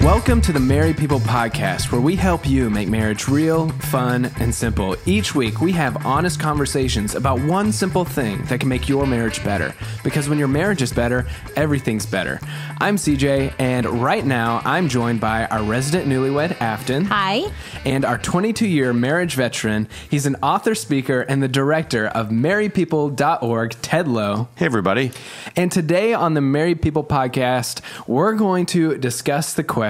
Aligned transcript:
Welcome 0.00 0.40
to 0.42 0.52
the 0.52 0.58
Married 0.58 0.96
People 0.96 1.20
Podcast, 1.20 1.92
where 1.92 2.00
we 2.00 2.16
help 2.16 2.44
you 2.44 2.68
make 2.70 2.88
marriage 2.88 3.28
real, 3.28 3.68
fun, 3.68 4.32
and 4.40 4.52
simple. 4.52 4.96
Each 5.06 5.32
week, 5.32 5.60
we 5.60 5.70
have 5.72 6.04
honest 6.04 6.40
conversations 6.40 7.14
about 7.14 7.40
one 7.42 7.70
simple 7.70 8.04
thing 8.04 8.42
that 8.46 8.58
can 8.58 8.68
make 8.68 8.88
your 8.88 9.06
marriage 9.06 9.44
better. 9.44 9.72
Because 10.02 10.28
when 10.28 10.40
your 10.40 10.48
marriage 10.48 10.82
is 10.82 10.92
better, 10.92 11.28
everything's 11.54 12.04
better. 12.04 12.40
I'm 12.80 12.96
CJ, 12.96 13.54
and 13.60 13.86
right 14.02 14.24
now, 14.24 14.60
I'm 14.64 14.88
joined 14.88 15.20
by 15.20 15.46
our 15.46 15.62
resident 15.62 16.08
newlywed, 16.08 16.60
Afton. 16.60 17.04
Hi. 17.04 17.44
And 17.84 18.04
our 18.04 18.18
22 18.18 18.66
year 18.66 18.92
marriage 18.92 19.36
veteran. 19.36 19.88
He's 20.10 20.26
an 20.26 20.34
author, 20.42 20.74
speaker, 20.74 21.20
and 21.20 21.40
the 21.40 21.48
director 21.48 22.08
of 22.08 22.30
marriedpeople.org, 22.30 23.70
Ted 23.82 24.08
Lowe. 24.08 24.48
Hey, 24.56 24.66
everybody. 24.66 25.12
And 25.54 25.70
today 25.70 26.12
on 26.12 26.34
the 26.34 26.40
Married 26.40 26.82
People 26.82 27.04
podcast, 27.04 27.82
we're 28.08 28.34
going 28.34 28.66
to 28.66 28.98
discuss 28.98 29.52
the 29.52 29.62
question 29.62 29.81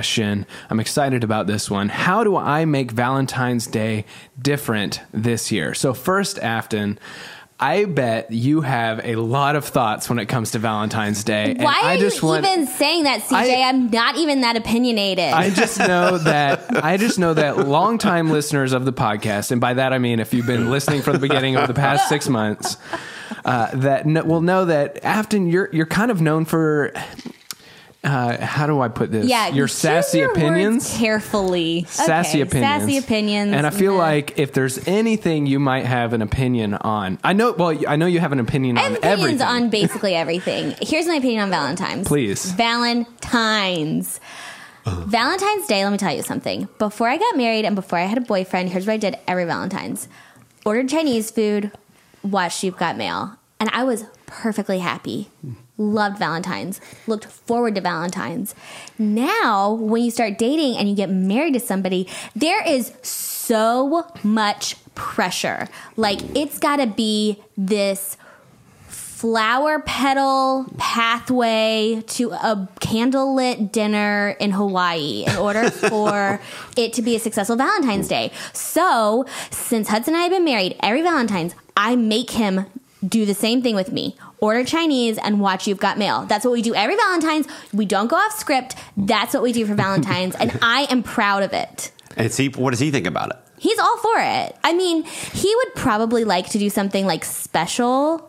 I'm 0.70 0.80
excited 0.80 1.24
about 1.24 1.46
this 1.46 1.70
one. 1.70 1.88
How 1.88 2.24
do 2.24 2.36
I 2.36 2.64
make 2.64 2.90
Valentine's 2.90 3.66
Day 3.66 4.04
different 4.40 5.00
this 5.12 5.52
year? 5.52 5.74
So, 5.74 5.92
first, 5.94 6.38
Afton, 6.38 6.98
I 7.60 7.84
bet 7.84 8.32
you 8.32 8.62
have 8.62 9.00
a 9.04 9.14
lot 9.16 9.54
of 9.54 9.64
thoughts 9.64 10.08
when 10.08 10.18
it 10.18 10.26
comes 10.26 10.50
to 10.52 10.58
Valentine's 10.58 11.22
Day. 11.22 11.54
Why 11.60 11.80
I 11.84 11.94
are 11.94 11.98
just 11.98 12.20
you 12.20 12.26
want, 12.28 12.44
even 12.44 12.66
saying 12.66 13.04
that, 13.04 13.20
CJ? 13.20 13.32
I- 13.34 13.68
I'm 13.68 13.88
not 13.88 14.16
even 14.16 14.40
that 14.40 14.56
opinionated. 14.56 15.32
I 15.32 15.50
just 15.50 15.78
know 15.78 16.18
that 16.24 16.84
I 16.84 16.96
just 16.96 17.20
know 17.20 17.34
that 17.34 17.58
longtime 17.68 18.30
listeners 18.30 18.72
of 18.72 18.84
the 18.84 18.92
podcast, 18.92 19.52
and 19.52 19.60
by 19.60 19.74
that 19.74 19.92
I 19.92 19.98
mean 19.98 20.18
if 20.18 20.34
you've 20.34 20.46
been 20.46 20.70
listening 20.70 21.02
from 21.02 21.12
the 21.12 21.20
beginning 21.20 21.54
of 21.56 21.68
the 21.68 21.74
past 21.74 22.08
six 22.08 22.28
months, 22.28 22.76
uh, 23.44 23.70
that 23.76 24.04
kn- 24.04 24.26
will 24.26 24.40
know 24.40 24.64
that 24.64 25.04
Afton, 25.04 25.48
you're 25.48 25.68
you're 25.72 25.86
kind 25.86 26.10
of 26.10 26.20
known 26.20 26.44
for. 26.44 26.92
Uh, 28.04 28.44
how 28.44 28.66
do 28.66 28.80
I 28.80 28.88
put 28.88 29.12
this? 29.12 29.26
yeah, 29.26 29.48
your 29.48 29.68
sassy 29.68 30.18
your 30.18 30.32
opinions. 30.32 30.96
carefully. 30.98 31.84
Sassy 31.88 32.38
Okay, 32.42 32.48
opinions. 32.48 32.82
Sassy 32.82 32.96
opinions. 32.98 33.52
And 33.54 33.64
I 33.66 33.70
feel 33.70 33.92
Nah. 33.92 33.98
like 34.00 34.38
if 34.40 34.52
there's 34.52 34.88
anything 34.88 35.46
you 35.46 35.60
might 35.60 35.86
have 35.86 36.12
an 36.12 36.20
opinion 36.20 36.74
on, 36.74 37.18
I 37.22 37.32
know. 37.32 37.52
Well, 37.52 37.78
I 37.86 37.94
know 37.96 38.06
you 38.06 38.18
have 38.18 38.32
an 38.32 38.40
opinion 38.40 38.76
I 38.76 38.82
have 38.82 38.90
on 38.92 38.96
opinions 38.98 39.40
everything. 39.40 39.46
on 39.64 39.70
basically 39.70 40.14
everything. 40.16 40.74
Here's 40.82 41.06
my 41.06 41.14
opinion 41.14 41.42
on 41.42 41.50
Valentine's. 41.50 42.08
Please. 42.08 42.50
Valentine's. 42.52 44.20
Valentine's 44.84 45.66
Day, 45.68 45.84
let 45.84 45.92
me 45.92 45.96
tell 45.98 46.12
you 46.12 46.22
something. 46.22 46.68
Before 46.80 47.06
I 47.08 47.16
got 47.16 47.36
married 47.36 47.64
and 47.64 47.76
before 47.76 48.00
I 48.00 48.06
had 48.06 48.18
a 48.18 48.22
boyfriend, 48.22 48.70
here's 48.70 48.84
what 48.84 48.94
I 48.94 48.96
did 48.96 49.16
every 49.28 49.44
Valentine's 49.44 50.08
ordered 50.66 50.88
Chinese 50.88 51.30
food, 51.30 51.70
watched 52.24 52.64
You've 52.64 52.76
Got 52.76 52.96
Mail, 52.96 53.36
and 53.60 53.70
I 53.72 53.84
was 53.84 54.06
perfectly 54.26 54.80
happy. 54.80 55.28
Loved 55.82 56.18
Valentine's, 56.18 56.80
looked 57.06 57.24
forward 57.24 57.74
to 57.74 57.80
Valentine's. 57.80 58.54
Now, 58.98 59.72
when 59.72 60.02
you 60.02 60.10
start 60.10 60.38
dating 60.38 60.76
and 60.76 60.88
you 60.88 60.94
get 60.94 61.10
married 61.10 61.54
to 61.54 61.60
somebody, 61.60 62.08
there 62.36 62.66
is 62.66 62.92
so 63.02 64.06
much 64.22 64.76
pressure. 64.94 65.68
Like, 65.96 66.20
it's 66.36 66.58
gotta 66.58 66.86
be 66.86 67.42
this 67.56 68.16
flower 68.88 69.78
petal 69.78 70.66
pathway 70.78 72.02
to 72.08 72.32
a 72.32 72.68
candlelit 72.80 73.70
dinner 73.70 74.30
in 74.40 74.50
Hawaii 74.50 75.24
in 75.26 75.36
order 75.36 75.70
for 75.88 76.40
it 76.76 76.92
to 76.94 77.02
be 77.02 77.14
a 77.14 77.20
successful 77.20 77.54
Valentine's 77.54 78.08
Day. 78.08 78.32
So, 78.52 79.24
since 79.50 79.88
Hudson 79.88 80.14
and 80.14 80.20
I 80.20 80.24
have 80.24 80.32
been 80.32 80.44
married, 80.44 80.74
every 80.80 81.02
Valentine's, 81.02 81.54
I 81.76 81.94
make 81.94 82.32
him 82.32 82.66
do 83.06 83.24
the 83.24 83.34
same 83.34 83.62
thing 83.62 83.76
with 83.76 83.92
me. 83.92 84.16
Order 84.42 84.64
Chinese 84.64 85.18
and 85.18 85.40
watch 85.40 85.68
You've 85.68 85.78
Got 85.78 85.98
Mail. 85.98 86.26
That's 86.26 86.44
what 86.44 86.50
we 86.50 86.62
do 86.62 86.74
every 86.74 86.96
Valentine's. 86.96 87.46
We 87.72 87.86
don't 87.86 88.08
go 88.08 88.16
off 88.16 88.32
script. 88.32 88.74
That's 88.96 89.32
what 89.32 89.42
we 89.42 89.52
do 89.52 89.64
for 89.64 89.74
Valentine's, 89.74 90.34
and 90.34 90.58
I 90.62 90.88
am 90.90 91.04
proud 91.04 91.44
of 91.44 91.52
it. 91.52 91.92
And 92.16 92.30
see, 92.30 92.48
what 92.48 92.70
does 92.70 92.80
he 92.80 92.90
think 92.90 93.06
about 93.06 93.30
it? 93.30 93.36
He's 93.58 93.78
all 93.78 93.96
for 93.98 94.16
it. 94.16 94.56
I 94.64 94.72
mean, 94.72 95.04
he 95.04 95.54
would 95.54 95.74
probably 95.76 96.24
like 96.24 96.50
to 96.50 96.58
do 96.58 96.68
something 96.68 97.06
like 97.06 97.24
special. 97.24 98.28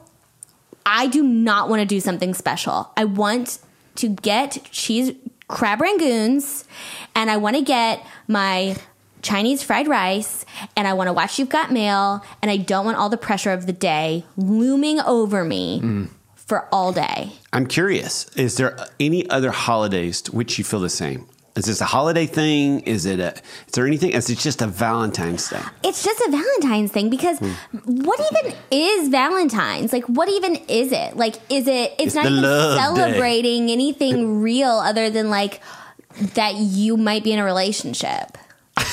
I 0.86 1.08
do 1.08 1.24
not 1.24 1.68
want 1.68 1.80
to 1.80 1.86
do 1.88 2.00
something 2.00 2.36
special. 2.36 2.92
I 2.96 3.06
want 3.06 3.58
to 3.96 4.10
get 4.10 4.64
cheese 4.72 5.14
crab 5.48 5.80
rangoons 5.80 6.66
and 7.16 7.32
I 7.32 7.38
want 7.38 7.56
to 7.56 7.64
get 7.64 8.06
my 8.28 8.76
Chinese 9.24 9.64
fried 9.64 9.88
rice 9.88 10.46
and 10.78 10.88
I 10.88 10.94
want 10.94 11.08
to 11.08 11.14
watch 11.14 11.40
You've 11.40 11.50
Got 11.50 11.72
Mail 11.72 12.24
and 12.42 12.52
I 12.52 12.58
don't 12.58 12.86
want 12.86 12.98
all 12.98 13.10
the 13.10 13.18
pressure 13.18 13.52
of 13.52 13.66
the 13.66 13.74
day 13.74 14.26
looming 14.38 15.00
over 15.00 15.44
me 15.44 15.82
mm. 15.82 16.10
for 16.36 16.68
all 16.72 16.92
day. 16.92 17.32
I'm 17.52 17.66
curious. 17.66 18.30
Is 18.36 18.58
there 18.58 18.78
any 19.00 19.28
other 19.30 19.52
holidays 19.52 20.22
to 20.24 20.32
which 20.36 20.58
you 20.58 20.64
feel 20.64 20.82
the 20.82 20.90
same? 20.90 21.28
Is 21.56 21.66
this 21.66 21.82
a 21.82 21.86
holiday 21.86 22.26
thing? 22.26 22.80
Is 22.82 23.06
it 23.06 23.20
a? 23.20 23.32
Is 23.68 23.74
there 23.74 23.86
anything? 23.86 24.10
Is 24.10 24.28
it 24.28 24.40
just 24.40 24.64
a 24.64 24.68
Valentine's 24.68 25.50
Day? 25.50 25.62
It's 25.84 26.04
just 26.04 26.20
a 26.22 26.32
Valentine's 26.32 26.92
thing 26.92 27.12
because 27.12 27.38
hmm. 27.38 27.52
what 28.04 28.20
even 28.20 28.56
is 28.72 29.10
Valentine's? 29.10 29.94
Like, 29.94 30.06
what 30.06 30.30
even 30.30 30.56
is 30.68 30.92
it? 30.92 31.16
Like, 31.16 31.36
is 31.52 31.68
it? 31.68 31.92
It's, 32.00 32.08
It's 32.08 32.16
not 32.16 32.26
even 32.26 32.42
love 32.42 32.96
day. 32.96 33.04
celebrating 33.04 33.70
anything 33.70 34.42
real 34.42 34.68
other 34.68 35.12
than 35.12 35.30
like 35.30 35.62
that 36.34 36.56
you 36.56 36.98
might 36.98 37.24
be 37.24 37.32
in 37.32 37.38
a 37.38 37.46
relationship. 37.46 38.36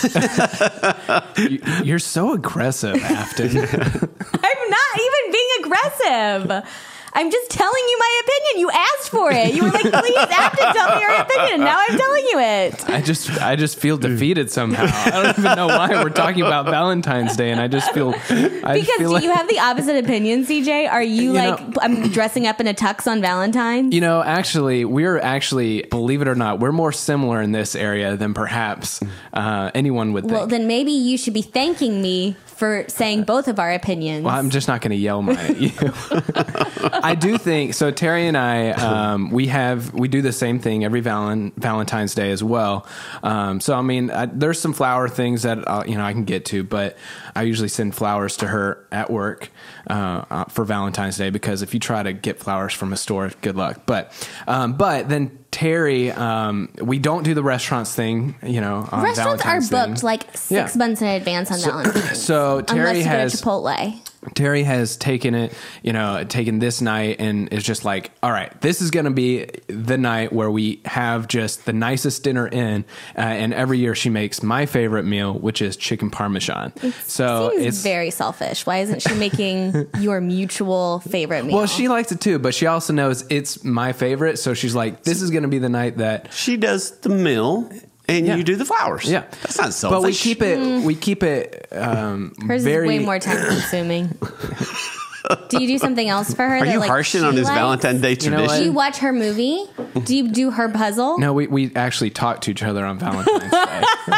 You- 1.39 1.61
You're 1.85 1.99
so 1.99 2.33
aggressive, 2.33 2.97
Afton. 3.03 3.49
I'm 3.59 4.71
not 4.71 4.93
even 4.97 5.33
being 5.33 5.49
aggressive. 5.61 6.65
I'm 7.13 7.31
just 7.31 7.51
telling 7.51 7.83
you 7.89 7.99
my 7.99 8.21
opinion. 8.23 8.61
You 8.61 8.71
asked 8.71 9.11
for 9.11 9.31
it. 9.33 9.55
You 9.55 9.65
were 9.65 9.71
like, 9.71 9.83
please, 9.83 10.17
Afton, 10.17 10.73
tell 10.73 10.95
me 10.95 11.01
your 11.01 11.11
opinion. 11.15 11.55
And 11.55 11.65
now 11.65 11.77
I'm 11.79 11.99
telling 11.99 12.25
you 12.31 12.39
it. 12.39 12.89
I 12.89 13.01
just 13.01 13.31
I 13.43 13.57
just 13.57 13.79
feel 13.79 13.97
defeated 13.97 14.51
somehow. 14.51 14.85
I 14.87 15.11
don't 15.23 15.39
even 15.39 15.57
know 15.57 15.67
why 15.67 15.89
we're 16.03 16.11
talking 16.11 16.43
about 16.43 16.67
Valentine's 16.67 17.37
Day, 17.37 17.51
and 17.51 17.61
I 17.61 17.69
just 17.69 17.91
feel 17.93 18.11
I 18.15 18.75
Because 18.75 18.87
feel 18.99 19.09
do 19.09 19.15
like, 19.15 19.25
you 19.25 19.33
have 19.33 19.49
the 19.49 19.59
opposite 19.59 20.03
opinion, 20.05 20.45
CJ? 20.45 20.89
Are 20.91 21.03
you, 21.03 21.23
You 21.23 21.33
like, 21.33 21.61
know- 21.61 21.73
I'm 21.83 22.09
dressing 22.11 22.47
up 22.47 22.61
in 22.61 22.67
a 22.67 22.75
tux 22.75 23.07
on 23.11 23.21
Valentine's? 23.21 23.93
You 23.95 24.01
know, 24.01 24.23
actually, 24.23 24.85
we're 24.85 25.19
actually, 25.19 25.83
believe 25.91 26.23
it 26.23 26.29
or 26.29 26.35
not, 26.35 26.61
we're 26.61 26.73
more 26.73 26.93
similar 26.93 27.41
in 27.43 27.53
this 27.53 27.75
area 27.75 28.17
than 28.17 28.35
perhaps 28.35 29.01
uh, 29.33 29.71
anyone 29.75 30.13
would 30.13 30.25
think. 30.25 30.33
Well, 30.35 30.47
then 30.47 30.67
maybe 30.67 30.93
you 30.93 31.19
should 31.19 31.35
be 31.35 31.43
thanking 31.43 32.01
me 32.03 32.37
for 32.61 32.85
saying 32.89 33.23
both 33.23 33.49
of 33.49 33.59
our 33.59 33.73
opinions. 33.73 34.23
Well, 34.23 34.35
I'm 34.35 34.51
just 34.51 34.69
not 34.69 34.83
going 34.83 34.91
to 34.91 34.97
yell 34.97 35.23
mine 35.23 35.39
at 35.39 35.57
you. 35.57 35.71
I 37.03 37.15
do 37.19 37.39
think 37.39 37.73
so. 37.73 37.91
Terry 37.91 38.27
and 38.27 38.37
I, 38.37 38.73
um, 38.73 39.31
we 39.31 39.47
have 39.47 39.95
we 39.95 40.09
do 40.09 40.21
the 40.21 40.31
same 40.31 40.59
thing 40.59 40.85
every 40.85 41.01
Valen- 41.01 41.55
Valentine's 41.57 42.15
Day 42.15 42.31
as 42.31 42.45
well. 42.45 42.87
Um, 43.23 43.63
so 43.63 43.75
I 43.75 43.81
mean, 43.81 44.11
I, 44.11 44.27
there's 44.27 44.61
some 44.61 44.75
flower 44.75 45.09
things 45.09 45.41
that 45.45 45.67
uh, 45.67 45.85
you 45.87 45.95
know 45.95 46.05
I 46.05 46.13
can 46.13 46.25
get 46.25 46.45
to, 46.47 46.63
but 46.63 46.99
I 47.35 47.45
usually 47.45 47.69
send 47.69 47.95
flowers 47.95 48.37
to 48.37 48.47
her 48.47 48.87
at 48.93 49.11
work 49.11 49.49
uh, 49.89 50.27
uh, 50.31 50.45
for 50.45 50.67
Valentine's 50.67 51.17
Day 51.17 51.31
because 51.31 51.63
if 51.63 51.73
you 51.73 51.81
try 51.81 52.03
to 52.03 52.13
get 52.13 52.39
flowers 52.39 52.75
from 52.75 52.93
a 52.93 52.97
store, 52.99 53.31
good 53.41 53.57
luck. 53.57 53.85
But 53.87 54.13
um, 54.47 54.75
but 54.75 55.09
then 55.09 55.40
Terry, 55.51 56.11
um, 56.13 56.69
we 56.81 56.99
don't 56.99 57.25
do 57.25 57.35
the 57.35 57.43
restaurants 57.43 57.95
thing. 57.95 58.35
You 58.47 58.61
know, 58.61 58.89
on 58.91 59.03
Restaurants 59.03 59.43
Valentine's 59.43 59.73
are 59.73 59.87
booked 59.89 60.03
like 60.03 60.23
six 60.37 60.51
Yeah. 60.51 60.79
months 60.79 61.03
in 61.03 61.09
advance 61.09 61.51
on 61.51 61.59
Valentine's. 61.61 62.21
So 62.31 62.59
unless 62.59 62.67
Terry 62.69 62.99
you 62.99 63.05
has 63.05 63.35
go 63.35 63.39
to 63.39 63.45
Chipotle. 63.69 64.10
Terry 64.35 64.65
has 64.65 64.97
taken 64.99 65.35
it, 65.35 65.55
you 65.83 65.93
know, 65.95 66.25
taken 66.25 66.59
this 66.59 66.81
night 66.83 67.17
and 67.21 67.51
is 67.53 67.65
just 67.65 67.85
like, 67.87 68.11
all 68.23 68.31
right, 68.31 68.59
this 68.61 68.83
is 68.83 68.91
going 68.91 69.07
to 69.07 69.11
be 69.11 69.47
the 69.69 69.97
night 69.97 70.31
where 70.33 70.51
we 70.51 70.81
have 70.85 71.27
just 71.27 71.65
the 71.65 71.73
nicest 71.73 72.23
dinner 72.23 72.47
in. 72.47 72.85
Uh, 73.17 73.21
and 73.21 73.55
every 73.55 73.79
year 73.79 73.95
she 73.95 74.11
makes 74.11 74.43
my 74.43 74.67
favorite 74.67 75.05
meal, 75.05 75.33
which 75.33 75.63
is 75.63 75.77
chicken 75.77 76.11
parmesan. 76.11 76.73
so 77.05 77.51
Seems 77.51 77.65
it's 77.67 77.83
very 77.83 78.11
selfish. 78.11 78.67
Why 78.67 78.79
isn't 78.79 79.01
she 79.03 79.15
making 79.15 79.89
your 80.01 80.21
mutual 80.21 81.01
favorite 81.01 81.47
meal? 81.47 81.57
well, 81.57 81.67
she 81.67 81.89
likes 81.89 82.13
it 82.13 82.21
too, 82.21 82.39
but 82.39 82.55
she 82.55 82.67
also 82.67 82.93
knows 82.93 83.25
it's 83.31 83.65
my 83.65 83.93
favorite. 83.93 84.39
So 84.39 84.53
she's 84.53 84.75
like, 84.75 85.03
this 85.03 85.23
is 85.23 85.31
going 85.31 85.45
to 85.45 85.49
be 85.49 85.59
the 85.59 85.69
night 85.71 85.97
that 85.97 86.33
She 86.33 86.57
does 86.59 86.99
the 86.99 87.09
meal, 87.09 87.71
and 88.11 88.27
Yeah. 88.27 88.37
you 88.37 88.45
do 88.45 88.57
the 88.57 88.65
flowers. 88.65 89.05
yeah, 89.11 89.25
that's 89.43 89.59
not 89.59 89.73
selfish. 89.73 89.97
But 89.97 90.03
we 90.03 90.15
keep 90.15 90.43
it. 90.43 90.85
We 90.85 90.95
keep 90.95 91.23
it. 91.23 91.69
Um, 91.73 92.35
Hers 92.47 92.65
very, 92.65 92.87
is 92.89 92.99
way 93.01 93.05
more 93.05 93.19
time 93.19 93.45
consuming. 93.47 94.19
do 95.49 95.61
you 95.63 95.69
do 95.69 95.79
something 95.79 96.09
else 96.09 96.35
for 96.35 96.43
her? 96.49 96.57
Are 96.57 96.65
that, 96.65 96.73
you 96.73 96.81
like, 96.81 96.89
harshing 96.89 97.23
on 97.23 97.37
his 97.37 97.45
likes? 97.45 97.57
Valentine's 97.57 98.01
Day 98.01 98.17
You 98.21 98.31
know? 98.31 98.47
Do 98.47 98.65
you 98.65 98.73
watch 98.73 98.99
her 98.99 99.13
movie? 99.13 99.65
Do 100.05 100.17
you 100.17 100.29
do 100.29 100.51
her 100.51 100.69
puzzle? 100.69 101.19
No, 101.19 101.33
we, 101.33 101.47
we 101.47 101.75
actually 101.75 102.11
talk 102.11 102.41
to 102.43 102.51
each 102.51 102.63
other 102.63 102.85
on 102.85 102.99
Valentine's 102.99 103.51
Day. 103.51 103.83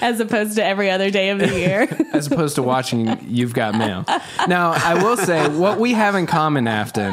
As 0.00 0.20
opposed 0.20 0.56
to 0.56 0.64
every 0.64 0.90
other 0.90 1.10
day 1.10 1.30
of 1.30 1.38
the 1.38 1.48
year. 1.48 1.88
as 2.12 2.30
opposed 2.30 2.54
to 2.56 2.62
watching 2.62 3.18
You've 3.26 3.54
Got 3.54 3.74
Mail. 3.74 4.04
Now, 4.46 4.72
I 4.72 5.02
will 5.02 5.16
say 5.16 5.48
what 5.48 5.80
we 5.80 5.92
have 5.92 6.14
in 6.14 6.26
common, 6.26 6.68
Afton, 6.68 7.10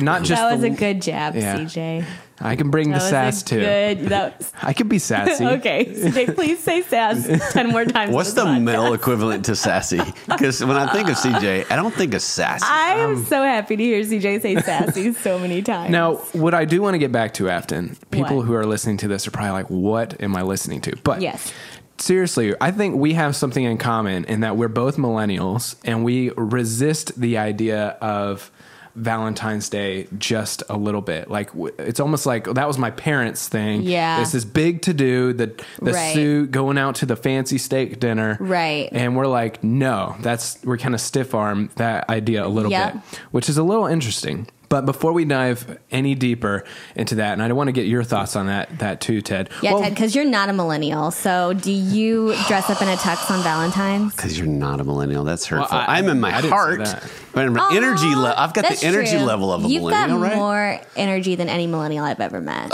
not 0.00 0.22
just 0.22 0.40
that 0.40 0.52
was 0.52 0.60
the, 0.60 0.68
a 0.68 0.70
good 0.70 1.02
jab, 1.02 1.34
Yeah. 1.34 1.56
CJ. 1.58 2.04
I 2.42 2.56
can 2.56 2.70
bring 2.70 2.88
the 2.90 2.94
That 2.98 3.02
was 3.02 3.10
sass 3.10 3.42
a 3.42 3.44
too. 3.44 3.60
Good. 3.60 3.98
That 4.08 4.38
was, 4.38 4.52
I 4.62 4.72
can 4.72 4.88
be 4.88 4.98
sassy. 4.98 5.46
okay, 5.58 5.84
CJ, 5.86 6.34
please 6.34 6.58
say 6.58 6.82
sass 6.82 7.26
ten 7.52 7.68
more 7.70 7.84
times. 7.84 8.12
What's 8.14 8.32
the 8.32 8.44
this 8.44 8.50
podcast. 8.54 8.62
male 8.62 8.92
equivalent 8.94 9.44
to 9.46 9.56
sassy? 9.56 10.00
Because 10.26 10.62
when 10.64 10.76
I 10.76 10.92
think 10.92 11.08
of 11.08 11.16
CJ, 11.16 11.70
I 11.70 11.76
don't 11.76 11.94
think 11.94 12.14
of 12.14 12.22
sassy. 12.22 12.64
I 12.68 12.94
am 12.98 13.16
Um, 13.16 13.24
so 13.24 13.42
happy 13.42 13.76
to 13.76 13.82
hear 13.82 14.00
CJ 14.02 14.42
say 14.42 14.56
sassy 14.60 15.12
so 15.12 15.38
many 15.38 15.62
times. 15.62 15.90
Now, 15.92 16.16
what 16.32 16.54
I 16.54 16.64
do 16.64 16.82
want 16.82 16.94
to 16.94 16.98
get 16.98 17.12
back 17.12 17.34
to, 17.34 17.48
Afton, 17.48 17.96
people 18.10 18.38
What? 18.38 18.46
who 18.46 18.54
are 18.54 18.66
listening 18.66 18.96
to 18.98 19.08
this 19.08 19.26
are 19.26 19.30
probably 19.30 19.52
like, 19.52 19.66
what 19.70 20.20
am 20.20 20.34
I 20.36 20.42
listening 20.42 20.80
to? 20.82 20.96
But 21.04 21.20
Yes. 21.22 21.52
seriously, 21.98 22.54
I 22.60 22.70
think 22.72 22.96
we 22.96 23.12
have 23.14 23.36
something 23.36 23.62
in 23.64 23.78
common 23.78 24.24
in 24.24 24.40
that 24.40 24.56
we're 24.56 24.68
both 24.68 24.96
millennials 24.96 25.76
and 25.84 26.04
we 26.04 26.30
resist 26.36 27.20
the 27.20 27.38
idea 27.38 27.90
of 28.00 28.50
Valentine's 28.94 29.68
Day 29.68 30.06
just 30.18 30.62
a 30.68 30.76
little 30.76 31.00
bit. 31.00 31.30
Like 31.30 31.50
it's 31.78 32.00
almost 32.00 32.26
like 32.26 32.44
that 32.44 32.66
was 32.66 32.78
my 32.78 32.90
parents' 32.90 33.48
thing. 33.48 33.82
Yeah. 33.82 34.20
it's 34.20 34.32
this 34.32 34.44
big 34.44 34.82
to 34.82 34.94
do, 34.94 35.32
the 35.32 35.46
the 35.80 35.92
Right. 35.92 36.14
suit, 36.14 36.50
going 36.50 36.78
out 36.78 36.96
to 36.96 37.06
the 37.06 37.16
fancy 37.16 37.58
steak 37.58 38.00
dinner, 38.00 38.36
Right. 38.40 38.88
And 38.92 39.16
we're 39.16 39.26
like, 39.26 39.62
no, 39.64 40.16
that's 40.20 40.58
we're 40.64 40.78
kind 40.78 40.94
of 40.94 41.00
stiff 41.00 41.34
arm 41.34 41.70
that 41.76 42.08
idea 42.10 42.44
a 42.44 42.48
little 42.48 42.70
Yep. 42.70 42.92
bit, 42.94 43.02
which 43.30 43.48
is 43.48 43.56
a 43.58 43.62
little 43.62 43.86
interesting. 43.86 44.46
But 44.72 44.86
before 44.86 45.12
we 45.12 45.26
dive 45.26 45.78
any 45.90 46.14
deeper 46.14 46.64
into 46.96 47.16
that, 47.16 47.34
and 47.34 47.42
I 47.42 47.52
want 47.52 47.68
to 47.68 47.72
get 47.72 47.84
your 47.84 48.02
thoughts 48.02 48.36
on 48.36 48.46
that 48.46 48.78
that 48.78 49.02
too, 49.02 49.20
Ted. 49.20 49.50
Yeah, 49.60 49.74
Well, 49.74 49.82
Ted, 49.82 49.92
because 49.94 50.14
you're 50.14 50.24
not 50.24 50.48
a 50.48 50.54
millennial. 50.54 51.10
So, 51.10 51.52
do 51.52 51.70
you 51.70 52.34
dress 52.48 52.70
up 52.70 52.80
in 52.80 52.88
a 52.88 52.96
tux 52.96 53.30
on 53.30 53.42
Valentine's? 53.42 54.16
Because 54.16 54.38
you're 54.38 54.46
not 54.48 54.80
a 54.80 54.84
millennial. 54.84 55.24
That's 55.24 55.44
hurtful. 55.44 55.76
Well, 55.76 55.84
I- 55.86 55.98
I'm 55.98 56.08
in 56.08 56.20
my 56.20 56.34
I 56.34 56.40
heart. 56.40 56.78
that. 56.86 57.04
But 57.34 57.46
in 57.48 57.52
my 57.52 57.70
energy 57.74 58.06
Aw, 58.06 58.18
level, 58.18 58.42
I've 58.42 58.54
got 58.54 58.66
the 58.68 58.86
energy 58.86 59.16
true. 59.16 59.26
level 59.26 59.52
of 59.52 59.62
a 59.62 59.68
millennial. 59.68 59.90
You've 59.90 59.92
got 59.92 60.20
right? 60.20 60.36
more 60.36 60.80
energy 60.96 61.34
than 61.34 61.50
any 61.50 61.66
millennial 61.66 62.06
I've 62.06 62.20
ever 62.20 62.40
met. 62.40 62.72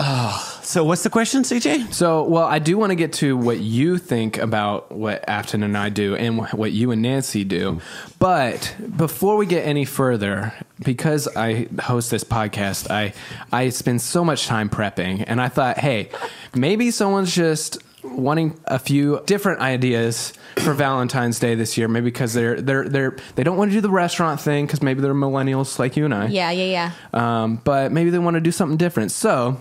So, 0.62 0.84
what's 0.84 1.02
the 1.02 1.10
question, 1.10 1.42
CJ? 1.42 1.92
So, 1.94 2.24
well, 2.24 2.44
I 2.44 2.58
do 2.58 2.76
want 2.76 2.90
to 2.90 2.96
get 2.96 3.12
to 3.14 3.36
what 3.36 3.58
you 3.58 3.98
think 3.98 4.36
about 4.38 4.92
what 4.92 5.26
Afton 5.28 5.62
and 5.62 5.76
I 5.76 5.88
do 5.88 6.14
and 6.14 6.46
what 6.52 6.72
you 6.72 6.90
and 6.90 7.02
Nancy 7.02 7.42
do. 7.42 7.80
But 8.18 8.76
before 8.96 9.36
we 9.36 9.46
get 9.46 9.64
any 9.64 9.84
further, 9.84 10.52
because 10.84 11.26
I 11.36 11.68
host 11.88 12.10
this 12.10 12.24
podcast, 12.24 12.90
I 12.90 13.12
I 13.52 13.70
spend 13.70 14.00
so 14.00 14.24
much 14.24 14.46
time 14.46 14.68
prepping, 14.68 15.24
and 15.26 15.40
I 15.40 15.48
thought, 15.48 15.78
hey, 15.78 16.10
maybe 16.54 16.90
someone's 16.90 17.34
just 17.34 17.78
wanting 18.04 18.58
a 18.66 18.78
few 18.78 19.20
different 19.26 19.60
ideas 19.60 20.32
for 20.58 20.72
Valentine's 20.72 21.38
Day 21.38 21.54
this 21.54 21.76
year. 21.76 21.88
Maybe 21.88 22.04
because 22.04 22.34
they're 22.34 22.60
they're 22.60 22.88
they're 22.88 23.16
they 23.34 23.42
don't 23.42 23.56
want 23.56 23.70
to 23.70 23.76
do 23.76 23.80
the 23.80 23.90
restaurant 23.90 24.40
thing 24.40 24.66
because 24.66 24.82
maybe 24.82 25.00
they're 25.00 25.14
millennials 25.14 25.78
like 25.78 25.96
you 25.96 26.04
and 26.04 26.14
I. 26.14 26.26
yeah, 26.26 26.50
yeah, 26.50 26.92
yeah. 27.14 27.42
um, 27.42 27.60
but 27.64 27.92
maybe 27.92 28.10
they 28.10 28.18
want 28.18 28.34
to 28.34 28.40
do 28.40 28.52
something 28.52 28.76
different. 28.76 29.10
So, 29.10 29.58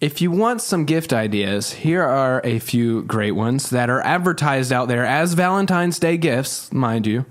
if 0.00 0.20
you 0.20 0.30
want 0.30 0.60
some 0.60 0.84
gift 0.84 1.12
ideas, 1.12 1.72
here 1.72 2.02
are 2.02 2.40
a 2.44 2.58
few 2.58 3.02
great 3.02 3.32
ones 3.32 3.70
that 3.70 3.88
are 3.88 4.00
advertised 4.02 4.72
out 4.72 4.88
there 4.88 5.06
as 5.06 5.32
Valentine's 5.32 5.98
Day 5.98 6.18
gifts, 6.18 6.72
mind 6.72 7.06
you. 7.06 7.24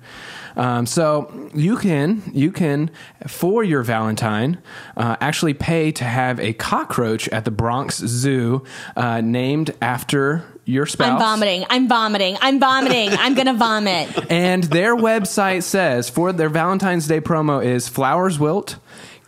Um, 0.57 0.85
so 0.85 1.49
you 1.53 1.75
can 1.75 2.23
you 2.33 2.51
can 2.51 2.89
for 3.27 3.63
your 3.63 3.83
Valentine 3.83 4.57
uh, 4.95 5.17
actually 5.19 5.53
pay 5.53 5.91
to 5.91 6.05
have 6.05 6.39
a 6.39 6.53
cockroach 6.53 7.27
at 7.29 7.43
the 7.43 7.51
Bronx 7.51 7.97
Zoo 7.97 8.63
uh, 8.95 9.19
named 9.19 9.75
after 9.81 10.45
your 10.63 10.85
spouse. 10.85 11.09
I'm 11.09 11.19
vomiting. 11.19 11.65
I'm 11.69 11.87
vomiting. 11.89 12.37
I'm 12.39 12.59
vomiting. 12.59 13.09
I'm 13.11 13.35
gonna 13.35 13.53
vomit. 13.53 14.09
And 14.31 14.63
their 14.63 14.95
website 14.95 15.63
says 15.63 16.09
for 16.09 16.31
their 16.31 16.49
Valentine's 16.49 17.07
Day 17.07 17.21
promo 17.21 17.63
is 17.63 17.89
flowers 17.89 18.39
wilt, 18.39 18.77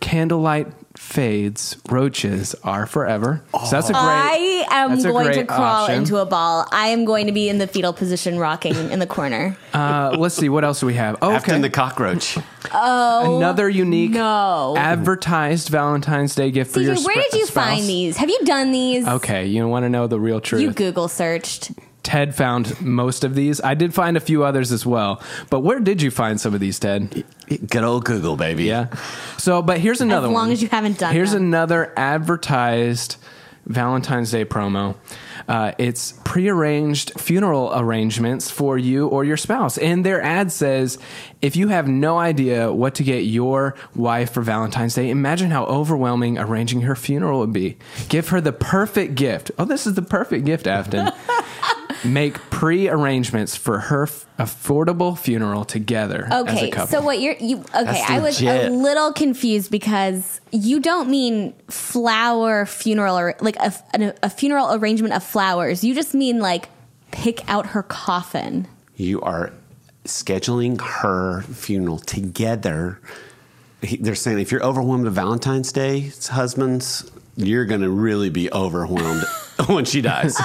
candlelight 0.00 0.68
fades, 1.08 1.76
roaches 1.88 2.54
are 2.62 2.86
forever. 2.86 3.42
So 3.52 3.70
that's 3.70 3.88
a 3.88 3.94
great. 3.94 4.02
I 4.02 4.64
am 4.70 5.02
going 5.02 5.32
to 5.32 5.44
crawl 5.44 5.84
option. 5.84 5.96
into 6.00 6.18
a 6.18 6.26
ball. 6.26 6.66
I 6.70 6.88
am 6.88 7.06
going 7.06 7.26
to 7.26 7.32
be 7.32 7.48
in 7.48 7.56
the 7.56 7.66
fetal 7.66 7.94
position, 7.94 8.38
rocking 8.38 8.74
in 8.90 8.98
the 8.98 9.06
corner. 9.06 9.56
Uh, 9.72 10.14
let's 10.18 10.34
see 10.34 10.50
what 10.50 10.64
else 10.64 10.80
do 10.80 10.86
we 10.86 10.94
have. 10.94 11.16
Oh, 11.22 11.32
After 11.32 11.52
okay. 11.52 11.62
the 11.62 11.70
cockroach. 11.70 12.36
Oh, 12.72 13.38
another 13.38 13.68
unique 13.70 14.10
no. 14.10 14.74
advertised 14.76 15.70
Valentine's 15.70 16.34
Day 16.34 16.50
gift 16.50 16.72
for 16.72 16.80
your 16.80 16.94
CJ, 16.94 17.06
where 17.06 17.16
sp- 17.16 17.30
did 17.30 17.38
you 17.38 17.46
spouse. 17.46 17.64
find 17.64 17.84
these? 17.84 18.16
Have 18.18 18.28
you 18.28 18.40
done 18.44 18.70
these? 18.72 19.08
Okay, 19.08 19.46
you 19.46 19.66
want 19.66 19.84
to 19.84 19.88
know 19.88 20.06
the 20.06 20.20
real 20.20 20.40
truth. 20.40 20.60
You 20.60 20.72
Google 20.72 21.08
searched. 21.08 21.72
Ted 22.08 22.34
found 22.34 22.80
most 22.80 23.22
of 23.22 23.34
these. 23.34 23.60
I 23.60 23.74
did 23.74 23.92
find 23.92 24.16
a 24.16 24.20
few 24.20 24.42
others 24.42 24.72
as 24.72 24.86
well. 24.86 25.22
But 25.50 25.60
where 25.60 25.78
did 25.78 26.00
you 26.00 26.10
find 26.10 26.40
some 26.40 26.54
of 26.54 26.60
these, 26.60 26.78
Ted? 26.78 27.22
Good 27.48 27.84
old 27.84 28.06
Google, 28.06 28.34
baby. 28.34 28.64
Yeah. 28.64 28.86
So, 29.36 29.60
but 29.60 29.78
here's 29.78 30.00
another 30.00 30.28
one. 30.28 30.32
As 30.32 30.34
long 30.34 30.46
one. 30.46 30.52
as 30.52 30.62
you 30.62 30.68
haven't 30.68 30.98
done 30.98 31.12
Here's 31.12 31.32
them. 31.32 31.42
another 31.42 31.92
advertised 31.98 33.16
Valentine's 33.66 34.30
Day 34.30 34.46
promo. 34.46 34.96
Uh, 35.46 35.72
it's 35.76 36.12
prearranged 36.24 37.20
funeral 37.20 37.72
arrangements 37.74 38.50
for 38.50 38.78
you 38.78 39.06
or 39.08 39.22
your 39.22 39.36
spouse. 39.36 39.76
And 39.76 40.02
their 40.02 40.22
ad 40.22 40.50
says 40.50 40.96
if 41.42 41.56
you 41.56 41.68
have 41.68 41.88
no 41.88 42.18
idea 42.18 42.72
what 42.72 42.94
to 42.94 43.02
get 43.04 43.24
your 43.24 43.74
wife 43.94 44.32
for 44.32 44.40
Valentine's 44.40 44.94
Day, 44.94 45.10
imagine 45.10 45.50
how 45.50 45.66
overwhelming 45.66 46.38
arranging 46.38 46.80
her 46.82 46.96
funeral 46.96 47.40
would 47.40 47.52
be. 47.52 47.76
Give 48.08 48.26
her 48.30 48.40
the 48.40 48.52
perfect 48.52 49.14
gift. 49.14 49.50
Oh, 49.58 49.66
this 49.66 49.86
is 49.86 49.92
the 49.92 50.00
perfect 50.02 50.46
gift, 50.46 50.66
Afton. 50.66 51.12
Make 52.04 52.34
pre 52.50 52.88
arrangements 52.88 53.56
for 53.56 53.78
her 53.78 54.04
f- 54.04 54.26
affordable 54.38 55.18
funeral 55.18 55.64
together 55.64 56.26
as 56.30 56.32
a 56.32 56.38
Okay, 56.52 56.70
couple. 56.70 56.86
so 56.88 57.00
what 57.02 57.20
you're 57.20 57.34
you 57.40 57.58
okay? 57.58 57.66
That's 57.84 58.10
I 58.10 58.20
was 58.20 58.40
legit. 58.40 58.70
a 58.70 58.74
little 58.74 59.12
confused 59.12 59.70
because 59.70 60.40
you 60.52 60.80
don't 60.80 61.08
mean 61.10 61.52
flower 61.68 62.66
funeral 62.66 63.18
or 63.18 63.34
like 63.40 63.56
a, 63.56 63.72
a, 63.94 64.14
a 64.24 64.30
funeral 64.30 64.74
arrangement 64.74 65.14
of 65.14 65.24
flowers. 65.24 65.82
You 65.82 65.94
just 65.94 66.14
mean 66.14 66.38
like 66.40 66.68
pick 67.10 67.48
out 67.48 67.66
her 67.66 67.82
coffin. 67.82 68.68
You 68.96 69.20
are 69.22 69.52
scheduling 70.04 70.80
her 70.80 71.42
funeral 71.42 71.98
together. 71.98 73.00
He- 73.82 73.96
They're 73.96 74.14
saying 74.14 74.38
if 74.38 74.50
you're 74.52 74.62
overwhelmed 74.64 75.04
with 75.04 75.14
Valentine's 75.14 75.72
Day, 75.72 76.10
husbands, 76.30 77.10
you're 77.36 77.64
going 77.64 77.80
to 77.82 77.90
really 77.90 78.30
be 78.30 78.50
overwhelmed 78.52 79.24
when 79.66 79.84
she 79.84 80.00
dies. 80.00 80.36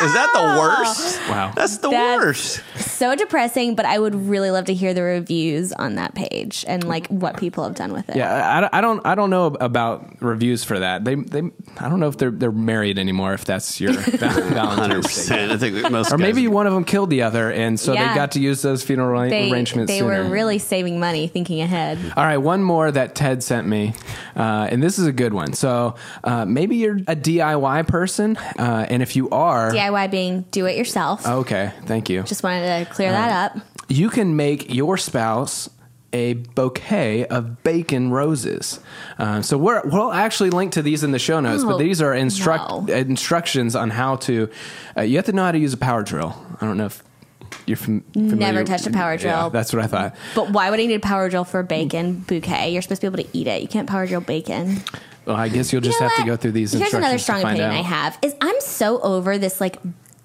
Is 0.00 0.14
that 0.14 0.30
the 0.32 0.40
worst? 0.60 1.18
Wow. 1.28 1.52
That's 1.56 1.78
the 1.78 1.90
That's- 1.90 2.18
worst. 2.20 2.62
So 2.76 3.14
depressing, 3.14 3.74
but 3.74 3.84
I 3.86 3.98
would 3.98 4.14
really 4.14 4.50
love 4.50 4.64
to 4.66 4.74
hear 4.74 4.92
the 4.94 5.02
reviews 5.02 5.72
on 5.72 5.96
that 5.96 6.14
page 6.14 6.64
and 6.68 6.82
like 6.84 7.06
what 7.08 7.36
people 7.36 7.62
have 7.64 7.74
done 7.76 7.92
with 7.92 8.08
it. 8.08 8.16
Yeah, 8.16 8.68
I, 8.72 8.78
I 8.78 8.80
don't 8.80 9.04
I 9.06 9.14
don't 9.14 9.30
know 9.30 9.46
about 9.60 10.20
reviews 10.20 10.64
for 10.64 10.78
that. 10.80 11.04
They 11.04 11.14
they 11.16 11.42
I 11.78 11.88
don't 11.88 12.00
know 12.00 12.08
if 12.08 12.16
they're 12.18 12.30
they're 12.32 12.50
married 12.52 12.98
anymore. 12.98 13.34
If 13.34 13.44
that's 13.44 13.80
your 13.80 13.92
val- 13.94 14.30
Hundred 14.30 14.54
Valentine's 14.54 14.88
Day. 14.94 15.08
percent. 15.08 15.52
I 15.52 15.56
think 15.58 15.90
most 15.92 16.12
Or 16.12 16.18
maybe 16.18 16.46
one 16.48 16.66
of 16.66 16.72
them 16.74 16.84
killed 16.84 17.10
the 17.10 17.22
other, 17.22 17.50
and 17.52 17.78
so 17.78 17.92
Yeah. 17.92 18.08
they 18.08 18.14
got 18.14 18.32
to 18.32 18.40
use 18.40 18.62
those 18.62 18.82
funeral 18.84 19.28
They, 19.28 19.50
arrangements 19.50 19.92
they 19.92 19.98
sooner. 20.00 20.24
were 20.24 20.30
really 20.30 20.58
saving 20.58 20.98
money 21.00 21.26
thinking 21.28 21.60
ahead. 21.60 21.98
All 22.16 22.24
right, 22.24 22.38
one 22.38 22.62
more 22.62 22.90
that 22.90 23.14
Ted 23.14 23.42
sent 23.42 23.66
me, 23.66 23.94
uh, 24.36 24.68
and 24.70 24.82
this 24.82 24.98
is 24.98 25.06
a 25.06 25.12
good 25.12 25.34
one. 25.34 25.52
So 25.52 25.94
uh, 26.24 26.44
maybe 26.46 26.76
you're 26.76 26.96
a 27.06 27.16
DIY 27.16 27.86
person, 27.88 28.36
uh, 28.58 28.86
and 28.90 29.02
if 29.02 29.16
you 29.16 29.30
are, 29.30 29.70
DIY 29.72 30.10
being 30.10 30.42
do 30.50 30.66
it 30.66 30.76
yourself. 30.76 31.26
okay, 31.26 31.72
thank 31.86 32.10
you. 32.10 32.22
Just 32.24 32.42
wanted 32.42 32.84
to 32.86 32.92
clear 32.92 33.10
that 33.12 33.52
up. 33.54 33.62
you 33.88 34.10
can 34.10 34.36
make 34.36 34.74
your 34.74 34.96
spouse 34.98 35.70
a 36.12 36.32
bouquet 36.32 37.26
of 37.26 37.62
bacon 37.62 38.10
roses. 38.10 38.80
Uh, 39.18 39.42
so 39.42 39.58
we're, 39.58 39.82
we'll 39.84 40.10
actually 40.10 40.48
link 40.48 40.72
to 40.72 40.80
these 40.82 41.04
in 41.04 41.10
the 41.10 41.18
show 41.18 41.38
notes, 41.38 41.64
but 41.64 41.74
Oh, 41.74 41.78
these 41.78 42.00
are 42.00 42.14
instruct 42.14 42.70
no. 42.88 42.94
instructions 42.94 43.76
on 43.76 43.90
how 43.90 44.16
to. 44.16 44.48
Uh, 44.96 45.02
you 45.02 45.16
have 45.16 45.26
to 45.26 45.32
know 45.32 45.44
how 45.44 45.52
to 45.52 45.58
use 45.58 45.74
a 45.74 45.76
power 45.76 46.02
drill. 46.02 46.34
I 46.60 46.66
don't 46.66 46.78
know 46.78 46.86
if 46.86 47.02
you're 47.66 47.76
fam- 47.76 48.04
familiar. 48.14 48.36
Never 48.36 48.64
touched 48.64 48.86
a 48.86 48.90
power 48.90 49.12
Yeah, 49.12 49.18
drill. 49.18 49.50
that's 49.50 49.70
what 49.74 49.82
I 49.84 49.86
thought. 49.86 50.16
But 50.34 50.50
why 50.50 50.70
would 50.70 50.80
I 50.80 50.86
need 50.86 50.94
a 50.94 50.98
power 51.00 51.28
drill 51.28 51.44
for 51.44 51.60
a 51.60 51.64
bacon 51.64 52.20
bouquet? 52.26 52.70
You're 52.72 52.80
supposed 52.80 53.02
to 53.02 53.10
be 53.10 53.20
able 53.22 53.30
to 53.30 53.36
eat 53.38 53.46
it. 53.46 53.60
You 53.60 53.68
can't 53.68 53.86
power 53.88 54.06
drill 54.06 54.22
bacon. 54.22 54.78
Well, 55.28 55.36
I 55.36 55.48
guess 55.50 55.72
you'll 55.74 55.82
You 55.82 55.90
just 55.90 56.00
know 56.00 56.08
have 56.08 56.16
to 56.18 56.24
go 56.24 56.36
through 56.36 56.52
these. 56.52 56.72
Here's 56.72 56.94
another 56.94 57.18
strong 57.18 57.42
opinion 57.42 57.70
out. 57.70 57.74
I 57.74 57.82
have 57.82 58.18
is 58.22 58.34
I'm 58.40 58.58
so 58.62 58.98
over 59.02 59.36
this 59.36 59.60
like 59.60 59.76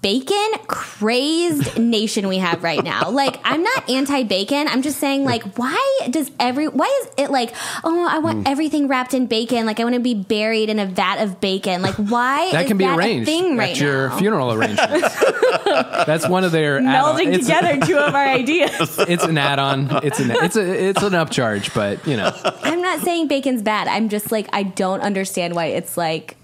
bacon 0.04 0.52
crazed 0.66 1.78
nation 1.78 2.28
we 2.28 2.36
have 2.36 2.62
right 2.62 2.84
now. 2.84 3.08
Like 3.08 3.40
I'm 3.42 3.62
not 3.62 3.88
anti 3.88 4.22
bacon. 4.24 4.68
I'm 4.68 4.82
just 4.82 4.98
saying 4.98 5.24
like 5.24 5.42
why 5.56 6.00
does 6.10 6.30
every 6.38 6.68
why 6.68 6.84
is 7.02 7.24
it 7.24 7.30
like 7.30 7.54
oh 7.84 8.06
I 8.06 8.18
want 8.18 8.44
mm. 8.44 8.50
everything 8.50 8.86
wrapped 8.86 9.14
in 9.14 9.26
bacon 9.28 9.64
like 9.64 9.80
I 9.80 9.84
want 9.84 9.94
to 9.94 10.02
be 10.02 10.12
buried 10.12 10.68
in 10.68 10.78
a 10.78 10.84
vat 10.84 11.22
of 11.22 11.40
bacon 11.40 11.80
like 11.80 11.94
why 11.94 12.52
That 12.52 12.66
can 12.66 12.76
be 12.76 12.84
that 12.84 12.98
arranged 12.98 13.26
thing 13.26 13.58
at 13.58 13.80
your 13.80 14.10
now? 14.10 14.18
funeral 14.18 14.52
arrangements. 14.52 15.20
That's 15.64 16.28
one 16.28 16.44
of 16.44 16.52
their 16.52 16.80
add-on- 16.80 17.16
Melding 17.16 17.32
it's, 17.32 17.46
together 17.46 17.80
two 17.86 17.96
of 17.96 18.14
our 18.14 18.26
ideas. 18.26 19.00
It's 19.14 19.24
an 19.24 19.38
add-on. 19.38 20.04
It's 20.04 20.20
an 20.20 20.30
it's 20.32 20.56
a 20.56 20.88
it's 20.88 21.02
an 21.02 21.12
upcharge, 21.12 21.74
but 21.74 22.06
you 22.06 22.16
know. 22.16 22.30
I'm 22.62 22.82
not 22.82 23.00
saying 23.00 23.28
bacon's 23.28 23.62
bad. 23.62 23.88
I'm 23.88 24.10
just 24.10 24.30
like 24.30 24.48
I 24.52 24.64
don't 24.64 25.00
understand 25.00 25.54
why 25.54 25.66
it's 25.66 25.96
like 25.96 26.36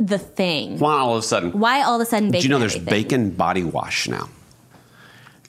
the 0.00 0.18
thing. 0.18 0.78
Why 0.78 0.98
all 0.98 1.14
of 1.16 1.18
a 1.20 1.26
sudden? 1.26 1.52
Why 1.52 1.82
all 1.82 1.96
of 1.96 2.00
a 2.00 2.06
sudden 2.06 2.28
bacon? 2.30 2.40
Did 2.40 2.44
you 2.44 2.50
know 2.50 2.58
there's 2.58 2.76
everything? 2.76 3.02
bacon 3.02 3.30
body 3.30 3.64
wash 3.64 4.08
now? 4.08 4.28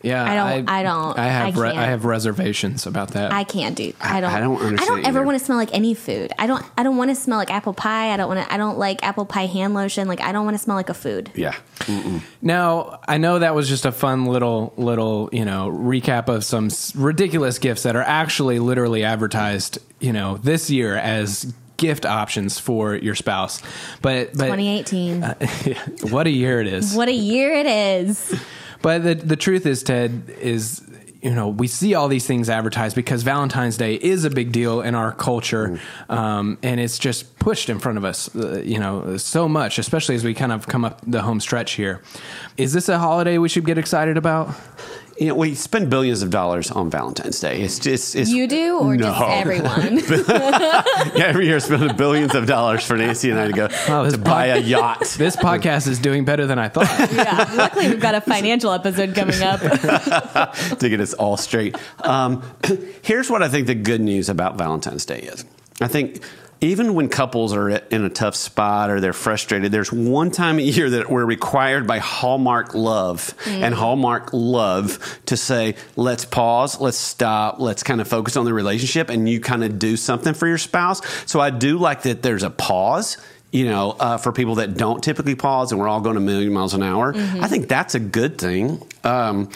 Yeah, 0.04 0.24
I 0.24 0.36
don't- 0.36 0.70
I 0.70 0.84
don't- 0.84 1.18
I 1.18 1.28
have 1.30 1.58
I 1.58 1.62
re- 1.62 1.70
I 1.76 1.86
have 1.86 2.06
reservations 2.06 2.86
about 2.86 3.12
that. 3.12 3.34
I 3.34 3.44
can't 3.44 3.76
do. 3.76 3.92
I 4.00 4.22
don't. 4.22 4.32
I 4.32 4.40
don't 4.40 4.80
I 4.80 4.86
don't 4.86 5.04
ever 5.08 5.24
want 5.24 5.40
to 5.40 5.44
smell 5.44 5.58
like 5.58 5.74
any 5.74 5.96
food. 5.96 6.32
I 6.38 6.46
don't. 6.46 6.64
I 6.78 6.84
don't 6.84 6.96
want 6.98 7.10
to 7.10 7.16
smell 7.16 7.40
like 7.40 7.50
apple 7.50 7.74
pie. 7.74 8.12
I 8.14 8.18
don't 8.18 8.28
want 8.28 8.46
to. 8.48 8.54
I 8.54 8.58
don't 8.58 8.78
like 8.78 9.02
apple 9.04 9.26
pie 9.26 9.48
hand 9.48 9.74
lotion. 9.74 10.08
Like 10.08 10.22
I 10.22 10.32
don't 10.32 10.46
want 10.46 10.56
to 10.58 10.62
smell 10.64 10.76
like 10.76 10.90
a 10.90 10.94
food. 10.94 11.32
Yeah. 11.34 11.56
Now, 12.42 13.00
I 13.08 13.18
know 13.18 13.40
that 13.40 13.56
was 13.56 13.68
just 13.68 13.86
a 13.86 13.92
fun 13.92 14.26
little 14.26 14.74
little, 14.78 15.30
you 15.32 15.44
know, 15.46 15.72
recap 15.72 16.28
of 16.30 16.44
some 16.44 16.68
s- 16.68 16.96
ridiculous 16.96 17.58
gifts 17.58 17.82
that 17.84 17.96
are 17.96 18.04
actually 18.04 18.60
literally 18.60 19.04
advertised, 19.04 19.80
you 20.00 20.14
know, 20.14 20.38
this 20.38 20.70
year 20.70 20.96
as 20.96 21.52
gift 21.78 22.06
options 22.06 22.60
for 22.60 22.96
your 22.96 23.16
spouse. 23.16 23.62
But 24.02 24.34
but 24.34 24.56
2018. 24.56 25.22
what 26.12 26.28
a 26.28 26.32
year 26.32 26.62
it 26.62 26.68
is. 26.68 26.96
what 26.96 27.08
a 27.08 27.14
year 27.14 27.54
it 27.54 27.66
is. 27.66 28.40
But 28.82 29.04
the 29.04 29.16
the 29.16 29.36
truth 29.36 29.66
is, 29.66 29.84
Ted, 29.84 30.30
is 30.40 30.82
you 31.22 31.34
know 31.34 31.50
we 31.50 31.68
see 31.68 31.96
all 31.96 32.08
these 32.08 32.28
things 32.28 32.50
advertised 32.50 32.96
because 32.96 33.24
Valentine's 33.24 33.78
Day 33.78 33.96
is 33.96 34.26
a 34.26 34.30
big 34.30 34.52
deal 34.52 34.82
in 34.82 34.94
our 34.94 35.12
culture, 35.12 35.80
um, 36.08 36.58
and 36.62 36.80
it's 36.80 37.00
just 37.00 37.40
pushed 37.40 37.70
in 37.70 37.80
front 37.80 37.98
of 37.98 38.06
us, 38.06 38.36
uh, 38.36 38.62
you 38.64 38.80
know, 38.80 39.18
so 39.18 39.48
much, 39.48 39.80
especially 39.80 40.16
as 40.16 40.24
we 40.24 40.34
kind 40.34 40.52
of 40.52 40.68
come 40.68 40.86
up 40.86 41.02
the 41.06 41.22
home 41.22 41.40
stretch 41.40 41.74
here. 41.74 42.02
Is 42.58 42.74
this 42.74 42.90
a 42.90 43.00
holiday 43.00 43.38
we 43.38 43.50
should 43.50 43.66
get 43.66 43.78
excited 43.78 44.18
about? 44.18 44.56
You 45.18 45.28
know, 45.28 45.36
we 45.36 45.56
spend 45.56 45.90
billions 45.90 46.22
of 46.22 46.30
dollars 46.30 46.72
on 46.72 46.90
Valentine's 46.90 47.40
Day. 47.40 47.62
It's 47.62 47.80
just 47.80 48.16
it's, 48.18 48.30
You 48.30 48.48
do, 48.48 48.80
or 48.80 48.98
just 48.98 49.22
everyone? 49.22 49.98
yeah, 51.16 51.28
every 51.28 51.48
year 51.48 51.62
spending 51.62 51.96
billions 51.96 52.36
of 52.36 52.48
dollars 52.48 52.86
for 52.86 52.98
Nancy 52.98 53.30
and 53.30 53.40
I 53.40 53.48
to 53.48 53.54
go 53.54 53.70
Oh, 53.88 54.04
this 54.04 54.14
to 54.14 54.20
buy 54.20 54.48
a 54.48 54.58
yacht. 54.60 55.04
This 55.18 55.38
podcast 55.38 55.88
is 55.88 56.00
doing 56.00 56.26
better 56.26 56.46
than 56.46 56.60
I 56.60 56.68
thought. 56.68 56.90
yeah. 57.14 57.50
Luckily, 57.56 57.88
we've 57.88 58.00
got 58.02 58.16
a 58.16 58.22
financial 58.22 58.72
episode 58.72 59.16
coming 59.16 59.42
up. 59.42 59.62
to 59.62 60.90
get 60.90 61.00
us 61.00 61.14
all 61.14 61.38
straight. 61.38 61.78
Um, 62.04 62.44
here's 63.02 63.30
what 63.30 63.42
I 63.42 63.48
think 63.48 63.68
the 63.68 63.76
good 63.76 64.02
news 64.02 64.28
about 64.28 64.58
Valentine's 64.58 65.06
Day 65.06 65.20
is. 65.20 65.46
I 65.80 65.88
think 65.88 66.22
even 66.66 66.94
when 66.94 67.10
couples 67.10 67.54
are 67.54 67.70
in 67.70 68.04
a 68.04 68.10
tough 68.10 68.36
spot 68.36 68.90
or 68.90 69.00
they're 69.00 69.14
frustrated, 69.14 69.72
there's 69.72 69.92
one 69.92 70.32
time 70.32 70.60
a 70.60 70.62
year 70.62 70.90
that 70.90 71.10
we're 71.10 71.26
required 71.26 71.88
by 71.88 72.00
Hallmark 72.00 72.74
Love 72.74 73.34
and 73.46 73.74
Hallmark 73.74 74.30
Love 74.34 75.20
to 75.28 75.38
say, 75.38 75.76
let's 75.96 76.26
pause, 76.26 76.80
let's 76.82 76.98
stop, 76.98 77.60
let's 77.60 77.84
kind 77.84 78.02
of 78.02 78.08
focus 78.08 78.36
on 78.38 78.46
the 78.46 78.54
relationship, 78.54 79.10
and 79.10 79.28
you 79.30 79.40
kind 79.40 79.64
of 79.64 79.80
do 79.80 79.96
something 79.98 80.34
for 80.34 80.48
your 80.48 80.58
spouse. 80.58 81.02
So 81.26 81.40
I 81.40 81.50
do 81.50 81.78
like 81.78 82.04
that 82.04 82.22
there's 82.22 82.44
a 82.44 82.50
pause. 82.50 83.18
You 83.52 83.66
know, 83.70 83.92
uh, 83.92 84.18
for 84.18 84.34
people 84.34 84.56
that 84.56 84.76
don't 84.76 85.02
typically 85.02 85.36
pause 85.36 85.72
and 85.72 85.80
we're 85.80 85.88
all 85.88 86.02
going 86.02 86.18
a 86.18 86.20
million 86.20 86.52
miles 86.52 86.74
an 86.74 86.84
hour, 86.84 87.14
I 87.16 87.48
think 87.48 87.70
that's 87.70 87.96
a 87.96 88.02
good 88.02 88.38
thing. 88.38 88.86
Um, 89.06 89.50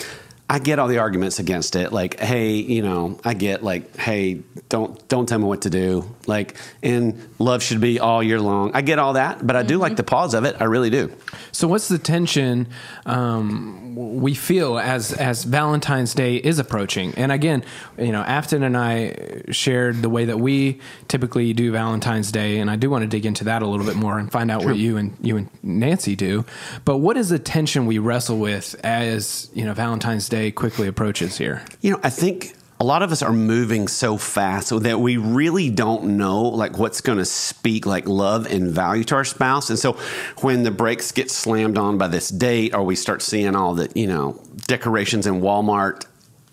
I 0.52 0.58
get 0.58 0.80
all 0.80 0.88
the 0.88 0.98
arguments 0.98 1.38
against 1.38 1.76
it. 1.76 1.94
Like, 1.94 2.20
hey, 2.20 2.56
you 2.56 2.82
know, 2.82 3.20
I 3.24 3.36
get 3.36 3.64
like, 3.64 3.96
hey, 3.96 4.42
don't 4.68 5.08
don't 5.08 5.30
tell 5.30 5.38
me 5.38 5.46
what 5.46 5.62
to 5.62 5.70
do. 5.70 6.16
Like, 6.26 6.58
and 6.82 7.30
love 7.38 7.62
should 7.62 7.82
be 7.82 8.00
all 8.00 8.24
year 8.24 8.42
long. 8.42 8.72
I 8.74 8.82
get 8.82 8.98
all 8.98 9.14
that, 9.14 9.46
but 9.46 9.56
I 9.56 9.62
do 9.62 9.78
like 9.78 9.96
the 9.96 10.04
pause 10.04 10.34
of 10.34 10.46
it. 10.46 10.56
I 10.60 10.64
really 10.64 10.90
do. 10.90 11.14
So, 11.52 11.68
what's 11.68 11.88
the 11.88 12.00
tension 12.00 12.68
um, 13.06 13.96
we 13.96 14.34
feel 14.34 14.80
as 14.80 15.14
as 15.14 15.44
Valentine's 15.44 16.16
Day 16.16 16.38
is 16.38 16.58
approaching? 16.58 17.14
And 17.16 17.32
again, 17.32 17.64
you 18.00 18.12
know, 18.12 18.22
Afton 18.22 18.64
and 18.64 18.76
I 18.76 19.44
shared 19.52 20.02
the 20.02 20.10
way 20.10 20.26
that 20.26 20.40
we 20.40 20.80
typically 21.08 21.54
do 21.54 21.72
Valentine's 21.72 22.32
Day, 22.32 22.58
and 22.58 22.72
I 22.72 22.76
do 22.76 22.90
want 22.90 23.04
to 23.04 23.08
dig 23.08 23.28
into 23.28 23.44
that 23.44 23.62
a 23.62 23.68
little 23.68 23.86
bit 23.86 23.96
more 23.96 24.18
and 24.18 24.32
find 24.32 24.50
out 24.50 24.66
what 24.66 24.78
you 24.78 24.98
and 24.98 25.16
you 25.22 25.38
and 25.38 25.50
Nancy 25.62 26.16
do. 26.16 26.44
But 26.86 26.98
what 26.98 27.18
is 27.18 27.30
the 27.30 27.38
tension 27.38 27.86
we 27.86 28.00
wrestle 28.00 28.40
with 28.40 28.76
as 28.84 29.52
you 29.54 29.64
know 29.64 29.76
Valentine's 29.76 30.28
Day 30.28 30.39
quickly 30.52 30.88
approaches 30.88 31.38
here? 31.38 31.64
You 31.82 31.92
know, 31.92 32.00
I 32.04 32.10
think 32.10 32.56
a 32.82 32.86
lot 32.86 33.04
of 33.04 33.12
us 33.12 33.22
are 33.22 33.34
moving 33.34 33.90
so 33.90 34.18
fast 34.18 34.70
that 34.84 35.00
we 35.02 35.18
really 35.18 35.70
don't 35.70 36.16
know 36.18 36.44
like 36.44 36.78
what's 36.78 37.02
going 37.02 37.18
to 37.18 37.26
speak 37.26 37.86
like 37.86 38.08
love 38.08 38.46
and 38.46 38.72
value 38.72 39.04
to 39.06 39.16
our 39.16 39.26
spouse. 39.26 39.70
And 39.70 39.78
so 39.78 39.94
when 40.42 40.64
the 40.64 40.72
brakes 40.72 41.12
get 41.12 41.30
slammed 41.30 41.78
on 41.78 41.98
by 41.98 42.08
this 42.08 42.30
date 42.30 42.74
or 42.74 42.84
we 42.84 42.96
start 42.96 43.22
seeing 43.22 43.54
all 43.54 43.76
the, 43.76 43.92
you 43.96 44.08
know, 44.08 44.42
decorations 44.68 45.28
in 45.28 45.42
Walmart 45.42 46.06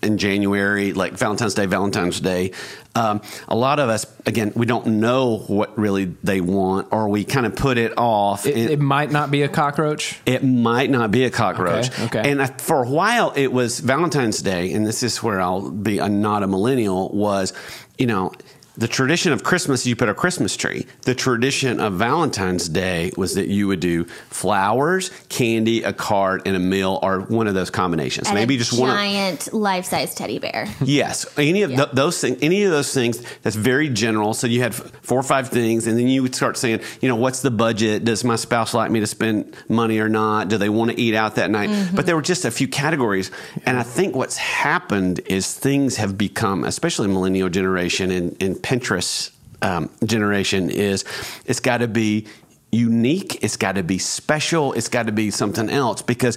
in 0.06 0.18
January, 0.18 0.92
like 0.92 1.12
Valentine's 1.14 1.54
Day, 1.54 1.66
Valentine's 1.66 2.20
Day, 2.20 2.52
um, 2.94 3.20
a 3.48 3.54
lot 3.54 3.78
of 3.78 3.90
us, 3.90 4.06
again, 4.24 4.52
we 4.56 4.64
don't 4.64 4.86
know 4.86 5.38
what 5.38 5.76
really 5.78 6.06
they 6.22 6.40
want 6.40 6.88
or 6.92 7.08
we 7.10 7.24
kind 7.24 7.44
of 7.44 7.54
put 7.54 7.76
it 7.76 7.92
off. 7.98 8.46
It, 8.46 8.56
it 8.70 8.80
might 8.80 9.10
not 9.10 9.30
be 9.30 9.42
a 9.42 9.48
cockroach. 9.48 10.18
it 10.24 10.42
might 10.42 10.88
not 10.90 11.10
be 11.10 11.24
a 11.24 11.30
cockroach. 11.30 11.90
Okay, 11.90 12.04
okay. 12.04 12.30
And 12.30 12.40
I, 12.40 12.46
for 12.46 12.82
a 12.84 12.88
while, 12.88 13.32
it 13.36 13.52
was 13.52 13.80
Valentine's 13.80 14.40
Day, 14.40 14.72
and 14.72 14.86
this 14.86 15.02
is 15.02 15.22
where 15.22 15.40
I'll 15.40 15.70
be 15.70 15.98
a, 15.98 16.08
not 16.08 16.42
a 16.42 16.46
millennial. 16.46 17.10
Was 17.10 17.52
you 17.98 18.06
know. 18.06 18.32
The 18.78 18.88
tradition 18.88 19.32
of 19.32 19.42
Christmas, 19.42 19.86
you 19.86 19.96
put 19.96 20.08
a 20.10 20.14
Christmas 20.14 20.56
tree. 20.56 20.86
The 21.02 21.14
tradition 21.14 21.80
of 21.80 21.94
Valentine's 21.94 22.68
Day 22.68 23.10
was 23.16 23.34
that 23.34 23.48
you 23.48 23.68
would 23.68 23.80
do 23.80 24.04
flowers, 24.28 25.10
candy, 25.30 25.82
a 25.82 25.92
card, 25.92 26.42
and 26.44 26.54
a 26.54 26.58
meal, 26.58 26.98
or 27.02 27.20
one 27.20 27.46
of 27.46 27.54
those 27.54 27.70
combinations. 27.70 28.26
And 28.28 28.34
Maybe 28.36 28.56
just 28.58 28.78
one. 28.78 28.90
giant 28.90 29.52
life-size 29.52 30.14
teddy 30.14 30.38
bear. 30.38 30.66
Yes, 30.84 31.26
any 31.38 31.62
of 31.62 31.70
Yeah. 31.70 31.76
th- 31.86 31.88
those 31.94 32.20
things, 32.20 32.38
any 32.42 32.64
of 32.64 32.70
those 32.70 32.92
things. 32.92 33.20
That's 33.42 33.56
very 33.56 33.88
general. 33.88 34.34
So 34.34 34.46
you 34.46 34.60
had 34.60 34.74
four 34.74 35.18
or 35.18 35.22
five 35.22 35.48
things, 35.48 35.86
and 35.86 35.98
then 35.98 36.06
you 36.08 36.22
would 36.22 36.34
start 36.34 36.56
saying, 36.56 36.80
you 37.00 37.08
know, 37.08 37.16
what's 37.16 37.40
the 37.42 37.50
budget? 37.50 38.04
Does 38.04 38.24
my 38.24 38.36
spouse 38.36 38.74
like 38.74 38.90
me 38.90 39.00
to 39.00 39.06
spend 39.06 39.56
money 39.68 39.98
or 39.98 40.08
not? 40.08 40.48
Do 40.48 40.58
they 40.58 40.68
want 40.68 40.90
to 40.90 41.00
eat 41.00 41.14
out 41.14 41.36
that 41.36 41.50
night? 41.50 41.70
Mm-hmm. 41.70 41.96
But 41.96 42.06
there 42.06 42.14
were 42.14 42.22
just 42.22 42.44
a 42.44 42.50
few 42.50 42.68
categories, 42.68 43.30
and 43.64 43.78
I 43.78 43.82
think 43.82 44.14
what's 44.14 44.36
happened 44.36 45.20
is 45.26 45.52
things 45.54 45.96
have 45.96 46.16
become, 46.18 46.62
especially 46.64 47.08
millennial 47.08 47.48
generation 47.48 48.10
and, 48.10 48.36
and 48.42 48.62
Pinterest 48.66 49.30
um, 49.62 49.88
generation, 50.04 50.70
is 50.70 51.04
it's 51.44 51.60
got 51.60 51.78
to 51.78 51.86
be 51.86 52.26
unique. 52.72 53.44
It's 53.44 53.56
got 53.56 53.76
to 53.76 53.84
be 53.84 53.98
special. 53.98 54.72
It's 54.72 54.88
got 54.88 55.06
to 55.06 55.12
be 55.12 55.30
something 55.30 55.70
else 55.70 56.02
because 56.02 56.36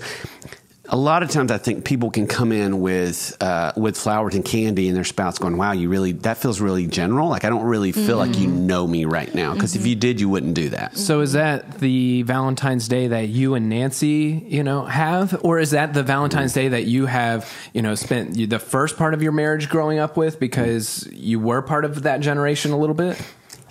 a 0.91 0.97
lot 0.97 1.21
of 1.21 1.29
times 1.29 1.51
I 1.51 1.57
think 1.59 1.85
people 1.85 2.09
can 2.09 2.25
come 2.27 2.51
in 2.51 2.81
with 2.81 3.37
uh, 3.41 3.73
with 3.77 3.95
flowers 3.95 4.35
and 4.35 4.43
candy, 4.43 4.87
and 4.87 4.97
their 4.97 5.03
spouse 5.03 5.37
going, 5.37 5.57
"Wow, 5.57 5.71
you 5.71 5.89
really 5.89 6.13
that 6.13 6.37
feels 6.37 6.59
really 6.59 6.87
general. 6.87 7.29
Like 7.29 7.45
I 7.45 7.49
don't 7.49 7.63
really 7.63 7.91
feel 7.91 8.17
like 8.17 8.37
you 8.37 8.47
know 8.47 8.87
me 8.87 9.05
right 9.05 9.33
now. 9.33 9.53
Because 9.53 9.75
if 9.75 9.85
you 9.85 9.95
did, 9.95 10.19
you 10.19 10.29
wouldn't 10.29 10.55
do 10.55 10.69
that." 10.69 10.97
So 10.97 11.21
is 11.21 11.33
that 11.33 11.79
the 11.79 12.23
Valentine's 12.23 12.87
Day 12.87 13.07
that 13.07 13.29
you 13.29 13.53
and 13.53 13.69
Nancy, 13.69 14.43
you 14.47 14.63
know, 14.63 14.85
have, 14.85 15.39
or 15.43 15.59
is 15.59 15.71
that 15.71 15.93
the 15.93 16.03
Valentine's 16.03 16.53
Day 16.53 16.69
that 16.69 16.85
you 16.85 17.05
have, 17.05 17.51
you 17.73 17.81
know, 17.81 17.95
spent 17.95 18.35
the 18.49 18.59
first 18.59 18.97
part 18.97 19.13
of 19.13 19.21
your 19.21 19.31
marriage 19.31 19.69
growing 19.69 19.99
up 19.99 20.17
with 20.17 20.39
because 20.39 21.07
you 21.11 21.39
were 21.39 21.61
part 21.61 21.85
of 21.85 22.03
that 22.03 22.19
generation 22.21 22.71
a 22.71 22.77
little 22.77 22.95
bit? 22.95 23.21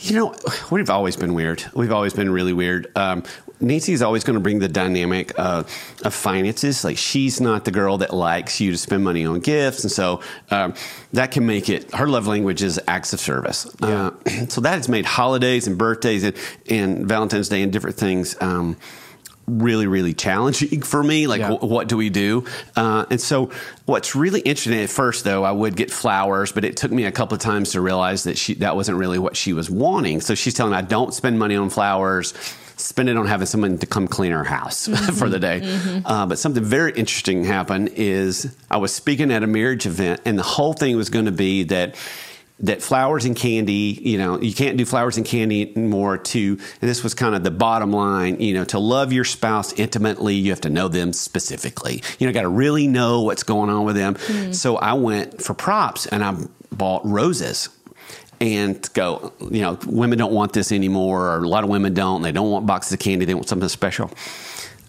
You 0.01 0.15
know, 0.15 0.35
we've 0.71 0.91
always 0.91 1.17
been 1.17 1.35
weird. 1.35 1.65
We've 1.75 1.93
always 1.93 2.13
been 2.13 2.31
really 2.31 2.53
weird. 2.53 2.93
Um, 2.97 3.25
Nancy's 3.61 4.03
always 4.03 4.25
going 4.25 4.35
to 4.35 4.41
bring 4.41 4.59
the 4.59 4.69
dynamic 4.69 5.33
uh, 5.39 5.65
of 6.05 6.15
finances. 6.15 6.85
Like 6.85 6.97
she's 6.99 7.41
not 7.41 7.65
the 7.65 7.71
girl 7.71 7.99
that 7.99 8.13
likes 8.15 8.61
you 8.61 8.73
to 8.73 8.79
spend 8.79 9.05
money 9.05 9.25
on 9.27 9.41
gifts, 9.41 9.83
and 9.85 9.91
so 9.91 10.21
um, 10.51 10.75
that 11.13 11.31
can 11.33 11.47
make 11.47 11.69
it. 11.69 11.93
Her 11.95 12.07
love 12.09 12.27
language 12.27 12.63
is 12.63 12.81
acts 12.87 13.13
of 13.13 13.21
service. 13.21 13.67
Uh, 13.83 14.13
so 14.49 14.61
that 14.61 14.75
has 14.77 14.89
made 14.89 15.05
holidays 15.07 15.67
and 15.67 15.77
birthdays 15.79 16.23
and, 16.25 16.37
and 16.69 17.07
Valentine's 17.09 17.49
Day 17.49 17.63
and 17.63 17.73
different 17.73 17.97
things. 17.97 18.37
Um, 18.41 18.77
really 19.47 19.87
really 19.87 20.13
challenging 20.13 20.83
for 20.83 21.03
me 21.03 21.27
like 21.27 21.41
Yeah. 21.41 21.53
wh- 21.57 21.63
what 21.63 21.89
do 21.89 21.97
we 21.97 22.11
do 22.11 22.45
uh, 22.77 23.07
and 23.11 23.19
so 23.19 23.51
what's 23.87 24.15
really 24.15 24.41
interesting 24.41 24.79
at 24.83 24.91
first 24.91 25.25
though 25.25 25.43
i 25.43 25.51
would 25.51 25.75
get 25.75 25.91
flowers 25.91 26.53
but 26.53 26.67
it 26.67 26.77
took 26.77 26.93
me 26.93 27.07
a 27.07 27.11
couple 27.11 27.35
of 27.35 27.41
times 27.41 27.71
to 27.73 27.81
realize 27.81 28.25
that 28.25 28.37
she 28.37 28.53
that 28.57 28.77
wasn't 28.77 28.99
really 28.99 29.19
what 29.19 29.39
she 29.39 29.55
was 29.55 29.71
wanting 29.71 30.21
so 30.21 30.35
she's 30.35 30.53
telling 30.53 30.73
me 30.73 30.77
i 30.77 30.83
don't 30.83 31.15
spend 31.15 31.39
money 31.39 31.57
on 31.57 31.71
flowers 31.71 32.35
spend 32.79 33.09
it 33.09 33.17
on 33.17 33.27
having 33.27 33.47
someone 33.47 33.79
to 33.79 33.87
come 33.87 34.09
clean 34.09 34.33
our 34.33 34.45
house 34.45 34.87
for 35.19 35.29
the 35.29 35.39
day 35.39 35.61
uh, 36.05 36.27
but 36.27 36.39
something 36.39 36.65
very 36.65 36.93
interesting 36.93 37.45
happened 37.45 37.89
is 37.95 38.55
i 38.71 38.77
was 38.77 38.95
speaking 38.95 39.31
at 39.31 39.43
a 39.43 39.47
marriage 39.47 39.87
event 39.87 40.21
and 40.25 40.39
the 40.39 40.43
whole 40.43 40.73
thing 40.73 40.97
was 40.97 41.11
going 41.11 41.27
to 41.27 41.33
be 41.33 41.65
that 41.65 41.95
that 42.61 42.83
flowers 42.83 43.25
and 43.25 43.37
candy, 43.37 44.01
you 44.03 44.19
know, 44.19 44.41
you 44.41 44.53
can't 44.53 44.77
do 44.77 44.85
flowers 44.85 45.17
and 45.17 45.25
candy 45.25 45.73
anymore 45.77 46.19
to, 46.19 46.59
and 46.81 46.91
this 46.91 47.05
was 47.05 47.15
kind 47.15 47.35
of 47.35 47.45
the 47.45 47.51
bottom 47.51 47.93
line, 47.93 48.41
you 48.41 48.55
know, 48.55 48.65
to 48.65 48.79
love 48.79 49.13
your 49.13 49.25
spouse 49.25 49.73
intimately, 49.75 50.35
you 50.35 50.51
have 50.51 50.63
to 50.63 50.71
know 50.71 50.89
them 50.89 51.13
specifically. 51.13 52.03
You 52.19 52.27
know, 52.27 52.33
got 52.33 52.43
to 52.43 52.49
really 52.49 52.89
know 52.89 53.23
what's 53.23 53.45
going 53.45 53.71
on 53.71 53.85
with 53.85 53.95
them. 53.95 54.17
So 54.53 54.77
I 54.77 54.95
went 54.95 55.41
for 55.41 55.55
props 55.55 56.07
and 56.07 56.25
I 56.25 56.37
bought 56.73 57.05
roses 57.07 57.69
and 58.41 58.89
go, 58.95 59.33
you 59.51 59.61
know, 59.61 59.79
women 59.87 60.19
don't 60.19 60.33
want 60.33 60.53
this 60.53 60.73
anymore, 60.73 61.29
or 61.31 61.43
a 61.43 61.49
lot 61.49 61.65
of 61.65 61.71
women 61.71 61.95
don't. 61.95 62.23
They 62.23 62.33
don't 62.33 62.51
want 62.51 62.67
boxes 62.67 62.93
of 62.93 62.99
candy, 62.99 63.25
they 63.25 63.35
want 63.35 63.49
something 63.49 63.69
special. 63.69 64.11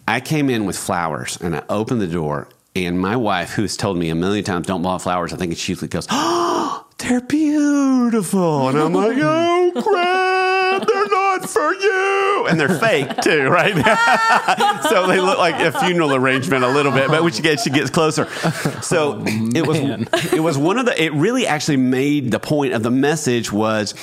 I 0.08 0.20
came 0.20 0.50
in 0.50 0.65
with 0.65 0.77
flowers 0.77 1.38
and 1.41 1.56
I 1.56 1.63
opened 1.70 2.01
the 2.01 2.08
door, 2.08 2.48
and 2.75 3.00
my 3.00 3.15
wife, 3.15 3.51
who's 3.51 3.77
told 3.77 3.98
me 3.98 4.10
a 4.10 4.15
million 4.15 4.44
times, 4.44 4.68
don't 4.68 4.82
buy 4.82 4.98
flowers, 4.98 5.34
I 5.34 5.38
think 5.38 5.56
she 5.58 5.72
usually 5.72 5.88
goes, 5.88 6.08
Oh, 6.10 6.86
they're 6.98 7.22
beautiful. 7.22 8.70
And 8.70 8.77
I'm 8.77 8.94
like, 8.94 9.18
Oh, 9.22 9.72
crap, 9.75 10.18
for 11.53 11.74
you, 11.74 12.48
and 12.50 12.60
they're 12.60 12.79
fake 12.79 13.18
too, 13.22 13.48
right? 13.48 13.74
so 14.89 15.08
they 15.08 15.20
look 15.20 15.38
like 15.38 15.56
a 15.60 15.72
funeral 15.79 16.13
arrangement 16.15 16.63
a 16.63 16.70
little 16.70 16.91
bit, 16.91 17.08
but 17.08 17.24
when 17.24 17.34
she 17.34 17.41
gets 17.41 17.63
she 17.63 17.70
gets 17.70 17.89
closer. 17.89 18.25
So 18.82 19.24
it 19.25 19.65
was 19.68 19.77
it 20.34 20.39
was 20.41 20.58
one 20.58 20.77
of 20.77 20.86
the. 20.86 21.01
It 21.01 21.13
really 21.13 21.46
actually 21.48 21.77
made 21.77 22.32
the 22.32 22.39
point 22.39 22.74
of 22.74 22.84
the 22.84 22.91
message 22.91 23.51
was 23.51 23.94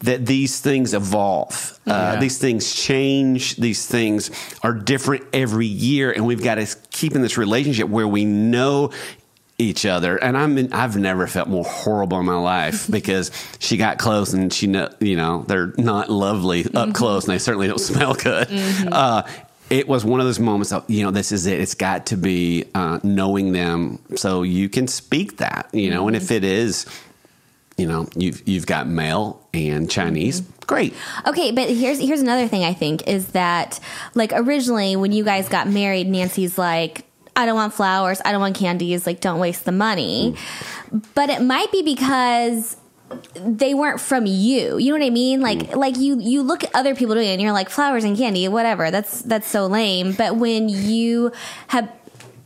that 0.00 0.26
these 0.26 0.60
things 0.60 0.94
evolve. 0.94 1.78
Uh, 1.86 1.90
Yeah. 2.14 2.20
These 2.20 2.38
things 2.38 2.74
change. 2.74 3.56
These 3.56 3.86
things 3.86 4.30
are 4.62 4.72
different 4.72 5.24
every 5.32 5.66
year, 5.66 6.10
and 6.10 6.26
we've 6.26 6.42
got 6.42 6.56
to 6.56 6.66
keep 6.90 7.14
in 7.14 7.22
this 7.22 7.38
relationship 7.38 7.88
where 7.88 8.08
we 8.08 8.24
know 8.24 8.90
each 9.62 9.86
other. 9.86 10.16
And 10.16 10.36
I'm 10.36 10.58
in, 10.58 10.72
I've 10.72 10.96
never 10.96 11.26
felt 11.26 11.48
more 11.48 11.64
horrible 11.64 12.20
in 12.20 12.26
my 12.26 12.36
life 12.38 12.90
because 12.90 13.30
she 13.58 13.76
got 13.76 13.98
close 13.98 14.32
and 14.32 14.52
she 14.52 14.66
know 14.66 14.90
you 15.00 15.16
know 15.16 15.44
they're 15.48 15.72
not 15.78 16.10
lovely 16.10 16.66
up 16.74 16.94
close 16.94 17.24
and 17.24 17.34
they 17.34 17.38
certainly 17.38 17.68
don't 17.68 17.80
smell 17.92 18.14
good. 18.14 18.48
Uh, 18.50 19.22
it 19.70 19.88
was 19.88 20.04
one 20.04 20.20
of 20.20 20.26
those 20.26 20.38
moments 20.38 20.72
of 20.72 20.88
you 20.88 21.02
know 21.02 21.10
this 21.10 21.32
is 21.32 21.46
it. 21.46 21.60
It's 21.60 21.74
got 21.74 22.06
to 22.06 22.16
be 22.16 22.66
uh, 22.74 23.00
knowing 23.02 23.52
them 23.52 23.98
so 24.16 24.42
you 24.42 24.68
can 24.68 24.86
speak 24.86 25.38
that 25.38 25.70
you 25.72 25.90
know. 25.90 26.06
And 26.08 26.16
if 26.16 26.30
it 26.30 26.44
is, 26.44 26.86
you 27.78 27.86
know, 27.86 28.06
you've 28.14 28.46
You've 28.46 28.66
Got 28.66 28.86
Mail 28.86 29.46
and 29.54 29.90
Chinese, 29.90 30.42
great. 30.66 30.94
Okay, 31.26 31.52
but 31.52 31.70
here's 31.70 31.98
here's 31.98 32.20
another 32.20 32.48
thing 32.48 32.64
I 32.64 32.74
think 32.74 33.08
is 33.08 33.28
that 33.28 33.80
like 34.14 34.32
originally 34.34 34.96
when 34.96 35.12
you 35.12 35.24
guys 35.24 35.48
got 35.48 35.68
married, 35.68 36.06
Nancy's 36.06 36.58
like, 36.58 37.06
I 37.34 37.46
don't 37.46 37.54
want 37.54 37.74
flowers, 37.74 38.20
I 38.24 38.32
don't 38.32 38.40
want 38.40 38.56
candies, 38.56 39.06
like 39.06 39.20
don't 39.20 39.40
waste 39.40 39.64
the 39.64 39.72
money. 39.72 40.36
But 41.14 41.30
it 41.30 41.40
might 41.42 41.72
be 41.72 41.82
because 41.82 42.76
they 43.34 43.74
weren't 43.74 44.00
from 44.00 44.26
you. 44.26 44.78
You 44.78 44.92
know 44.92 44.98
what 44.98 45.06
I 45.06 45.10
mean? 45.10 45.40
Like 45.40 45.58
mm. 45.58 45.76
like 45.76 45.96
you 45.96 46.18
you 46.20 46.42
look 46.42 46.64
at 46.64 46.70
other 46.74 46.94
people 46.94 47.14
doing 47.14 47.28
it 47.28 47.32
and 47.32 47.42
you're 47.42 47.52
like 47.52 47.70
flowers 47.70 48.04
and 48.04 48.16
candy, 48.16 48.46
whatever. 48.48 48.90
That's 48.90 49.22
that's 49.22 49.48
so 49.48 49.66
lame. 49.66 50.12
But 50.12 50.36
when 50.36 50.68
you 50.68 51.32
have 51.68 51.90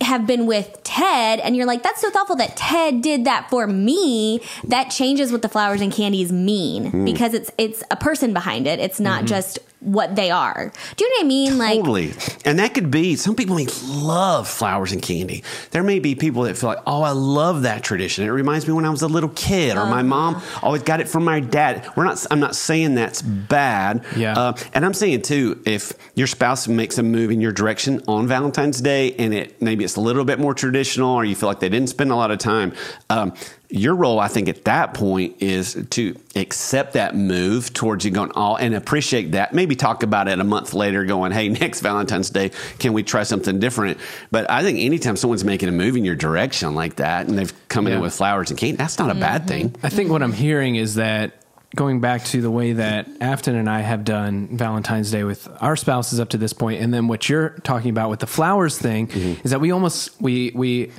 have 0.00 0.26
been 0.26 0.46
with 0.46 0.80
Ted 0.84 1.40
and 1.40 1.56
you're 1.56 1.66
like, 1.66 1.82
that's 1.82 2.00
so 2.00 2.10
thoughtful 2.10 2.36
that 2.36 2.56
Ted 2.56 3.02
did 3.02 3.24
that 3.24 3.48
for 3.50 3.66
me, 3.66 4.40
that 4.64 4.90
changes 4.90 5.32
what 5.32 5.42
the 5.42 5.48
flowers 5.48 5.80
and 5.80 5.92
candies 5.92 6.32
mean 6.32 6.90
hmm. 6.90 7.04
because 7.04 7.34
it's 7.34 7.50
it's 7.58 7.82
a 7.90 7.96
person 7.96 8.32
behind 8.32 8.66
it. 8.66 8.78
It's 8.78 9.00
not 9.00 9.18
mm-hmm. 9.18 9.26
just 9.26 9.58
what 9.80 10.16
they 10.16 10.30
are. 10.30 10.72
Do 10.96 11.04
you 11.04 11.10
know 11.10 11.14
what 11.16 11.24
I 11.24 11.28
mean? 11.28 11.58
Like 11.58 11.78
Totally. 11.78 12.14
And 12.44 12.58
that 12.58 12.74
could 12.74 12.90
be 12.90 13.14
some 13.14 13.34
people 13.34 13.56
may 13.56 13.66
love 13.84 14.48
flowers 14.48 14.92
and 14.92 15.00
candy. 15.00 15.44
There 15.70 15.82
may 15.82 15.98
be 15.98 16.14
people 16.14 16.42
that 16.42 16.56
feel 16.56 16.70
like, 16.70 16.82
oh, 16.86 17.02
I 17.02 17.10
love 17.10 17.62
that 17.62 17.84
tradition. 17.84 18.24
It 18.24 18.30
reminds 18.30 18.66
me 18.66 18.72
when 18.72 18.84
I 18.84 18.90
was 18.90 19.02
a 19.02 19.08
little 19.08 19.28
kid, 19.30 19.76
or 19.76 19.86
my 19.86 20.02
mom 20.02 20.36
uh-huh. 20.36 20.66
always 20.66 20.82
got 20.82 21.00
it 21.00 21.08
from 21.08 21.24
my 21.24 21.40
dad. 21.40 21.88
We're 21.94 22.04
not. 22.04 22.24
I'm 22.30 22.40
not 22.40 22.56
saying 22.56 22.94
that's 22.94 23.22
bad. 23.22 24.04
Yeah. 24.16 24.36
Uh, 24.36 24.56
and 24.74 24.84
I'm 24.84 24.94
saying 24.94 25.22
too, 25.22 25.62
if 25.66 25.92
your 26.14 26.26
spouse 26.26 26.66
makes 26.66 26.98
a 26.98 27.02
move 27.02 27.30
in 27.30 27.40
your 27.40 27.52
direction 27.52 28.02
on 28.08 28.26
Valentine's 28.26 28.80
Day, 28.80 29.12
and 29.12 29.32
it 29.32 29.60
maybe 29.62 29.84
it's 29.86 29.96
a 29.96 30.00
little 30.00 30.24
bit 30.24 30.38
more 30.38 30.52
traditional, 30.52 31.14
or 31.14 31.24
you 31.24 31.34
feel 31.34 31.48
like 31.48 31.60
they 31.60 31.68
didn't 31.68 31.88
spend 31.88 32.10
a 32.10 32.16
lot 32.16 32.30
of 32.30 32.38
time. 32.38 32.74
Um, 33.08 33.32
your 33.70 33.94
role, 33.94 34.18
I 34.18 34.28
think, 34.28 34.48
at 34.48 34.64
that 34.64 34.94
point 34.94 35.36
is 35.40 35.86
to 35.90 36.16
accept 36.34 36.94
that 36.94 37.14
move 37.14 37.72
towards 37.72 38.04
you 38.04 38.10
going 38.10 38.32
all 38.32 38.56
and 38.56 38.74
appreciate 38.74 39.32
that. 39.32 39.54
Maybe 39.54 39.76
talk 39.76 40.02
about 40.02 40.28
it 40.28 40.38
a 40.38 40.44
month 40.44 40.74
later, 40.74 41.04
going, 41.04 41.30
"Hey, 41.30 41.48
next 41.60 41.80
Valentine's 41.80 42.30
Day, 42.30 42.50
can 42.80 42.92
we 42.92 43.04
try 43.04 43.22
something 43.22 43.60
different?" 43.60 43.98
But 44.30 44.50
I 44.50 44.62
think 44.62 44.80
anytime 44.80 45.16
someone's 45.16 45.44
making 45.44 45.68
a 45.68 45.72
move 45.72 45.96
in 45.96 46.04
your 46.04 46.16
direction 46.16 46.74
like 46.74 46.96
that, 46.96 47.28
and 47.28 47.38
they've 47.38 47.68
come 47.68 47.86
in 47.86 48.00
with 48.00 48.14
flowers 48.14 48.50
and 48.50 48.58
candy, 48.58 48.76
that's 48.76 48.98
not 48.98 49.10
a 49.10 49.14
bad 49.14 49.46
thing. 49.46 49.74
I 49.84 49.88
think 49.88 50.10
what 50.10 50.22
I'm 50.22 50.32
hearing 50.32 50.74
is 50.74 50.96
that 50.96 51.32
going 51.76 52.00
back 52.00 52.24
to 52.24 52.40
the 52.40 52.50
way 52.50 52.72
that 52.72 53.06
Afton 53.20 53.54
and 53.54 53.70
I 53.70 53.82
have 53.82 54.04
done 54.04 54.48
Valentine's 54.48 55.10
Day 55.10 55.22
with 55.22 55.46
our 55.60 55.76
spouses 55.76 56.18
up 56.18 56.30
to 56.30 56.38
this 56.38 56.52
point, 56.52 56.80
and 56.82 56.92
then 56.92 57.06
what 57.06 57.28
you're 57.28 57.50
talking 57.62 57.90
about 57.90 58.10
with 58.10 58.20
the 58.20 58.26
flowers 58.26 58.78
thing 58.78 59.06
mm-hmm. 59.06 59.40
is 59.44 59.52
that 59.52 59.60
we 59.60 59.70
almost 59.70 60.20
we 60.20 60.50
we 60.54 60.90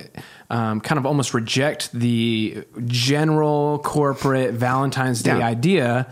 um, 0.50 0.80
kind 0.80 0.98
of 0.98 1.04
almost 1.06 1.34
reject 1.34 1.92
the 1.92 2.64
general 2.86 3.78
corporate 3.80 4.54
Valentine's 4.54 5.22
Day 5.22 5.38
Yeah. 5.38 5.46
idea. 5.46 6.06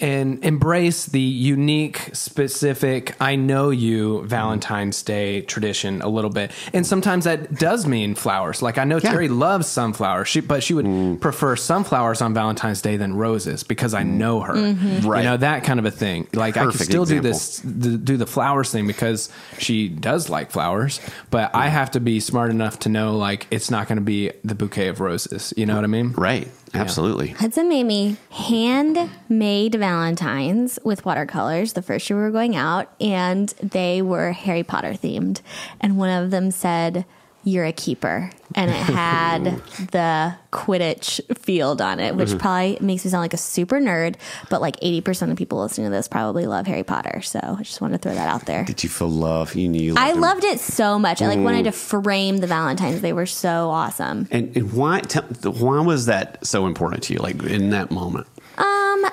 And 0.00 0.44
embrace 0.44 1.06
the 1.06 1.20
unique, 1.20 2.10
specific, 2.12 3.14
I 3.20 3.36
know 3.36 3.70
you 3.70 4.22
Valentine's 4.24 5.00
Day 5.04 5.42
tradition 5.42 6.02
a 6.02 6.08
little 6.08 6.30
bit. 6.30 6.50
And 6.72 6.84
sometimes 6.84 7.24
that 7.24 7.54
does 7.56 7.86
mean 7.86 8.16
flowers. 8.16 8.62
Like 8.62 8.78
I 8.78 8.84
know 8.84 8.96
Yeah. 8.96 9.10
Terry 9.12 9.28
loves 9.28 9.68
sunflowers, 9.68 10.26
she, 10.26 10.40
but 10.40 10.64
she 10.64 10.74
would 10.74 11.20
prefer 11.20 11.54
sunflowers 11.54 12.20
on 12.20 12.34
Valentine's 12.34 12.80
Day 12.82 12.96
than 12.96 13.14
roses 13.14 13.62
because 13.62 13.94
I 13.94 14.02
know 14.02 14.40
her. 14.40 14.54
Right. 14.54 15.18
You 15.22 15.24
know 15.30 15.36
that 15.36 15.62
kind 15.62 15.78
of 15.78 15.84
a 15.86 15.90
thing. 15.92 16.26
Like 16.32 16.56
I 16.56 16.62
can 16.62 16.72
still 16.72 17.02
example. 17.02 17.22
do 17.22 17.28
this, 17.28 17.58
do 17.60 18.16
the 18.16 18.26
flowers 18.26 18.72
thing 18.72 18.88
because 18.88 19.28
she 19.58 19.88
does 19.88 20.28
like 20.28 20.50
flowers, 20.50 21.00
but 21.30 21.54
I 21.54 21.68
have 21.68 21.92
to 21.92 22.00
be 22.00 22.18
smart 22.18 22.50
enough 22.50 22.80
to 22.80 22.88
know 22.88 23.16
like 23.16 23.46
it's 23.52 23.70
not 23.72 23.88
going 23.88 23.96
to 23.96 24.02
be 24.02 24.30
the 24.44 24.54
bouquet 24.54 24.86
of 24.86 25.00
roses. 25.00 25.52
You 25.56 25.66
know 25.66 25.74
what 25.74 25.82
I 25.82 25.88
mean? 25.88 26.12
Right. 26.12 26.48
Absolutely. 26.74 27.28
Hudson 27.28 27.68
made 27.68 27.84
me 27.84 28.16
handmade 28.30 29.74
Valentines 29.74 30.78
with 30.84 31.04
watercolors 31.04 31.72
the 31.72 31.82
first 31.82 32.08
year 32.08 32.18
we 32.18 32.24
were 32.24 32.30
going 32.30 32.54
out, 32.54 32.94
and 33.00 33.48
they 33.60 34.00
were 34.00 34.32
Harry 34.32 34.62
Potter 34.62 34.92
themed. 34.92 35.40
And 35.80 35.98
one 35.98 36.08
of 36.08 36.30
them 36.30 36.50
said, 36.50 37.04
You're 37.44 37.64
a 37.64 37.72
keeper. 37.72 38.30
And 38.54 38.70
it 38.70 38.74
had 38.74 39.44
the 39.92 40.34
Quidditch 40.52 41.38
field 41.38 41.80
on 41.80 41.98
it, 42.00 42.14
which 42.14 42.38
probably 42.38 42.78
makes 42.80 43.04
me 43.04 43.10
sound 43.10 43.22
like 43.22 43.34
a 43.34 43.38
super 43.38 43.80
nerd, 43.80 44.16
but 44.50 44.60
like 44.60 44.76
80% 44.80 45.30
of 45.30 45.36
people 45.38 45.58
listening 45.60 45.86
to 45.86 45.90
this 45.90 46.06
probably 46.06 46.46
love 46.46 46.66
Harry 46.66 46.84
Potter. 46.84 47.22
So 47.22 47.40
I 47.42 47.62
just 47.62 47.80
wanted 47.80 48.00
to 48.00 48.08
throw 48.08 48.14
that 48.14 48.28
out 48.28 48.46
there. 48.46 48.64
Did 48.64 48.84
you 48.84 48.90
feel 48.90 49.08
love? 49.08 49.54
You 49.54 49.68
knew 49.68 49.80
you 49.82 49.94
loved 49.94 50.06
I 50.06 50.12
him. 50.12 50.20
loved 50.20 50.44
it 50.44 50.60
so 50.60 50.98
much. 50.98 51.22
I 51.22 51.28
like 51.28 51.38
wanted 51.38 51.64
to 51.64 51.72
frame 51.72 52.38
the 52.38 52.46
Valentines. 52.46 53.00
They 53.00 53.12
were 53.14 53.26
so 53.26 53.70
awesome. 53.70 54.28
And, 54.30 54.54
and 54.56 54.72
why? 54.72 55.00
Tell, 55.00 55.22
why 55.52 55.80
was 55.80 56.06
that 56.06 56.46
so 56.46 56.66
important 56.66 57.02
to 57.04 57.14
you? 57.14 57.18
Like 57.20 57.42
in 57.42 57.70
that 57.70 57.90
moment. 57.90 58.26
Um, 58.58 58.66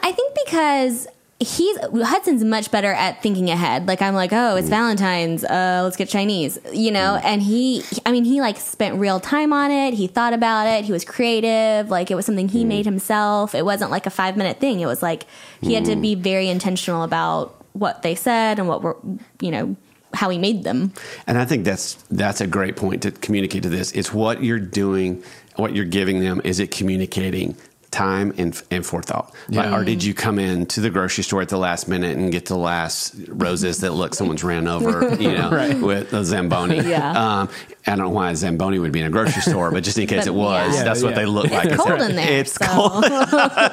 I 0.03 0.11
think 0.15 0.35
because 0.45 1.07
he's 1.39 1.77
Hudson's 1.79 2.43
much 2.43 2.69
better 2.69 2.91
at 2.91 3.23
thinking 3.23 3.49
ahead. 3.49 3.87
Like 3.87 4.01
I'm 4.01 4.13
like, 4.13 4.33
oh, 4.33 4.57
it's 4.57 4.67
mm. 4.67 4.71
Valentine's. 4.71 5.43
Uh, 5.43 5.81
let's 5.83 5.95
get 5.95 6.09
Chinese. 6.09 6.59
You 6.73 6.91
know, 6.91 7.17
mm. 7.17 7.23
and 7.23 7.41
he, 7.41 7.83
I 8.05 8.11
mean, 8.11 8.25
he 8.25 8.41
like 8.41 8.57
spent 8.57 8.99
real 8.99 9.19
time 9.19 9.53
on 9.53 9.71
it. 9.71 9.93
He 9.93 10.07
thought 10.07 10.33
about 10.33 10.67
it. 10.67 10.85
He 10.85 10.91
was 10.91 11.05
creative. 11.05 11.89
Like 11.89 12.11
it 12.11 12.15
was 12.15 12.25
something 12.25 12.49
he 12.49 12.63
mm. 12.63 12.67
made 12.67 12.85
himself. 12.85 13.55
It 13.55 13.63
wasn't 13.63 13.91
like 13.91 14.05
a 14.05 14.09
five 14.09 14.35
minute 14.35 14.59
thing. 14.59 14.81
It 14.81 14.85
was 14.85 15.01
like 15.01 15.25
he 15.61 15.73
had 15.73 15.85
to 15.85 15.95
be 15.95 16.15
very 16.15 16.49
intentional 16.49 17.03
about 17.03 17.55
what 17.73 18.01
they 18.01 18.15
said 18.15 18.59
and 18.59 18.67
what 18.67 18.81
were, 18.81 18.97
you 19.39 19.51
know, 19.51 19.75
how 20.13 20.29
he 20.29 20.37
made 20.37 20.63
them. 20.63 20.91
And 21.27 21.37
I 21.37 21.45
think 21.45 21.63
that's 21.63 21.93
that's 22.11 22.41
a 22.41 22.47
great 22.47 22.75
point 22.75 23.03
to 23.03 23.11
communicate 23.11 23.63
to 23.63 23.69
this. 23.69 23.91
It's 23.93 24.13
what 24.13 24.43
you're 24.43 24.59
doing, 24.59 25.23
what 25.55 25.73
you're 25.75 25.85
giving 25.85 26.19
them. 26.19 26.41
Is 26.43 26.59
it 26.59 26.71
communicating 26.71 27.55
time 27.91 28.33
and, 28.37 28.61
and 28.71 28.85
forethought? 28.85 29.33
Like, 29.49 29.71
or 29.71 29.83
did 29.83 30.03
you 30.03 30.13
come 30.13 30.37
in 30.39 30.65
to 30.67 30.81
the 30.81 30.89
grocery 30.89 31.23
store 31.23 31.41
at 31.41 31.49
the 31.49 31.57
last 31.57 31.87
minute 31.87 32.17
and 32.17 32.31
get 32.31 32.45
the 32.45 32.57
last 32.57 33.15
roses 33.27 33.79
that 33.81 33.93
look 33.93 34.13
someone's 34.13 34.43
ran 34.43 34.67
over, 34.67 35.15
you 35.19 35.31
know, 35.31 35.79
with 35.81 36.13
a 36.13 36.23
zamboni? 36.25 36.79
Yeah. 36.89 37.11
Um, 37.41 37.49
I 37.87 37.91
don't 37.95 38.05
know 38.05 38.09
why 38.09 38.29
a 38.31 38.35
zamboni 38.35 38.77
would 38.77 38.91
be 38.91 38.99
in 38.99 39.05
a 39.07 39.09
grocery 39.09 39.41
store, 39.41 39.71
but 39.71 39.83
just 39.83 39.97
in 39.97 40.05
case 40.05 40.25
But, 40.25 40.27
it 40.27 40.35
was, 40.35 40.75
yeah. 40.75 40.83
that's 40.83 41.01
what 41.01 41.15
they 41.15 41.25
look 41.25 41.49
like. 41.49 41.65
It's 41.69 41.77
like. 41.79 41.87
cold 41.87 42.01
in 42.09 42.15
there. 42.15 42.31
It's 42.39 42.53
so. 42.53 42.65
cold. 42.65 43.03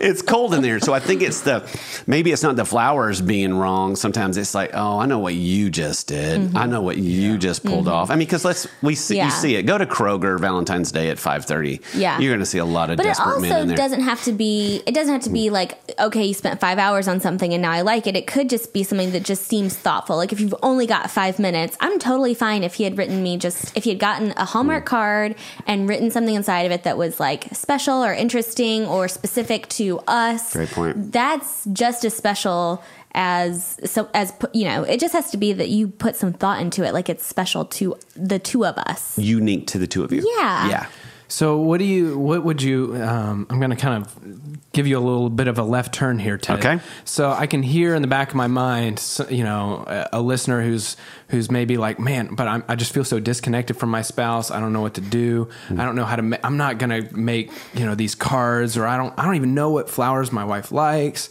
it's 0.00 0.22
cold 0.22 0.54
in 0.54 0.62
there. 0.62 0.80
So 0.80 0.92
I 0.92 1.00
think 1.00 1.22
it's 1.22 1.40
the 1.42 1.66
maybe 2.06 2.32
it's 2.32 2.42
not 2.42 2.56
the 2.56 2.64
flowers 2.64 3.20
being 3.20 3.54
wrong. 3.54 3.96
Sometimes 3.96 4.36
it's 4.36 4.54
like, 4.54 4.70
oh, 4.74 4.98
I 4.98 5.06
know 5.06 5.18
what 5.18 5.34
you 5.34 5.70
just 5.70 6.08
did. 6.08 6.54
I 6.56 6.66
know 6.66 6.82
what 6.82 6.96
you 6.98 7.38
just 7.38 7.64
pulled 7.64 7.88
off. 7.88 8.10
I 8.10 8.14
mean, 8.14 8.26
because 8.26 8.44
let's 8.44 8.66
we 8.82 8.94
see 8.94 9.10
Mm-hmm. 9.10 9.18
Yeah. 9.20 9.24
you 9.26 9.30
see 9.32 9.54
it. 9.56 9.62
Go 9.64 9.76
to 9.76 9.86
Kroger 9.86 10.38
Valentine's 10.38 10.92
Day 10.92 11.10
at 11.10 11.18
five 11.18 11.44
thirty. 11.44 11.80
Yeah. 11.94 12.18
you're 12.20 12.30
going 12.30 12.40
to 12.40 12.46
see 12.46 12.58
a 12.58 12.64
lot 12.64 12.90
of 12.90 12.96
But 12.96 13.02
desperate 13.04 13.26
men 13.26 13.29
in 13.29 13.29
also 13.32 13.74
doesn't 13.74 14.02
have 14.02 14.22
to 14.24 14.32
be. 14.32 14.82
It 14.86 14.94
doesn't 14.94 15.12
have 15.12 15.22
to 15.22 15.30
be 15.30 15.50
like 15.50 15.78
okay, 15.98 16.24
you 16.24 16.34
spent 16.34 16.60
five 16.60 16.78
hours 16.78 17.08
on 17.08 17.20
something 17.20 17.52
and 17.52 17.62
now 17.62 17.72
I 17.72 17.82
like 17.82 18.06
it. 18.06 18.16
It 18.16 18.26
could 18.26 18.48
just 18.48 18.72
be 18.72 18.82
something 18.82 19.12
that 19.12 19.22
just 19.22 19.46
seems 19.46 19.76
thoughtful. 19.76 20.16
Like 20.16 20.32
if 20.32 20.40
you've 20.40 20.54
only 20.62 20.86
got 20.86 21.10
five 21.10 21.38
minutes, 21.38 21.76
I'm 21.80 21.98
totally 21.98 22.34
fine 22.34 22.62
if 22.62 22.74
he 22.74 22.84
had 22.84 22.96
written 22.98 23.22
me 23.22 23.36
just 23.36 23.76
if 23.76 23.84
he 23.84 23.90
had 23.90 23.98
gotten 23.98 24.32
a 24.36 24.44
Hallmark 24.44 24.86
card 24.86 25.36
and 25.66 25.88
written 25.88 26.10
something 26.10 26.34
inside 26.34 26.66
of 26.66 26.72
it 26.72 26.84
that 26.84 26.96
was 26.96 27.20
like 27.20 27.48
special 27.54 28.02
or 28.04 28.12
interesting 28.12 28.86
or 28.86 29.08
specific 29.08 29.68
to 29.70 30.00
us. 30.06 30.52
Great 30.52 30.70
point. 30.70 31.12
That's 31.12 31.64
just 31.72 32.04
as 32.04 32.16
special 32.16 32.82
as 33.12 33.78
so 33.84 34.08
as 34.14 34.32
you 34.52 34.64
know. 34.64 34.84
It 34.84 35.00
just 35.00 35.14
has 35.14 35.30
to 35.32 35.36
be 35.36 35.52
that 35.52 35.68
you 35.68 35.88
put 35.88 36.16
some 36.16 36.32
thought 36.32 36.60
into 36.60 36.84
it, 36.84 36.92
like 36.92 37.08
it's 37.08 37.26
special 37.26 37.64
to 37.66 37.96
the 38.14 38.38
two 38.38 38.64
of 38.64 38.76
us. 38.78 39.18
Unique 39.18 39.66
to 39.68 39.78
the 39.78 39.86
two 39.86 40.04
of 40.04 40.12
you. 40.12 40.22
Yeah. 40.36 40.68
yeah. 40.68 40.86
So 41.30 41.58
what 41.58 41.78
do 41.78 41.84
you? 41.84 42.18
What 42.18 42.44
would 42.44 42.60
you? 42.60 42.96
Um, 42.96 43.46
I'm 43.48 43.58
going 43.58 43.70
to 43.70 43.76
kind 43.76 44.02
of 44.02 44.72
give 44.72 44.86
you 44.86 44.98
a 44.98 45.00
little 45.00 45.30
bit 45.30 45.46
of 45.46 45.58
a 45.58 45.62
left 45.62 45.94
turn 45.94 46.18
here, 46.18 46.36
Ted. 46.36 46.58
Okay. 46.58 46.80
So 47.04 47.30
I 47.30 47.46
can 47.46 47.62
hear 47.62 47.94
in 47.94 48.02
the 48.02 48.08
back 48.08 48.30
of 48.30 48.34
my 48.34 48.48
mind, 48.48 49.02
you 49.30 49.44
know, 49.44 49.84
a, 49.86 50.08
a 50.14 50.20
listener 50.20 50.60
who's 50.60 50.96
who's 51.28 51.50
maybe 51.50 51.76
like, 51.76 52.00
man, 52.00 52.34
but 52.34 52.48
I'm, 52.48 52.64
I 52.68 52.74
just 52.74 52.92
feel 52.92 53.04
so 53.04 53.20
disconnected 53.20 53.76
from 53.76 53.90
my 53.90 54.02
spouse. 54.02 54.50
I 54.50 54.58
don't 54.58 54.72
know 54.72 54.80
what 54.80 54.94
to 54.94 55.00
do. 55.00 55.48
I 55.70 55.84
don't 55.84 55.94
know 55.94 56.04
how 56.04 56.16
to. 56.16 56.22
Ma- 56.22 56.38
I'm 56.42 56.56
not 56.56 56.78
going 56.78 56.90
to 56.90 57.16
make 57.16 57.52
you 57.74 57.86
know 57.86 57.94
these 57.94 58.16
cards, 58.16 58.76
or 58.76 58.86
I 58.86 58.96
don't. 58.96 59.14
I 59.16 59.24
don't 59.24 59.36
even 59.36 59.54
know 59.54 59.70
what 59.70 59.88
flowers 59.88 60.32
my 60.32 60.44
wife 60.44 60.72
likes. 60.72 61.30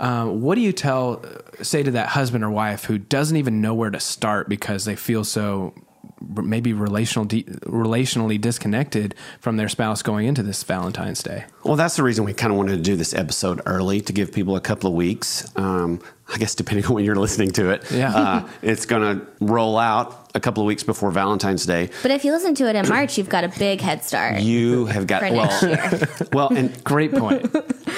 Um, 0.00 0.42
what 0.42 0.54
do 0.54 0.60
you 0.60 0.72
tell, 0.72 1.24
say 1.60 1.82
to 1.82 1.90
that 1.92 2.08
husband 2.08 2.44
or 2.44 2.50
wife 2.50 2.84
who 2.84 2.98
doesn't 2.98 3.36
even 3.36 3.60
know 3.60 3.74
where 3.74 3.90
to 3.90 3.98
start 3.98 4.48
because 4.48 4.84
they 4.84 4.94
feel 4.94 5.24
so 5.24 5.74
maybe 6.20 6.72
relational 6.72 7.24
de- 7.24 7.44
relationally 7.64 8.40
disconnected 8.40 9.14
from 9.40 9.56
their 9.56 9.68
spouse 9.68 10.02
going 10.02 10.26
into 10.26 10.42
this 10.42 10.62
Valentine's 10.62 11.22
Day? 11.22 11.44
Well, 11.64 11.76
that's 11.76 11.96
the 11.96 12.02
reason 12.02 12.24
we 12.24 12.32
kind 12.34 12.52
of 12.52 12.56
wanted 12.58 12.76
to 12.76 12.82
do 12.82 12.96
this 12.96 13.14
episode 13.14 13.60
early 13.66 14.00
to 14.02 14.12
give 14.12 14.32
people 14.32 14.56
a 14.56 14.60
couple 14.60 14.88
of 14.90 14.94
weeks. 14.96 15.50
Um, 15.56 16.00
I 16.32 16.36
guess 16.36 16.54
depending 16.54 16.84
on 16.86 16.94
when 16.94 17.04
you're 17.04 17.16
listening 17.16 17.50
to 17.52 17.70
it, 17.70 17.90
Yeah. 17.90 18.14
uh, 18.14 18.48
it's 18.62 18.84
going 18.84 19.18
to 19.20 19.26
roll 19.40 19.78
out 19.78 20.30
a 20.34 20.40
couple 20.40 20.62
of 20.62 20.66
weeks 20.66 20.82
before 20.82 21.10
Valentine's 21.10 21.64
Day. 21.64 21.88
But 22.02 22.10
if 22.10 22.22
you 22.24 22.32
listen 22.32 22.54
to 22.56 22.68
it 22.68 22.76
in 22.76 22.86
March, 22.88 23.16
you've 23.16 23.30
got 23.30 23.44
a 23.44 23.48
big 23.48 23.80
head 23.80 24.04
start 24.04 24.40
You 24.40 24.84
have 24.86 25.06
got 25.06 25.22
for 25.22 25.30
next 25.30 25.62
well, 25.62 25.70
year. 25.70 26.08
well, 26.34 26.48
and 26.52 26.84
Great 26.84 27.12
point. 27.14 27.46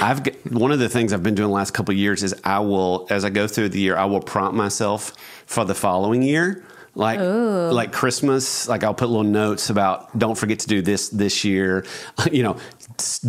I've 0.00 0.22
got, 0.22 0.35
one 0.52 0.70
of 0.70 0.78
the 0.78 0.88
things 0.88 1.12
I've 1.12 1.24
been 1.24 1.35
doing 1.35 1.48
the 1.48 1.54
last 1.54 1.72
couple 1.72 1.92
of 1.92 1.98
years 1.98 2.22
is 2.22 2.35
I 2.44 2.61
will, 2.61 3.06
as 3.11 3.24
I 3.24 3.30
go 3.30 3.48
through 3.48 3.70
the 3.70 3.80
year, 3.80 3.96
I 3.96 4.04
will 4.04 4.20
prompt 4.20 4.54
myself 4.56 5.12
for 5.46 5.64
the 5.64 5.74
following 5.74 6.22
year. 6.22 6.64
Like 6.94 7.20
like 7.20 7.92
Christmas, 7.92 8.68
like 8.68 8.83
I'll 8.85 8.94
put 8.94 9.09
little 9.09 9.22
notes 9.22 9.70
about 9.70 10.16
don't 10.18 10.37
forget 10.37 10.61
to 10.61 10.68
do 10.68 10.83
this 10.83 11.09
this 11.09 11.44
year. 11.44 11.85
You 12.31 12.42
know, 12.42 12.57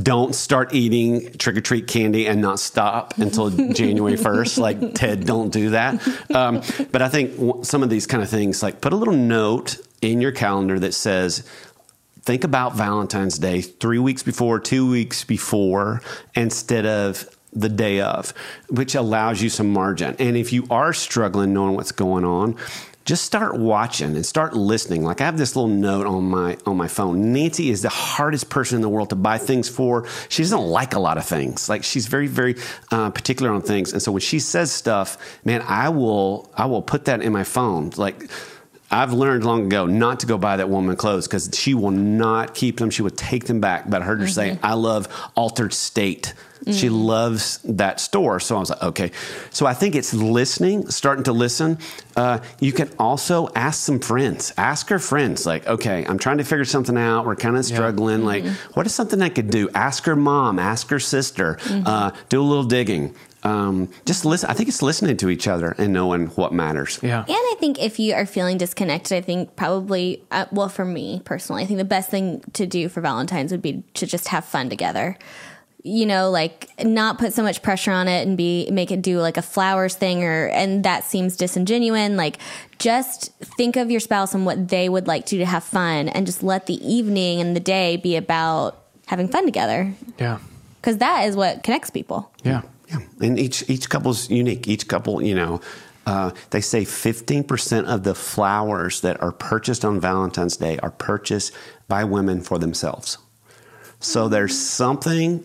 don't 0.01 0.35
start 0.35 0.73
eating 0.73 1.31
trick 1.33 1.57
or 1.57 1.61
treat 1.61 1.87
candy 1.87 2.27
and 2.27 2.41
not 2.41 2.59
stop 2.59 3.17
until 3.17 3.49
January 3.49 4.17
first. 4.17 4.57
Like 4.57 4.93
Ted, 4.93 5.25
don't 5.25 5.51
do 5.51 5.71
that. 5.71 6.05
Um, 6.33 6.61
but 6.91 7.01
I 7.01 7.09
think 7.09 7.35
w- 7.35 7.63
some 7.63 7.83
of 7.83 7.89
these 7.89 8.05
kind 8.05 8.21
of 8.21 8.29
things, 8.29 8.61
like 8.61 8.81
put 8.81 8.93
a 8.93 8.95
little 8.95 9.13
note 9.13 9.77
in 10.01 10.21
your 10.21 10.31
calendar 10.31 10.79
that 10.79 10.93
says 10.93 11.47
think 12.23 12.43
about 12.43 12.75
Valentine's 12.75 13.39
Day 13.39 13.61
three 13.61 13.99
weeks 13.99 14.23
before, 14.23 14.59
two 14.59 14.89
weeks 14.89 15.23
before, 15.23 16.01
instead 16.35 16.85
of 16.85 17.25
the 17.53 17.69
day 17.69 17.99
of, 17.99 18.33
which 18.69 18.95
allows 18.95 19.41
you 19.41 19.49
some 19.49 19.71
margin. 19.71 20.15
And 20.19 20.37
if 20.37 20.53
you 20.53 20.65
are 20.69 20.93
struggling 20.93 21.53
knowing 21.53 21.75
what's 21.75 21.91
going 21.91 22.23
on, 22.23 22.55
just 23.11 23.25
start 23.25 23.57
watching 23.57 24.15
and 24.15 24.25
start 24.25 24.53
listening. 24.53 25.03
Like 25.03 25.19
I 25.19 25.25
have 25.25 25.37
this 25.37 25.57
little 25.57 25.67
note 25.67 26.07
on 26.07 26.23
my 26.23 26.57
on 26.65 26.77
my 26.77 26.87
phone. 26.87 27.33
Nancy 27.33 27.69
is 27.69 27.81
the 27.81 27.89
hardest 27.89 28.49
person 28.49 28.77
in 28.77 28.81
the 28.81 28.87
world 28.87 29.09
to 29.09 29.17
buy 29.17 29.37
things 29.37 29.67
for. 29.67 30.07
She 30.29 30.43
doesn't 30.43 30.61
like 30.61 30.93
a 30.93 30.99
lot 30.99 31.17
of 31.17 31.25
things. 31.25 31.67
Like 31.67 31.83
she's 31.83 32.07
very 32.07 32.27
very 32.27 32.55
uh, 32.89 33.09
particular 33.09 33.51
on 33.51 33.63
things. 33.63 33.91
And 33.91 34.01
so 34.01 34.13
when 34.13 34.21
she 34.21 34.39
says 34.39 34.71
stuff, 34.71 35.17
man, 35.43 35.61
I 35.67 35.89
will 35.89 36.49
I 36.55 36.67
will 36.67 36.81
put 36.81 37.03
that 37.05 37.21
in 37.21 37.33
my 37.33 37.43
phone. 37.43 37.91
Like 37.97 38.31
I've 38.89 39.11
learned 39.11 39.43
long 39.43 39.65
ago 39.65 39.87
not 39.87 40.21
to 40.21 40.25
go 40.25 40.37
buy 40.37 40.55
that 40.55 40.69
woman 40.69 40.95
clothes 40.95 41.27
because 41.27 41.49
she 41.53 41.73
will 41.73 41.91
not 41.91 42.53
keep 42.53 42.77
them. 42.77 42.89
She 42.91 43.01
would 43.01 43.17
take 43.17 43.43
them 43.43 43.59
back. 43.59 43.89
But 43.89 44.03
I 44.03 44.05
heard 44.05 44.21
her 44.21 44.27
say, 44.29 44.57
I 44.63 44.75
love 44.75 45.09
Altar'd 45.35 45.73
State. 45.73 46.33
She 46.71 46.89
loves 46.89 47.57
that 47.63 47.99
store. 47.99 48.39
So 48.39 48.55
I 48.55 48.59
was 48.59 48.69
like, 48.69 48.83
okay. 48.83 49.11
So 49.49 49.65
I 49.65 49.73
think 49.73 49.95
it's 49.95 50.13
listening, 50.13 50.89
starting 50.89 51.23
to 51.23 51.33
listen. 51.33 51.79
Uh, 52.15 52.39
you 52.59 52.71
can 52.71 52.89
also 52.99 53.49
ask 53.55 53.81
some 53.81 53.99
friends. 53.99 54.53
Ask 54.57 54.89
her 54.89 54.99
friends, 54.99 55.45
like, 55.45 55.65
okay, 55.65 56.05
I'm 56.05 56.19
trying 56.19 56.37
to 56.37 56.43
figure 56.43 56.65
something 56.65 56.97
out. 56.97 57.25
We're 57.25 57.35
kind 57.35 57.57
of 57.57 57.65
struggling. 57.65 58.23
Like, 58.25 58.45
what 58.73 58.85
is 58.85 58.93
something 58.93 59.21
I 59.21 59.29
could 59.29 59.49
do? 59.49 59.69
Ask 59.73 60.05
her 60.05 60.15
mom, 60.15 60.59
ask 60.59 60.89
her 60.89 60.99
sister, 60.99 61.57
uh, 61.69 62.11
do 62.29 62.41
a 62.41 62.43
little 62.43 62.63
digging. 62.63 63.15
Um, 63.43 63.89
just 64.05 64.23
listen. 64.23 64.51
I 64.51 64.53
think 64.53 64.69
it's 64.69 64.83
listening 64.83 65.17
to 65.17 65.29
each 65.29 65.47
other 65.47 65.73
and 65.79 65.91
knowing 65.91 66.27
what 66.27 66.53
matters. 66.53 66.99
Yeah. 67.01 67.21
And 67.21 67.25
I 67.29 67.55
think 67.59 67.79
if 67.81 67.97
you 67.97 68.13
are 68.13 68.27
feeling 68.27 68.59
disconnected, 68.59 69.17
I 69.17 69.21
think 69.21 69.55
probably, 69.55 70.23
uh, 70.29 70.45
well, 70.51 70.69
for 70.69 70.85
me 70.85 71.23
personally, 71.25 71.63
I 71.63 71.65
think 71.65 71.79
the 71.79 71.85
best 71.85 72.11
thing 72.11 72.41
to 72.53 72.67
do 72.67 72.87
for 72.87 73.01
Valentine's 73.01 73.51
would 73.51 73.63
be 73.63 73.83
to 73.95 74.05
just 74.05 74.27
have 74.27 74.45
fun 74.45 74.69
together. 74.69 75.17
You 75.83 76.05
know, 76.05 76.29
like 76.29 76.69
not 76.83 77.17
put 77.17 77.33
so 77.33 77.41
much 77.41 77.63
pressure 77.63 77.91
on 77.91 78.07
it 78.07 78.27
and 78.27 78.37
be 78.37 78.69
make 78.71 78.91
it 78.91 79.01
do 79.01 79.19
like 79.19 79.37
a 79.37 79.41
flowers 79.41 79.95
thing 79.95 80.23
or 80.23 80.47
and 80.49 80.85
that 80.85 81.03
seems 81.05 81.35
disingenuine. 81.35 82.17
Like 82.17 82.37
just 82.77 83.33
think 83.39 83.77
of 83.77 83.89
your 83.89 83.99
spouse 83.99 84.35
and 84.35 84.45
what 84.45 84.67
they 84.67 84.89
would 84.89 85.07
like 85.07 85.25
to 85.25 85.29
do 85.31 85.39
to 85.39 85.45
have 85.45 85.63
fun 85.63 86.07
and 86.07 86.27
just 86.27 86.43
let 86.43 86.67
the 86.67 86.75
evening 86.85 87.41
and 87.41 87.55
the 87.55 87.59
day 87.59 87.97
be 87.97 88.15
about 88.15 88.77
having 89.07 89.27
fun 89.27 89.45
together. 89.45 89.91
Yeah. 90.19 90.37
Because 90.79 90.99
that 90.99 91.27
is 91.27 91.35
what 91.35 91.63
connects 91.63 91.89
people. 91.89 92.31
Yeah. 92.43 92.61
Yeah, 92.87 92.99
and 93.21 93.39
each 93.39 93.67
each 93.69 93.89
couple's 93.89 94.29
unique. 94.29 94.67
Each 94.67 94.87
couple, 94.87 95.21
you 95.23 95.33
know, 95.33 95.61
uh, 96.05 96.31
they 96.49 96.61
say 96.61 96.83
fifteen 96.85 97.43
percent 97.43 97.87
of 97.87 98.03
the 98.03 98.13
flowers 98.13 99.01
that 99.01 99.19
are 99.23 99.31
purchased 99.31 99.85
on 99.85 99.99
Valentine's 99.99 100.57
Day 100.57 100.77
are 100.79 100.91
purchased 100.91 101.53
by 101.87 102.03
women 102.03 102.41
for 102.41 102.59
themselves. 102.59 103.17
So 103.99 104.27
there's 104.27 104.55
something. 104.59 105.43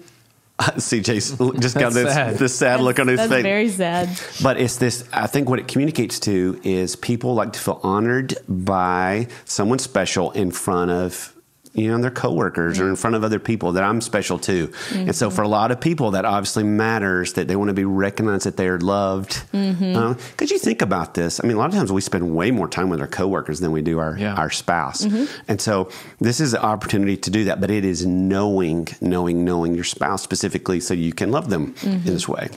See, 0.78 1.00
Jason 1.00 1.36
just 1.60 1.74
got 1.74 1.92
That's 1.92 1.94
this 1.94 2.14
sad. 2.14 2.34
this 2.38 2.58
sad 2.58 2.80
look 2.80 2.98
on 2.98 3.08
his 3.08 3.18
That's 3.18 3.30
face. 3.30 3.42
very 3.42 3.68
sad. 3.68 4.08
But 4.42 4.58
it's 4.58 4.76
this, 4.78 5.04
I 5.12 5.26
think 5.26 5.48
what 5.50 5.58
it 5.58 5.68
communicates 5.68 6.18
to 6.20 6.58
is 6.64 6.96
people 6.96 7.34
like 7.34 7.52
to 7.52 7.60
feel 7.60 7.80
honored 7.82 8.34
by 8.48 9.28
someone 9.44 9.78
special 9.78 10.30
in 10.32 10.50
front 10.50 10.90
of, 10.90 11.35
you 11.76 11.88
know, 11.90 11.98
their 11.98 12.10
coworkers 12.10 12.80
or 12.80 12.88
in 12.88 12.96
front 12.96 13.14
of 13.16 13.22
other 13.22 13.38
people 13.38 13.72
that 13.72 13.84
I'm 13.84 14.00
special 14.00 14.38
to. 14.40 14.72
And 14.92 15.14
so 15.14 15.30
for 15.30 15.42
a 15.42 15.48
lot 15.48 15.70
of 15.70 15.80
people, 15.80 16.12
that 16.12 16.24
obviously 16.24 16.64
matters 16.64 17.34
that 17.34 17.48
they 17.48 17.56
want 17.56 17.68
to 17.68 17.74
be 17.74 17.84
recognized 17.84 18.46
that 18.46 18.56
they're 18.56 18.78
loved. 18.78 19.42
Mm-hmm. 19.52 19.96
Uh, 19.96 20.14
because 20.30 20.50
you 20.50 20.58
think 20.58 20.82
about 20.82 21.14
this, 21.14 21.40
I 21.42 21.46
mean, 21.46 21.56
a 21.56 21.60
lot 21.60 21.68
of 21.68 21.74
times 21.74 21.92
we 21.92 22.00
spend 22.00 22.34
way 22.34 22.50
more 22.50 22.68
time 22.68 22.88
with 22.88 23.00
our 23.00 23.06
coworkers 23.06 23.60
than 23.60 23.72
we 23.72 23.82
do 23.82 23.98
our, 23.98 24.16
Yeah. 24.16 24.34
our 24.34 24.50
spouse. 24.50 25.04
Mm-hmm. 25.04 25.24
And 25.48 25.60
so 25.60 25.90
this 26.18 26.40
is 26.40 26.54
an 26.54 26.60
opportunity 26.60 27.16
to 27.18 27.30
do 27.30 27.44
that, 27.44 27.60
but 27.60 27.70
it 27.70 27.84
is 27.84 28.06
knowing, 28.06 28.88
knowing, 29.00 29.44
knowing 29.44 29.74
your 29.74 29.84
spouse 29.84 30.22
specifically 30.22 30.80
so 30.80 30.94
you 30.94 31.12
can 31.12 31.30
love 31.30 31.50
them 31.50 31.74
mm-hmm. 31.74 31.88
in 31.88 32.04
this 32.04 32.26
way. 32.26 32.48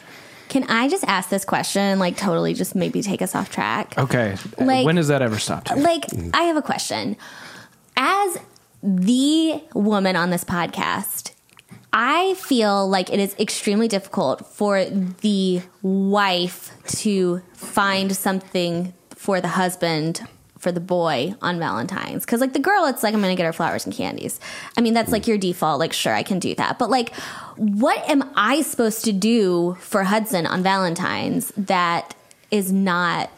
Can 0.48 0.64
I 0.64 0.90
just 0.90 1.04
ask 1.04 1.30
this 1.30 1.46
question 1.46 1.82
and 1.82 2.00
like 2.00 2.18
totally 2.18 2.56
just 2.56 2.74
maybe 2.74 3.04
take 3.04 3.22
us 3.22 3.36
off 3.36 3.52
track? 3.52 3.96
Okay. 3.98 4.36
Like- 4.58 4.86
when 4.86 4.96
does 4.96 5.10
that 5.10 5.22
ever 5.22 5.38
stop? 5.38 5.66
Too? 5.66 5.76
Like, 5.76 6.06
I 6.34 6.44
have 6.44 6.58
a 6.58 6.62
question. 6.62 7.18
As 7.96 8.38
the 8.82 9.62
woman 9.74 10.16
on 10.16 10.30
this 10.30 10.44
podcast, 10.44 11.34
I 11.92 12.36
feel 12.36 12.88
like 12.88 13.12
it 13.12 13.20
is 13.20 13.36
extremely 13.40 13.88
difficult 13.88 14.46
for 14.46 14.86
the 14.86 15.62
wife 15.82 16.72
to 17.00 17.42
find 17.54 18.16
something 18.16 18.94
for 19.16 19.42
the 19.42 19.48
husband 19.48 20.22
for 20.60 20.72
the 20.72 20.80
boy 20.82 21.34
on 21.42 21.58
Valentine's. 21.58 22.26
Cause 22.26 22.42
like 22.42 22.54
the 22.54 22.60
girl, 22.60 22.86
it's 22.86 23.02
like, 23.02 23.14
I'm 23.14 23.22
gonna 23.22 23.36
get 23.36 23.46
her 23.46 23.54
flowers 23.54 23.86
and 23.86 23.96
candies. 23.96 24.40
I 24.78 24.82
mean, 24.82 24.94
that's 24.94 25.12
like 25.12 25.26
your 25.26 25.38
default. 25.38 25.80
Like, 25.80 25.94
sure, 25.94 26.14
I 26.14 26.22
can 26.22 26.38
do 26.38 26.54
that. 26.56 26.78
But 26.78 26.90
like, 26.90 27.16
what 27.56 28.08
am 28.10 28.30
I 28.36 28.62
supposed 28.62 29.06
to 29.06 29.14
do 29.14 29.78
for 29.80 30.04
Hudson 30.04 30.46
on 30.46 30.62
Valentine's 30.62 31.52
that 31.56 32.14
is 32.52 32.72
not 32.72 33.32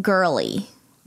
girly? 0.00 0.66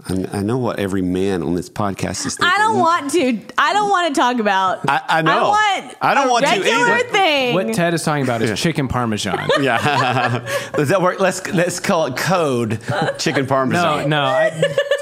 I, 0.09 0.39
I 0.39 0.41
know 0.43 0.57
what 0.57 0.79
every 0.79 1.01
man 1.01 1.43
on 1.43 1.53
this 1.55 1.69
podcast 1.69 2.25
is 2.25 2.35
thinking. 2.35 2.45
I 2.53 2.57
don't 2.57 2.79
want 2.79 3.11
to. 3.11 3.39
I 3.57 3.73
don't 3.73 3.89
want 3.89 4.13
to 4.15 4.19
talk 4.19 4.39
about. 4.39 4.89
I- 4.89 5.01
I 5.07 5.21
know. 5.21 5.31
I 5.51 5.81
want. 5.81 5.97
I 6.01 6.13
don't 6.13 6.27
a 6.27 6.31
want 6.31 6.45
to 6.45 6.51
regular 6.51 6.75
either. 6.95 7.09
thing. 7.09 7.53
What 7.53 7.73
Ted 7.73 7.93
is 7.93 8.03
talking 8.03 8.23
about 8.23 8.41
is 8.41 8.59
chicken 8.59 8.87
parmesan. 8.87 9.47
Yeah, 9.61 10.45
does 10.75 10.89
that 10.89 11.01
work? 11.01 11.19
Let's 11.19 11.45
let's 11.53 11.79
call 11.79 12.05
it 12.07 12.15
code 12.17 12.79
chicken 13.17 13.43
No, 13.43 13.47
parmesan. 13.49 14.09
no, 14.09 14.21
I, 14.23 14.49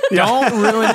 don't 0.15 0.62
ruin, 0.62 0.93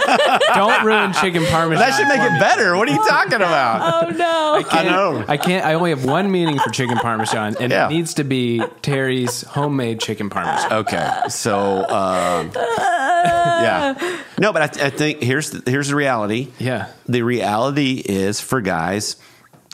don't 0.55 0.85
ruin 0.85 1.13
chicken 1.15 1.45
parmesan. 1.47 1.79
That 1.87 1.97
should 1.97 2.09
make 2.09 2.21
it 2.21 2.33
me. 2.33 2.39
better. 2.39 2.77
What 2.77 2.89
are 2.89 2.93
you 2.93 3.07
talking 3.09 3.35
about? 3.37 4.05
oh 4.09 4.11
no! 4.11 4.63
I 4.71 4.85
know. 4.85 5.25
I 5.29 5.37
can't. 5.37 5.65
I 5.65 5.75
only 5.75 5.91
have 5.91 6.05
one 6.05 6.31
meaning 6.31 6.59
for 6.59 6.71
chicken 6.71 6.97
parmesan, 6.99 7.57
and 7.61 7.71
Yeah. 7.73 7.87
it 7.87 7.91
needs 7.91 8.15
to 8.15 8.25
be 8.25 8.63
Terry's 8.83 9.43
homemade 9.43 10.01
chicken 10.01 10.31
parmesan. 10.31 10.73
Okay, 10.73 11.11
so 11.29 11.85
um, 11.89 12.51
yeah, 12.55 14.21
no, 14.39 14.53
but 14.53 14.63
I, 14.81 14.87
I 14.87 14.91
think 14.91 15.23
here's 15.23 15.51
the, 15.51 15.71
here's 15.71 15.89
the 15.89 15.97
reality. 15.97 16.49
Yeah. 16.59 16.89
the 17.07 17.23
reality 17.23 18.03
is 18.05 18.41
for 18.41 18.61
guys, 18.61 19.17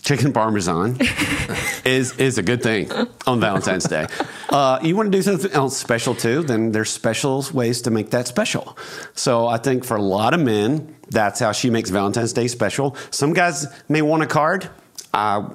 chicken 0.08 0.32
parmesan 0.32 0.96
is 1.84 2.16
is 2.16 2.38
a 2.38 2.42
good 2.42 2.62
thing 2.62 2.90
on 3.26 3.40
Valentine's 3.40 3.84
Day. 3.84 4.06
Uh, 4.48 4.78
you 4.82 4.96
want 4.96 5.12
to 5.12 5.18
do 5.18 5.20
something 5.22 5.52
else 5.52 5.76
special 5.76 6.14
too? 6.14 6.42
Then 6.42 6.72
there's 6.72 6.88
special 6.88 7.44
ways 7.52 7.82
to 7.82 7.90
make 7.90 8.08
that 8.10 8.26
special. 8.26 8.78
So 9.14 9.46
I 9.46 9.58
think 9.58 9.84
for 9.84 9.98
a 9.98 10.02
lot 10.02 10.32
of 10.32 10.40
men, 10.40 10.96
that's 11.10 11.40
how 11.40 11.52
she 11.52 11.68
makes 11.68 11.90
Valentine's 11.90 12.32
Day 12.32 12.48
special. 12.48 12.96
Some 13.10 13.34
guys 13.34 13.66
may 13.90 14.00
want 14.00 14.22
a 14.22 14.26
card. 14.26 14.70
Uh, 15.12 15.50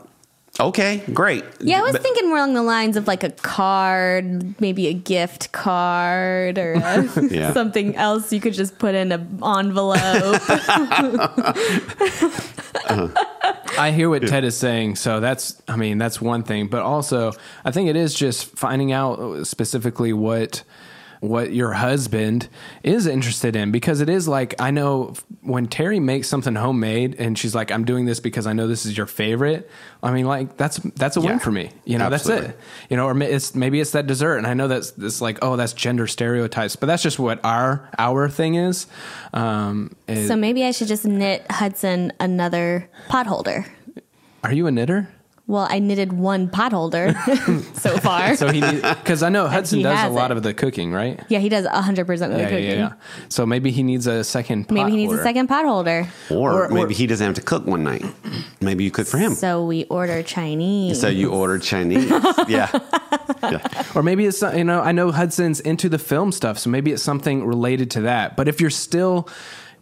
okay, 0.59 1.01
great. 1.13 1.43
Yeah, 1.59 1.79
I 1.79 1.81
was 1.81 1.93
But- 1.93 2.03
thinking 2.03 2.29
more 2.29 2.37
along 2.37 2.53
the 2.53 2.61
lines 2.61 2.95
of 2.95 3.07
like 3.07 3.23
a 3.23 3.31
card, 3.31 4.53
maybe 4.61 4.85
a 4.87 4.93
gift 4.93 5.51
card 5.51 6.59
or 6.59 6.73
a, 6.73 7.09
Yeah. 7.31 7.53
something 7.53 7.95
else 7.95 8.31
you 8.31 8.39
could 8.39 8.53
just 8.53 8.77
put 8.77 8.93
in 8.93 9.11
an 9.11 9.39
envelope. 9.43 9.97
I 13.77 13.91
hear 13.91 14.09
what 14.09 14.25
Ted 14.27 14.43
is 14.43 14.55
saying, 14.55 14.95
so 14.95 15.19
that's 15.19 15.61
I 15.67 15.75
mean 15.75 15.97
that's 15.97 16.21
one 16.21 16.43
thing, 16.43 16.67
but 16.67 16.81
also 16.81 17.33
I 17.65 17.71
think 17.71 17.89
it 17.89 17.95
is 17.95 18.13
just 18.13 18.45
finding 18.45 18.91
out 18.91 19.47
specifically 19.47 20.13
what 20.13 20.63
what 21.23 21.53
your 21.53 21.71
husband 21.71 22.49
is 22.83 23.07
interested 23.07 23.55
in 23.55 23.71
because 23.71 24.01
it 24.01 24.09
is 24.09 24.27
like 24.27 24.59
I 24.59 24.71
know 24.71 25.13
when 25.39 25.67
Terry 25.67 26.01
makes 26.01 26.27
something 26.27 26.53
homemade 26.53 27.15
and 27.17 27.39
she's 27.39 27.55
like 27.55 27.71
I'm 27.71 27.85
doing 27.85 28.03
this 28.03 28.19
because 28.19 28.45
I 28.45 28.51
know 28.51 28.67
this 28.67 28.85
is 28.85 28.97
your 28.97 29.05
favorite. 29.05 29.69
I 30.03 30.11
mean 30.11 30.25
like 30.25 30.57
that's 30.57 30.79
that's 30.97 31.15
a 31.15 31.21
win 31.21 31.39
for 31.39 31.49
me. 31.49 31.71
You 31.85 31.97
know, 31.97 32.07
Absolutely. 32.07 32.47
that's 32.47 32.59
it. 32.59 32.63
You 32.89 32.97
know, 32.97 33.07
or 33.07 33.17
it's 33.23 33.55
maybe 33.55 33.79
it's 33.79 33.91
that 33.91 34.05
dessert 34.05 34.35
and 34.35 34.45
I 34.45 34.53
know 34.53 34.67
that's 34.67 34.91
it's 34.97 35.21
like 35.21 35.39
oh 35.41 35.55
that's 35.55 35.71
gender 35.71 36.07
stereotypes, 36.07 36.75
but 36.75 36.87
that's 36.87 37.01
just 37.01 37.19
what 37.19 37.39
our 37.45 37.89
our 37.97 38.27
thing 38.27 38.55
is. 38.55 38.87
Um 39.33 39.95
is- 40.09 40.27
So 40.27 40.35
maybe 40.35 40.65
I 40.65 40.71
should 40.71 40.89
just 40.89 41.05
knit 41.05 41.49
Hudson 41.49 42.11
another 42.19 42.89
pot 43.07 43.27
holder. 43.27 43.65
are 44.43 44.51
you 44.51 44.67
a 44.67 44.71
knitter? 44.71 45.07
Well, 45.45 45.67
I 45.69 45.79
knitted 45.79 46.13
one 46.13 46.47
pot 46.47 46.71
holder 46.71 47.13
so 47.73 47.97
far. 47.97 48.37
So 48.37 48.49
he 48.49 48.61
because 48.61 49.21
I 49.23 49.29
know 49.29 49.47
Hudson 49.49 49.79
he 49.79 49.83
does 49.83 49.93
a 49.93 49.97
has 49.97 50.13
lot 50.13 50.31
it. 50.31 50.37
of 50.37 50.43
the 50.43 50.53
cooking, 50.53 50.93
right? 50.93 51.19
yeah, 51.27 51.39
he 51.39 51.49
does 51.49 51.65
100% 51.65 51.99
of 51.99 52.07
the 52.07 52.25
Yeah, 52.27 52.37
yeah, 52.37 52.47
cooking. 52.47 52.63
yeah, 52.63 52.73
yeah. 52.75 52.93
So 53.27 53.45
maybe 53.45 53.69
he 53.71 53.83
needs 53.83 54.07
a 54.07 54.23
second. 54.23 54.69
Pot 54.69 54.73
Maybe 54.75 54.91
he 54.91 54.97
needs 54.97 55.09
holder. 55.09 55.21
a 55.21 55.25
second 55.25 55.47
pot 55.47 55.65
holder. 55.65 56.07
Or, 56.29 56.51
Or- 56.53 56.65
or- 56.67 56.69
maybe 56.69 56.93
he 56.93 57.07
doesn't 57.07 57.25
have 57.25 57.35
to 57.35 57.41
cook 57.41 57.65
one 57.67 57.83
night. 57.83 58.05
Maybe 58.61 58.85
you 58.85 58.91
cook 58.91 59.05
for 59.05 59.17
him. 59.17 59.33
So 59.33 59.65
we 59.65 59.83
order 59.85 60.23
Chinese. 60.23 61.01
So 61.01 61.09
you 61.09 61.29
order 61.29 61.59
Chinese. 61.59 62.09
yeah. 62.47 62.69
yeah. 63.43 63.83
Or 63.95 64.01
maybe 64.01 64.25
it's 64.25 64.37
some- 64.39 64.57
you 64.57 64.63
know 64.63 64.79
I 64.81 64.93
know 64.93 65.11
Hudson's 65.11 65.59
into 65.59 65.89
the 65.89 65.99
film 65.99 66.31
stuff, 66.31 66.57
so 66.57 66.69
maybe 66.69 66.93
it's 66.93 67.03
something 67.03 67.45
related 67.45 67.91
to 67.91 68.01
that. 68.01 68.37
But 68.37 68.47
if 68.47 68.61
you're 68.61 68.69
still 68.69 69.27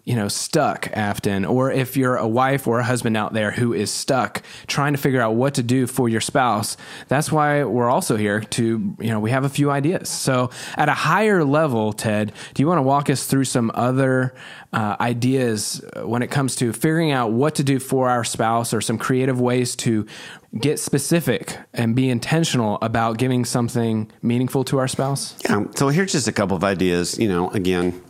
you 0.04 0.16
know 0.16 0.28
stuck, 0.28 0.90
Afton, 0.94 1.46
or 1.46 1.72
if 1.72 1.96
you're 1.96 2.16
a 2.16 2.28
wife 2.28 2.68
or 2.68 2.80
a 2.80 2.84
husband 2.84 3.16
out 3.16 3.34
there 3.34 3.52
who 3.52 3.74
is 3.74 3.92
stuck 3.92 4.42
trying 4.68 4.94
to 4.94 4.98
figure 4.98 5.22
out 5.22 5.36
what 5.36 5.54
to 5.56 5.64
do 5.64 5.88
for 5.88 6.10
your 6.10 6.22
spouse, 6.22 6.78
that's 7.08 7.32
why 7.32 7.64
we're 7.64 7.90
also 7.90 8.18
here 8.18 8.42
to 8.42 8.96
you 9.00 9.10
know 9.10 9.20
we 9.20 9.32
have 9.32 9.44
a 9.44 9.50
few 9.50 9.70
ideas. 9.72 10.10
So 10.10 10.50
at 10.76 10.90
a 10.90 10.94
higher 10.94 11.44
level, 11.44 11.94
Ted, 11.94 12.34
do 12.54 12.64
you 12.64 12.68
want 12.68 12.80
to 12.80 12.84
walk 12.84 13.10
us 13.10 13.26
through 13.26 13.46
some 13.46 13.72
other 13.74 14.34
uh, 14.74 14.96
ideas 15.00 15.82
when 16.04 16.22
it 16.22 16.32
comes 16.32 16.56
to 16.58 16.74
figuring 16.74 17.12
out 17.12 17.32
what 17.32 17.56
to 17.56 17.64
do 17.64 17.80
for 17.80 18.10
our 18.10 18.24
spouse, 18.24 18.74
or 18.74 18.82
some 18.82 18.98
creative 18.98 19.40
ways 19.40 19.76
to 19.76 20.06
get 20.60 20.80
specific 20.80 21.58
and 21.74 21.96
be 21.96 22.10
intentional 22.10 22.78
about 22.82 23.18
giving 23.18 23.46
something 23.46 24.12
meaningful 24.22 24.64
to 24.66 24.78
our 24.78 24.88
spouse? 24.88 25.36
Yeah. 25.48 25.66
So 25.76 25.90
here's 25.90 26.12
just 26.12 26.28
a 26.28 26.32
couple 26.32 26.58
of 26.58 26.64
ideas. 26.64 27.18
You 27.18 27.30
know, 27.30 27.50
again, 27.52 28.02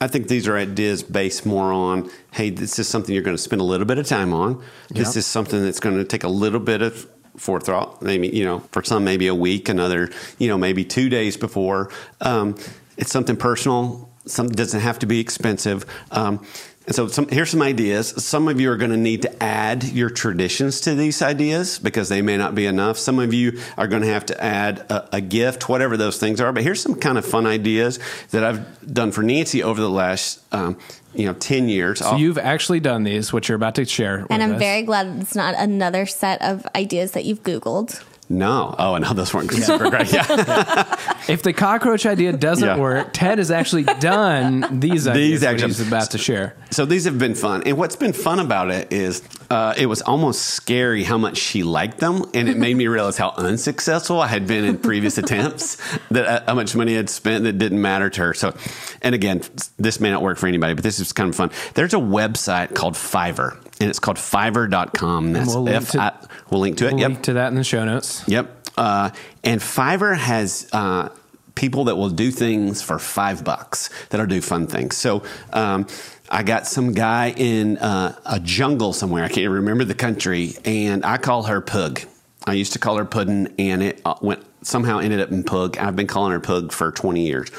I 0.00 0.08
think 0.08 0.28
these 0.28 0.48
are 0.48 0.56
ideas 0.56 1.02
based 1.02 1.46
more 1.46 1.72
on, 1.72 2.10
hey, 2.32 2.50
this 2.50 2.78
is 2.78 2.88
something 2.88 3.14
you're 3.14 3.24
going 3.24 3.36
to 3.36 3.42
spend 3.42 3.60
a 3.60 3.64
little 3.64 3.86
bit 3.86 3.98
of 3.98 4.06
time 4.06 4.32
on. 4.32 4.62
This 4.90 5.14
Yeah. 5.14 5.20
is 5.20 5.26
something 5.26 5.62
that's 5.62 5.80
going 5.80 5.96
to 5.96 6.04
take 6.04 6.24
a 6.24 6.28
little 6.28 6.60
bit 6.60 6.82
of 6.82 7.06
forethought. 7.36 8.02
Maybe, 8.02 8.28
you 8.28 8.44
know, 8.44 8.60
for 8.72 8.82
some, 8.82 9.04
maybe 9.04 9.26
a 9.26 9.34
week, 9.34 9.68
another, 9.68 10.10
you 10.38 10.48
know, 10.48 10.58
maybe 10.58 10.84
two 10.84 11.08
days 11.08 11.36
before. 11.36 11.90
Um, 12.20 12.56
it's 12.96 13.10
something 13.10 13.36
personal. 13.36 14.08
Something 14.26 14.54
doesn't 14.54 14.80
have 14.80 14.98
to 15.00 15.06
be 15.06 15.18
expensive. 15.18 15.84
Um, 16.10 16.44
and 16.86 16.94
so 16.94 17.06
some, 17.06 17.28
here's 17.28 17.50
some 17.50 17.62
ideas. 17.62 18.08
Some 18.24 18.48
of 18.48 18.60
you 18.60 18.70
are 18.70 18.76
going 18.76 18.90
to 18.90 18.96
need 18.96 19.22
to 19.22 19.42
add 19.42 19.84
your 19.84 20.10
traditions 20.10 20.80
to 20.82 20.94
these 20.94 21.22
ideas 21.22 21.78
because 21.78 22.08
they 22.08 22.22
may 22.22 22.36
not 22.36 22.54
be 22.54 22.66
enough. 22.66 22.98
Some 22.98 23.18
of 23.18 23.32
you 23.32 23.60
are 23.78 23.86
going 23.86 24.02
to 24.02 24.08
have 24.08 24.26
to 24.26 24.44
add 24.44 24.80
a, 24.90 25.16
a 25.16 25.20
gift, 25.20 25.68
whatever 25.68 25.96
those 25.96 26.18
things 26.18 26.40
are. 26.40 26.52
But 26.52 26.64
here's 26.64 26.82
some 26.82 26.96
kind 26.96 27.18
of 27.18 27.24
fun 27.24 27.46
ideas 27.46 28.00
that 28.30 28.42
I've 28.42 28.92
done 28.92 29.12
for 29.12 29.22
Nancy 29.22 29.62
over 29.62 29.80
the 29.80 29.90
last, 29.90 30.42
um, 30.52 30.76
you 31.14 31.26
know, 31.26 31.34
10 31.34 31.68
years. 31.68 32.00
So 32.00 32.16
you've 32.16 32.38
actually 32.38 32.80
done 32.80 33.04
these, 33.04 33.32
what 33.32 33.48
you're 33.48 33.56
about 33.56 33.76
to 33.76 33.84
share. 33.84 34.26
and 34.28 34.28
with 34.28 34.40
I'm 34.40 34.52
us. 34.54 34.58
very 34.58 34.82
glad 34.82 35.06
it's 35.20 35.36
not 35.36 35.54
another 35.56 36.04
set 36.06 36.42
of 36.42 36.66
ideas 36.74 37.12
that 37.12 37.24
you've 37.24 37.44
Googled. 37.44 38.02
No. 38.32 38.74
Oh, 38.78 38.94
and 38.94 39.04
no, 39.04 39.12
those 39.12 39.32
weren't 39.34 39.52
super 39.52 39.90
great. 39.90 40.12
Yeah. 40.12 40.98
If 41.28 41.44
the 41.44 41.52
cockroach 41.52 42.04
idea 42.04 42.32
doesn't 42.32 42.66
Yeah. 42.66 42.78
work, 42.78 43.10
Ted 43.12 43.38
has 43.38 43.52
actually 43.52 43.84
done 43.84 44.80
these 44.80 45.06
ideas 45.06 45.14
These 45.30 45.40
that 45.42 45.50
actually- 45.54 45.68
he's 45.68 45.86
about 45.86 46.10
to 46.10 46.18
share. 46.18 46.54
So 46.72 46.84
these 46.84 47.04
have 47.04 47.16
been 47.16 47.36
fun, 47.36 47.62
and 47.64 47.76
what's 47.78 47.94
been 47.94 48.12
fun 48.12 48.40
about 48.40 48.70
it 48.72 48.92
is 48.92 49.22
uh, 49.48 49.74
it 49.76 49.86
was 49.86 50.02
almost 50.02 50.42
scary 50.42 51.04
how 51.04 51.18
much 51.18 51.36
she 51.36 51.62
liked 51.62 51.98
them, 51.98 52.24
and 52.34 52.48
it 52.48 52.56
made 52.56 52.76
me 52.76 52.88
realize 52.88 53.18
how 53.18 53.32
unsuccessful 53.36 54.20
I 54.20 54.26
had 54.26 54.48
been 54.48 54.64
in 54.64 54.78
previous 54.78 55.16
attempts. 55.18 55.76
That 56.10 56.26
uh, 56.26 56.42
how 56.46 56.54
much 56.54 56.74
money 56.74 56.98
I'd 56.98 57.08
spent 57.10 57.44
that 57.44 57.52
didn't 57.58 57.80
matter 57.80 58.10
to 58.10 58.20
her. 58.22 58.34
So, 58.34 58.54
and 59.02 59.14
again, 59.14 59.42
this 59.78 60.00
may 60.00 60.10
not 60.10 60.22
work 60.22 60.38
for 60.38 60.48
anybody, 60.48 60.74
but 60.74 60.82
this 60.82 60.98
is 60.98 61.12
kind 61.12 61.28
of 61.28 61.36
fun. 61.36 61.50
There's 61.74 61.94
a 61.94 61.98
website 61.98 62.74
called 62.74 62.94
Fiverr, 62.94 63.56
and 63.82 63.90
it's 63.90 63.98
called 63.98 64.16
Fiverr.com. 64.16 65.32
That's 65.32 65.48
we'll 65.48 65.64
link 65.64 65.76
F. 65.76 65.90
to- 65.90 66.00
I, 66.00 66.12
we'll 66.50 66.60
link 66.60 66.78
to 66.78 66.86
it. 66.86 66.92
We'll 66.92 67.00
yep. 67.00 67.08
link 67.10 67.22
to 67.24 67.32
that 67.34 67.48
in 67.48 67.56
the 67.56 67.64
show 67.64 67.84
notes. 67.84 68.26
Yep. 68.28 68.68
Uh, 68.76 69.10
and 69.42 69.60
Fiverr 69.60 70.16
has 70.16 70.68
uh, 70.72 71.08
people 71.56 71.84
that 71.84 71.96
will 71.96 72.08
do 72.08 72.30
things 72.30 72.80
for 72.80 73.00
five 73.00 73.44
bucks 73.44 73.90
that'll 74.10 74.26
do 74.26 74.40
fun 74.40 74.68
things. 74.68 74.96
So 74.96 75.24
um, 75.52 75.88
I 76.30 76.44
got 76.44 76.68
some 76.68 76.92
guy 76.92 77.34
in 77.36 77.76
uh, 77.78 78.16
a 78.24 78.38
jungle 78.38 78.92
somewhere. 78.92 79.24
I 79.24 79.28
can't 79.28 79.50
remember 79.50 79.84
the 79.84 79.94
country, 79.94 80.54
and 80.64 81.04
I 81.04 81.18
call 81.18 81.42
her 81.44 81.60
Pug. 81.60 82.02
I 82.46 82.54
used 82.54 82.72
to 82.74 82.78
call 82.78 82.96
her 82.98 83.04
Puddin', 83.04 83.52
and 83.58 83.82
it 83.82 84.00
uh, 84.04 84.14
went 84.22 84.44
somehow 84.62 85.00
ended 85.00 85.18
up 85.18 85.32
in 85.32 85.42
Pug. 85.42 85.76
I've 85.76 85.96
been 85.96 86.06
calling 86.06 86.30
her 86.30 86.40
Pug 86.40 86.70
for 86.70 86.92
20 86.92 87.26
years. 87.26 87.50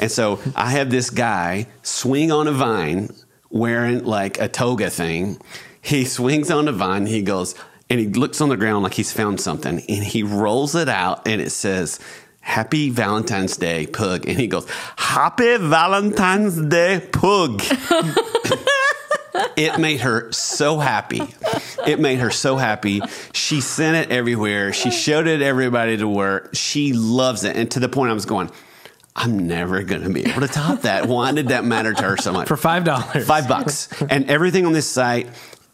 and 0.00 0.10
so 0.10 0.40
I 0.54 0.70
have 0.70 0.88
this 0.88 1.10
guy 1.10 1.66
swing 1.82 2.30
on 2.30 2.46
a 2.46 2.52
vine 2.52 3.10
wearing 3.54 4.04
like 4.04 4.38
a 4.40 4.48
toga 4.48 4.90
thing. 4.90 5.40
He 5.80 6.04
swings 6.04 6.50
on 6.50 6.66
the 6.66 6.72
vine. 6.72 7.06
He 7.06 7.22
goes 7.22 7.54
and 7.88 8.00
he 8.00 8.08
looks 8.08 8.40
on 8.40 8.48
the 8.48 8.56
ground 8.56 8.82
like 8.82 8.94
he's 8.94 9.12
found 9.12 9.40
something, 9.40 9.78
and 9.88 10.04
he 10.04 10.22
rolls 10.22 10.74
it 10.74 10.88
out, 10.88 11.26
and 11.26 11.40
it 11.40 11.50
says. 11.50 12.00
Happy 12.40 12.90
Valentine's 12.90 13.56
Day, 13.56 13.86
Pug. 13.86 14.28
And 14.28 14.38
he 14.38 14.48
goes, 14.48 14.68
Happy 14.96 15.56
Valentine's 15.56 16.60
Day, 16.60 17.00
Pug. 17.10 17.62
it 19.56 19.80
made 19.80 20.00
her 20.00 20.30
so 20.30 20.78
happy. 20.78 21.22
It 21.86 22.00
made 22.00 22.18
her 22.18 22.30
so 22.30 22.56
happy. 22.56 23.00
She 23.32 23.62
sent 23.62 23.96
it 23.96 24.14
everywhere. 24.14 24.74
She 24.74 24.90
showed 24.90 25.26
it 25.26 25.40
everybody 25.40 25.96
to 25.96 26.06
work. 26.06 26.50
She 26.52 26.92
loves 26.92 27.44
it. 27.44 27.56
And 27.56 27.70
to 27.70 27.80
the 27.80 27.88
point 27.88 28.10
I 28.10 28.12
was 28.12 28.26
going, 28.26 28.50
I'm 29.16 29.46
never 29.46 29.82
going 29.82 30.02
to 30.02 30.10
be 30.10 30.24
able 30.24 30.40
to 30.40 30.48
top 30.48 30.82
that. 30.82 31.06
Why 31.06 31.30
did 31.32 31.48
that 31.48 31.64
matter 31.64 31.92
to 31.92 32.02
her 32.02 32.16
so 32.16 32.32
much? 32.32 32.48
For 32.48 32.56
$5. 32.56 33.24
Five 33.24 33.48
bucks. 33.48 33.88
And 34.02 34.28
everything 34.28 34.66
on 34.66 34.72
this 34.72 34.88
site 34.90 35.28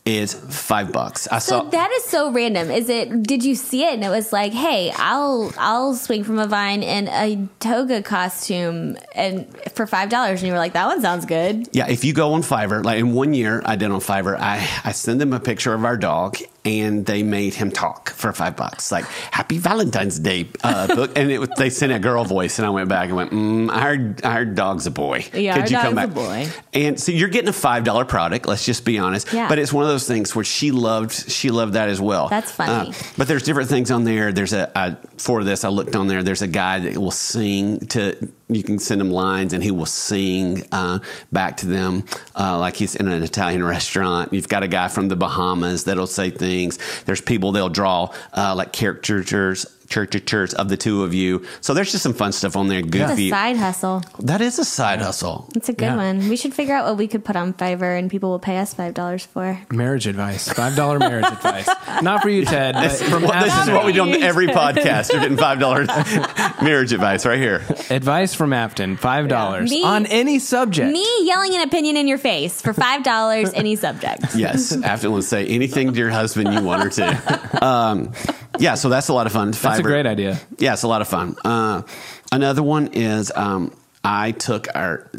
is 0.07 0.33
five 0.35 0.93
bucks. 0.93 1.29
I 1.29 1.39
So 1.41 1.61
saw. 1.61 1.63
that 1.71 1.91
is 1.93 2.05
so 2.05 2.31
random. 2.33 2.71
Is 2.71 2.89
it? 2.89 3.23
Did 3.23 3.45
you 3.45 3.55
see 3.55 3.85
it 3.85 3.95
and 3.95 4.03
it 4.05 4.09
was 4.09 4.33
like, 4.33 4.53
hey, 4.53 4.91
I'll 4.97 5.53
I'll 5.59 5.95
swing 5.95 6.25
from 6.25 6.39
a 6.39 6.47
vine 6.47 6.83
in 6.83 7.07
a 7.09 7.47
toga 7.61 8.03
costume 8.03 8.97
and 9.15 9.47
for 9.73 9.87
five 9.87 10.09
dollars, 10.09 10.41
and 10.41 10.47
you 10.49 10.53
were 10.55 10.59
like, 10.59 10.73
that 10.73 10.87
one 10.87 11.03
sounds 11.03 11.27
good. 11.27 11.69
Yeah, 11.73 11.87
if 11.89 12.03
you 12.03 12.15
go 12.15 12.33
on 12.33 12.41
Fiverr, 12.43 12.83
like 12.83 12.99
in 12.99 13.13
one 13.13 13.35
year 13.35 13.63
I 13.67 13.77
did 13.77 13.91
on 13.91 14.01
Fiverr, 14.01 14.39
I, 14.41 14.67
I 14.85 14.93
send 14.93 15.21
them 15.21 15.35
a 15.35 15.41
picture 15.41 15.75
of 15.75 15.85
our 15.85 15.99
dog 15.99 16.39
and 16.65 17.07
they 17.07 17.23
made 17.23 17.55
him 17.55 17.71
talk 17.71 18.11
for 18.11 18.33
five 18.33 18.57
bucks. 18.57 18.93
Like, 18.93 19.05
Happy 19.31 19.59
Valentine's 19.59 20.19
Day 20.19 20.49
uh, 20.63 20.87
book. 20.95 21.13
And 21.17 21.31
it, 21.31 21.39
was- 21.39 21.49
they 21.57 21.71
sent 21.71 21.93
a 21.93 21.99
girl 21.99 22.25
voice 22.25 22.59
and 22.59 22.67
I 22.67 22.71
went 22.71 22.89
back 22.89 23.07
and 23.09 23.17
went, 23.17 23.31
mm, 23.31 23.71
our, 23.71 24.31
our 24.31 24.45
dog's 24.45 24.87
a 24.87 24.91
boy. 24.91 25.25
Yeah, 25.33 25.55
Could 25.55 25.75
our 25.75 25.93
dog's 25.93 26.05
a 26.05 26.15
boy. 26.15 26.49
And 26.75 27.01
so 27.01 27.13
you're 27.13 27.29
getting 27.29 27.49
a 27.49 27.53
$5 27.53 28.09
product, 28.09 28.47
let's 28.47 28.65
just 28.67 28.85
be 28.85 28.99
honest. 28.99 29.33
Yeah. 29.33 29.49
But 29.49 29.59
it's 29.59 29.73
one 29.73 29.85
of 29.85 29.91
those 29.91 30.07
things 30.07 30.35
where 30.37 30.45
she 30.45 30.71
loved, 30.71 31.13
she 31.31 31.51
loved 31.51 31.73
that 31.75 31.89
as 31.89 32.01
well. 32.01 32.29
That's 32.29 32.53
funny. 32.53 32.91
Uh, 32.91 32.93
but 33.17 33.27
there's 33.27 33.43
different 33.43 33.69
things 33.71 33.91
on 33.91 34.05
there. 34.05 34.31
There's 34.33 34.53
a, 34.53 34.71
I, 34.79 34.97
for 35.17 35.45
this, 35.45 35.65
I 35.65 35.69
looked 35.69 35.97
on 35.97 36.09
there, 36.09 36.23
there's 36.23 36.43
a 36.43 36.49
guy 36.49 36.81
that 36.81 36.99
will 36.99 37.11
sing 37.11 37.81
to, 37.89 38.29
you 38.55 38.63
can 38.63 38.79
send 38.79 39.01
him 39.01 39.11
lines 39.11 39.53
and 39.53 39.63
he 39.63 39.71
will 39.71 39.87
sing 39.87 40.65
uh, 40.73 40.99
back 41.33 41.57
to 41.59 41.67
them 41.67 42.05
uh, 42.39 42.59
like 42.59 42.77
he's 42.77 42.97
in 42.97 43.09
an 43.09 43.23
Italian 43.23 43.65
restaurant. 43.65 44.33
You've 44.33 44.49
got 44.49 44.63
a 44.63 44.69
guy 44.69 44.89
from 44.89 45.09
the 45.09 45.17
Bahamas 45.17 45.85
that'll 45.85 46.07
say 46.07 46.31
things. 46.31 46.79
There's 47.05 47.21
people 47.21 47.53
they'll 47.53 47.69
draw 47.69 48.13
uh, 48.35 48.55
like 48.57 48.73
caricatures. 48.73 49.67
Caricatures 49.91 50.21
of 50.23 50.27
church 50.27 50.55
of 50.55 50.69
the 50.69 50.77
two 50.77 51.03
of 51.03 51.13
you. 51.15 51.45
So 51.61 51.75
there's 51.75 51.91
just 51.91 52.03
some 52.03 52.15
fun 52.15 52.33
stuff 52.33 52.57
on 52.57 52.69
there. 52.69 52.79
It's 52.81 52.89
Goofy. 52.89 53.29
a 53.29 53.31
side 53.31 53.57
hustle. 53.57 54.03
that 54.21 54.41
is 54.41 54.59
a 54.59 54.65
side 54.65 55.01
hustle. 55.01 55.49
It's 55.57 55.69
a 55.69 55.73
good 55.73 55.85
Yeah. 55.87 55.97
one. 55.97 56.29
We 56.29 56.37
should 56.37 56.55
figure 56.55 56.75
out 56.75 56.87
what 56.87 56.97
we 56.97 57.09
could 57.09 57.25
put 57.25 57.35
on 57.37 57.53
Fiverr 57.55 57.99
and 57.99 58.11
people 58.11 58.31
will 58.31 58.39
pay 58.39 58.59
us 58.59 58.73
five 58.75 58.95
dollars 58.95 59.27
for. 59.27 59.59
Marriage 59.71 60.07
advice. 60.07 60.49
$5 60.49 60.99
marriage 61.01 61.25
advice. 61.33 61.69
Not 62.03 62.23
for 62.23 62.29
you, 62.29 62.45
Ted. 62.45 62.75
But 62.75 62.93
from 62.93 63.23
Well, 63.25 63.43
this 63.43 63.57
is 63.65 63.71
what 63.71 63.85
we 63.85 63.93
do 63.93 64.03
on 64.03 64.23
every 64.23 64.47
podcast. 64.63 65.13
You're 65.13 65.21
getting 65.23 65.37
five 65.37 65.59
dollars 65.59 65.89
marriage 66.63 66.93
advice 66.93 67.27
right 67.27 67.39
here. 67.39 67.63
Advice 67.91 68.35
from 68.35 68.53
Afton. 68.53 68.97
$5 68.97 69.69
Me- 69.69 69.83
on 69.85 70.07
any 70.07 70.39
subject. 70.39 70.93
Me 70.93 71.05
yelling 71.23 71.55
an 71.55 71.63
opinion 71.63 71.97
in 71.97 72.07
your 72.07 72.19
face 72.19 72.61
for 72.63 72.73
five 72.73 73.03
dollars, 73.03 73.53
any 73.55 73.77
subject. 73.77 74.35
Yes, 74.35 74.73
Afton 74.83 75.13
will 75.13 75.23
say 75.23 75.47
anything 75.47 75.93
to 75.93 75.99
your 75.99 76.11
husband 76.11 76.53
you 76.55 76.63
want 76.63 76.83
her 76.85 76.91
to. 76.91 77.65
Um, 77.65 78.13
yeah, 78.61 78.75
so 78.75 78.89
that's 78.89 79.09
a 79.09 79.13
lot 79.13 79.27
of 79.27 79.33
fun. 79.33 79.51
That's 79.53 79.79
a 79.79 79.83
great 79.83 80.07
idea. 80.07 80.39
Yeah, 80.59 80.75
it's 80.75 80.83
a 80.83 80.89
lot 80.89 81.01
of 81.01 81.09
fun. 81.09 81.37
Uh, 81.45 81.83
another 82.31 82.63
one 82.63 82.89
is 82.89 83.33
um, 83.35 83.75
I 84.05 84.33
took 84.33 84.69
our. 84.75 85.11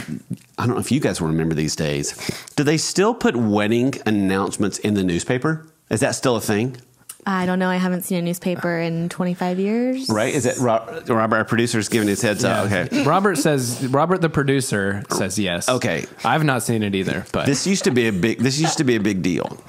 I 0.58 0.66
don't 0.66 0.76
know 0.76 0.80
if 0.82 0.92
you 0.92 1.00
guys 1.00 1.20
remember 1.22 1.56
these 1.56 1.76
days. 1.76 2.16
Do 2.56 2.64
they 2.64 2.78
still 2.78 3.14
put 3.14 3.36
wedding 3.36 3.96
announcements 4.06 4.78
in 4.80 4.94
the 4.94 5.04
newspaper? 5.04 5.66
Is 5.90 6.00
that 6.02 6.16
still 6.16 6.36
a 6.36 6.42
thing? 6.42 6.78
I 7.26 7.46
don't 7.46 7.60
know. 7.60 7.70
I 7.70 7.76
haven't 7.76 8.02
seen 8.02 8.18
a 8.18 8.22
newspaper 8.22 8.80
in 8.80 9.08
25 9.10 9.60
years. 9.60 10.10
Right? 10.10 10.34
Is 10.34 10.46
it 10.48 10.58
Ro- 10.58 11.04
Robert, 11.08 11.36
our 11.36 11.46
producer's 11.46 11.88
giving 11.88 12.08
his 12.08 12.22
heads 12.22 12.44
up? 12.44 12.66
Okay. 12.66 13.04
Robert 13.04 13.38
says 13.38 13.86
Robert 13.88 14.22
the 14.22 14.30
producer 14.30 15.04
says 15.12 15.38
yes. 15.38 15.70
Okay. 15.70 16.06
I've 16.24 16.44
not 16.44 16.64
seen 16.64 16.82
it 16.82 16.96
either, 16.96 17.26
but 17.32 17.46
This 17.46 17.68
used 17.68 17.84
to 17.84 17.92
be 17.92 18.08
a 18.08 18.14
big. 18.14 18.40
This 18.40 18.60
used 18.60 18.78
to 18.80 18.84
be 18.84 18.96
a 18.96 19.00
big 19.00 19.22
deal. 19.22 19.62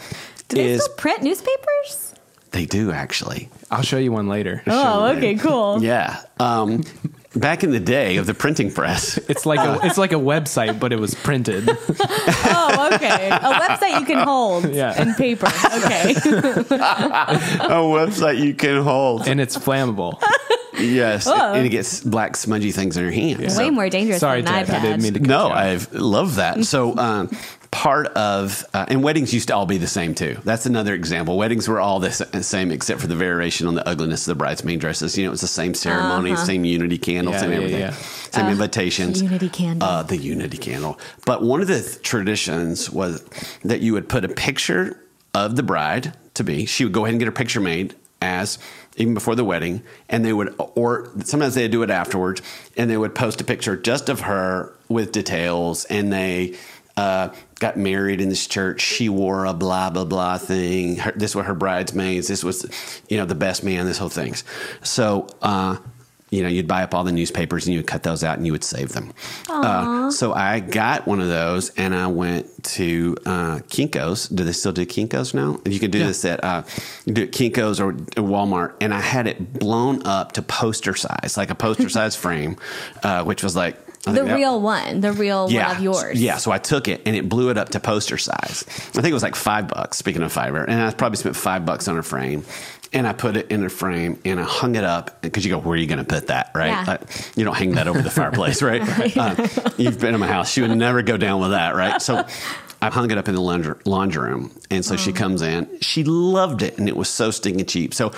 Do 0.49 0.57
they 0.57 0.71
Is 0.73 0.85
still 0.85 0.97
print 0.97 1.23
newspapers? 1.23 2.15
they 2.53 2.67
do 2.67 2.91
actually? 2.93 3.49
I'll 3.73 3.83
show 3.83 3.99
you 3.99 4.13
one 4.13 4.29
later. 4.29 4.63
Oh, 4.67 5.03
later. 5.05 5.19
okay, 5.19 5.35
cool. 5.37 5.83
Yeah. 5.93 6.21
Um, 6.39 6.85
back 7.35 7.65
in 7.65 7.71
the 7.71 7.81
day 7.81 8.19
of 8.19 8.27
the 8.27 8.35
printing 8.35 8.71
press, 8.71 9.17
It's 9.29 9.47
like 9.47 9.59
a, 9.61 9.81
it's 9.87 9.97
like 9.99 10.13
a 10.13 10.17
website, 10.17 10.79
but 10.79 10.93
it 10.93 11.01
was 11.01 11.15
printed. 11.15 11.69
Oh, 12.55 12.91
okay. 12.95 13.29
A 13.31 13.53
website 13.55 14.01
you 14.01 14.07
can 14.07 14.19
hold 14.27 14.73
Yeah. 14.75 14.95
and 14.97 15.17
paper. 15.17 15.47
Okay. 15.47 16.13
a 16.13 17.83
website 17.83 18.39
you 18.43 18.55
can 18.55 18.83
hold. 18.83 19.27
and 19.29 19.41
it's 19.41 19.57
flammable. 19.57 20.21
yes, 20.79 21.27
and 21.27 21.65
it 21.67 21.71
gets 21.71 22.01
black 22.03 22.37
smudgy 22.37 22.73
things 22.73 22.97
in 22.97 23.03
your 23.05 23.13
hands. 23.13 23.57
Way 23.59 23.71
more 23.71 23.89
dangerous 23.89 24.21
Sorry, 24.21 24.43
than 24.43 24.55
an 24.55 24.67
Ted, 24.67 24.75
iPad. 24.75 24.79
I 24.79 24.83
didn't 24.83 25.03
mean 25.03 25.15
to. 25.15 25.21
No. 25.21 25.49
I 25.49 25.79
love 25.93 26.37
that. 26.37 26.65
So, 26.65 26.97
um, 26.97 27.31
part 27.83 28.07
of 28.14 28.64
uh, 28.75 28.85
and 28.87 29.03
weddings 29.03 29.35
used 29.35 29.49
to 29.49 29.57
all 29.57 29.66
be 29.66 29.77
the 29.77 29.88
same 29.88 30.14
too. 30.14 30.38
That's 30.45 30.66
another 30.66 30.95
example. 30.95 31.37
Weddings 31.37 31.66
were 31.66 31.81
all 31.81 31.99
the 31.99 32.12
same 32.12 32.71
except 32.71 33.01
for 33.01 33.09
the 33.09 33.16
variation 33.16 33.66
on 33.66 33.75
the 33.75 33.85
ugliness 33.88 34.21
of 34.29 34.31
the 34.31 34.38
bridesmaid 34.38 34.79
dresses. 34.79 35.18
You 35.18 35.25
know, 35.25 35.31
it 35.31 35.33
was 35.33 35.40
the 35.40 35.49
same 35.49 35.75
ceremony, 35.75 36.37
same 36.37 36.64
unity 36.64 36.97
candle, 36.97 37.33
Yeah, 37.35 37.40
same 37.40 37.51
yeah, 37.51 37.57
everything, 37.57 37.81
yeah. 37.81 37.90
same 37.90 38.47
invitations. 38.47 39.21
Unity 39.21 39.49
candle. 39.49 39.88
Uh, 39.88 40.05
the 40.05 40.16
unity 40.16 40.59
candle. 40.59 40.97
But 41.27 41.42
one 41.42 41.61
of 41.61 41.66
the 41.66 41.83
th- 41.83 42.01
traditions 42.03 42.88
was 42.88 43.25
that 43.64 43.81
you 43.81 43.95
would 43.95 44.09
put 44.09 44.25
a 44.25 44.29
picture 44.29 45.03
of 45.35 45.57
the 45.57 45.64
bride 45.64 46.16
to 46.35 46.45
be. 46.45 46.66
She 46.66 46.85
would 46.85 46.92
go 46.92 47.05
ahead 47.05 47.14
and 47.14 47.18
get 47.18 47.27
her 47.27 47.33
picture 47.33 47.59
made 47.61 47.97
as 48.21 48.61
even 48.97 49.12
before 49.14 49.35
the 49.35 49.45
wedding, 49.45 49.83
and 50.09 50.25
they 50.25 50.33
would, 50.33 50.55
or 50.77 51.11
sometimes 51.25 51.57
they'd 51.57 51.73
do 51.73 51.83
it 51.83 51.90
afterwards, 51.90 52.42
and 52.77 52.88
they 52.88 52.97
would 52.97 53.16
post 53.16 53.40
a 53.40 53.45
picture 53.45 53.77
just 53.77 54.09
of 54.09 54.21
her 54.21 54.73
with 54.88 55.11
details, 55.11 55.85
and 55.87 56.12
they. 56.12 56.55
Uh, 57.03 57.35
got 57.59 57.77
married 57.77 58.21
in 58.21 58.29
this 58.29 58.47
church. 58.47 58.81
She 58.81 59.09
wore 59.09 59.45
a 59.45 59.53
blah 59.53 59.91
blah 59.91 60.05
blah 60.05 60.38
thing. 60.38 60.97
Her, 60.97 61.12
this 61.12 61.35
was 61.35 61.47
her 61.47 61.55
bridesmaids. 61.55 62.29
This 62.29 62.45
was, 62.45 62.65
you 63.09 63.17
know, 63.17 63.25
the 63.25 63.35
best 63.35 63.65
man. 63.65 63.87
This 63.87 63.99
whole 63.99 64.09
thing. 64.09 64.35
So, 64.83 65.27
uh, 65.43 65.79
you 66.31 66.43
know, 66.43 66.49
you'd 66.49 66.69
buy 66.69 66.83
up 66.83 66.95
all 66.95 67.05
the 67.05 67.12
newspapers 67.12 67.67
and 67.67 67.75
you 67.75 67.81
would 67.81 67.87
cut 67.87 68.05
those 68.05 68.25
out 68.25 68.38
and 68.38 68.47
you 68.47 68.53
would 68.53 68.65
save 68.65 68.91
them. 68.93 69.12
Uh, 69.51 70.11
so 70.11 70.33
I 70.33 70.61
got 70.61 71.07
one 71.07 71.21
of 71.21 71.29
those 71.29 71.71
and 71.71 71.95
I 71.95 72.07
went 72.07 72.65
to 72.77 73.17
uh, 73.27 73.59
Kinko's. 73.69 74.29
Do 74.29 74.43
they 74.45 74.53
still 74.53 74.73
do 74.73 74.87
Kinko's 74.87 75.35
now? 75.35 75.61
You 75.67 75.79
can 75.79 75.91
do 75.91 75.99
this 75.99 76.25
at 76.25 76.43
uh, 76.43 76.62
do 77.07 77.25
it 77.25 77.33
Kinko's 77.33 77.81
or 77.81 77.93
Walmart, 77.93 78.75
and 78.81 78.95
I 78.95 79.01
had 79.01 79.27
it 79.27 79.59
blown 79.59 80.07
up 80.07 80.33
to 80.33 80.43
poster 80.43 80.95
size, 80.95 81.37
like 81.37 81.51
a 81.51 81.55
poster 81.55 81.88
size 81.99 82.17
frame, 82.17 82.57
uh, 83.03 83.25
which 83.25 83.43
was 83.43 83.55
like 83.57 83.77
the 84.03 84.25
that- 84.25 84.35
real 84.35 84.61
one, 84.61 85.01
the 85.01 85.12
real 85.12 85.47
one 85.47 85.57
of 85.77 85.81
yours. 85.81 86.21
yeah, 86.21 86.37
so 86.38 86.51
I 86.51 86.59
took 86.59 86.88
it 86.88 87.03
and 87.07 87.15
it 87.15 87.29
blew 87.29 87.51
it 87.51 87.59
up 87.59 87.71
to 87.71 87.81
poster 87.81 88.19
size. 88.19 88.65
I 88.69 89.01
think 89.01 89.07
it 89.09 89.12
was 89.15 89.23
like 89.23 89.37
five 89.37 89.69
bucks, 89.69 89.97
speaking 89.99 90.23
of 90.23 90.33
Fiverr. 90.35 90.65
And 90.67 90.81
I 90.83 90.91
probably 90.93 91.17
spent 91.19 91.37
five 91.37 91.65
bucks 91.65 91.87
on 91.88 91.97
a 91.99 92.03
frame. 92.03 92.45
And 92.95 93.07
I 93.07 93.15
put 93.15 93.38
it 93.38 93.51
in 93.51 93.65
a 93.65 93.71
frame 93.71 94.19
and 94.27 94.38
I 94.38 94.43
hung 94.43 94.75
it 94.75 94.85
up 94.85 95.23
because 95.23 95.47
you 95.47 95.51
go, 95.51 95.59
where 95.59 95.73
are 95.73 95.77
you 95.77 95.87
going 95.87 95.99
to 96.01 96.05
put 96.05 96.27
that? 96.27 96.51
Right? 96.55 96.67
Yeah. 96.69 96.85
Like, 96.87 97.01
you 97.38 97.43
don't 97.43 97.55
hang 97.57 97.71
that 97.77 97.88
over 97.88 98.03
the 98.03 98.11
fireplace, 98.21 98.61
right? 98.61 98.83
Uh, 99.17 99.49
you've 99.79 99.99
been 99.99 100.12
in 100.12 100.21
my 100.21 100.27
house. 100.27 100.53
She 100.53 100.61
would 100.61 100.77
never 100.77 101.01
go 101.01 101.17
down 101.17 101.41
with 101.41 101.53
that, 101.53 101.75
right? 101.75 102.03
So 102.03 102.27
I 102.83 102.91
hung 102.91 103.11
it 103.11 103.17
up 103.17 103.29
in 103.29 103.35
the 103.35 103.41
laundry, 103.41 103.77
laundry 103.87 104.31
room. 104.31 104.51
And 104.71 104.85
so 104.85 104.93
Oh. 104.93 104.97
she 104.99 105.15
comes 105.15 105.41
in. 105.41 105.79
She 105.81 106.05
loved 106.05 106.61
it 106.61 106.77
and 106.77 106.87
it 106.87 106.95
was 106.95 107.09
so 107.09 107.31
stinking 107.31 107.65
cheap. 107.65 107.95
So 107.95 108.12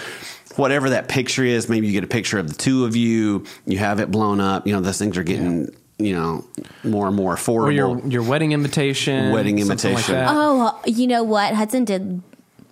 whatever 0.57 0.91
that 0.91 1.09
picture 1.09 1.45
is, 1.45 1.69
maybe 1.69 1.87
you 1.87 1.93
get 1.93 2.05
a 2.05 2.09
picture 2.09 2.39
of 2.39 2.49
the 2.49 2.55
two 2.55 2.85
of 2.85 2.97
you, 2.97 3.45
you 3.67 3.79
have 3.79 4.01
it 4.01 4.11
blown 4.11 4.41
up. 4.41 4.67
You 4.67 4.73
know, 4.75 4.81
those 4.81 4.99
things 4.99 5.17
are 5.17 5.23
getting, 5.23 5.75
you 5.99 6.15
know, 6.15 6.45
more 6.83 7.07
and 7.07 7.17
more 7.17 7.35
affordable. 7.35 7.65
or 7.65 7.71
your 7.73 8.07
your 8.07 8.23
wedding 8.23 8.53
invitation, 8.53 9.33
Wedding 9.33 9.59
invitation. 9.59 10.15
Like. 10.15 10.29
Oh, 10.31 10.81
you 10.87 11.07
know 11.07 11.23
what? 11.23 11.55
Hudson 11.55 11.85
did. 11.85 12.23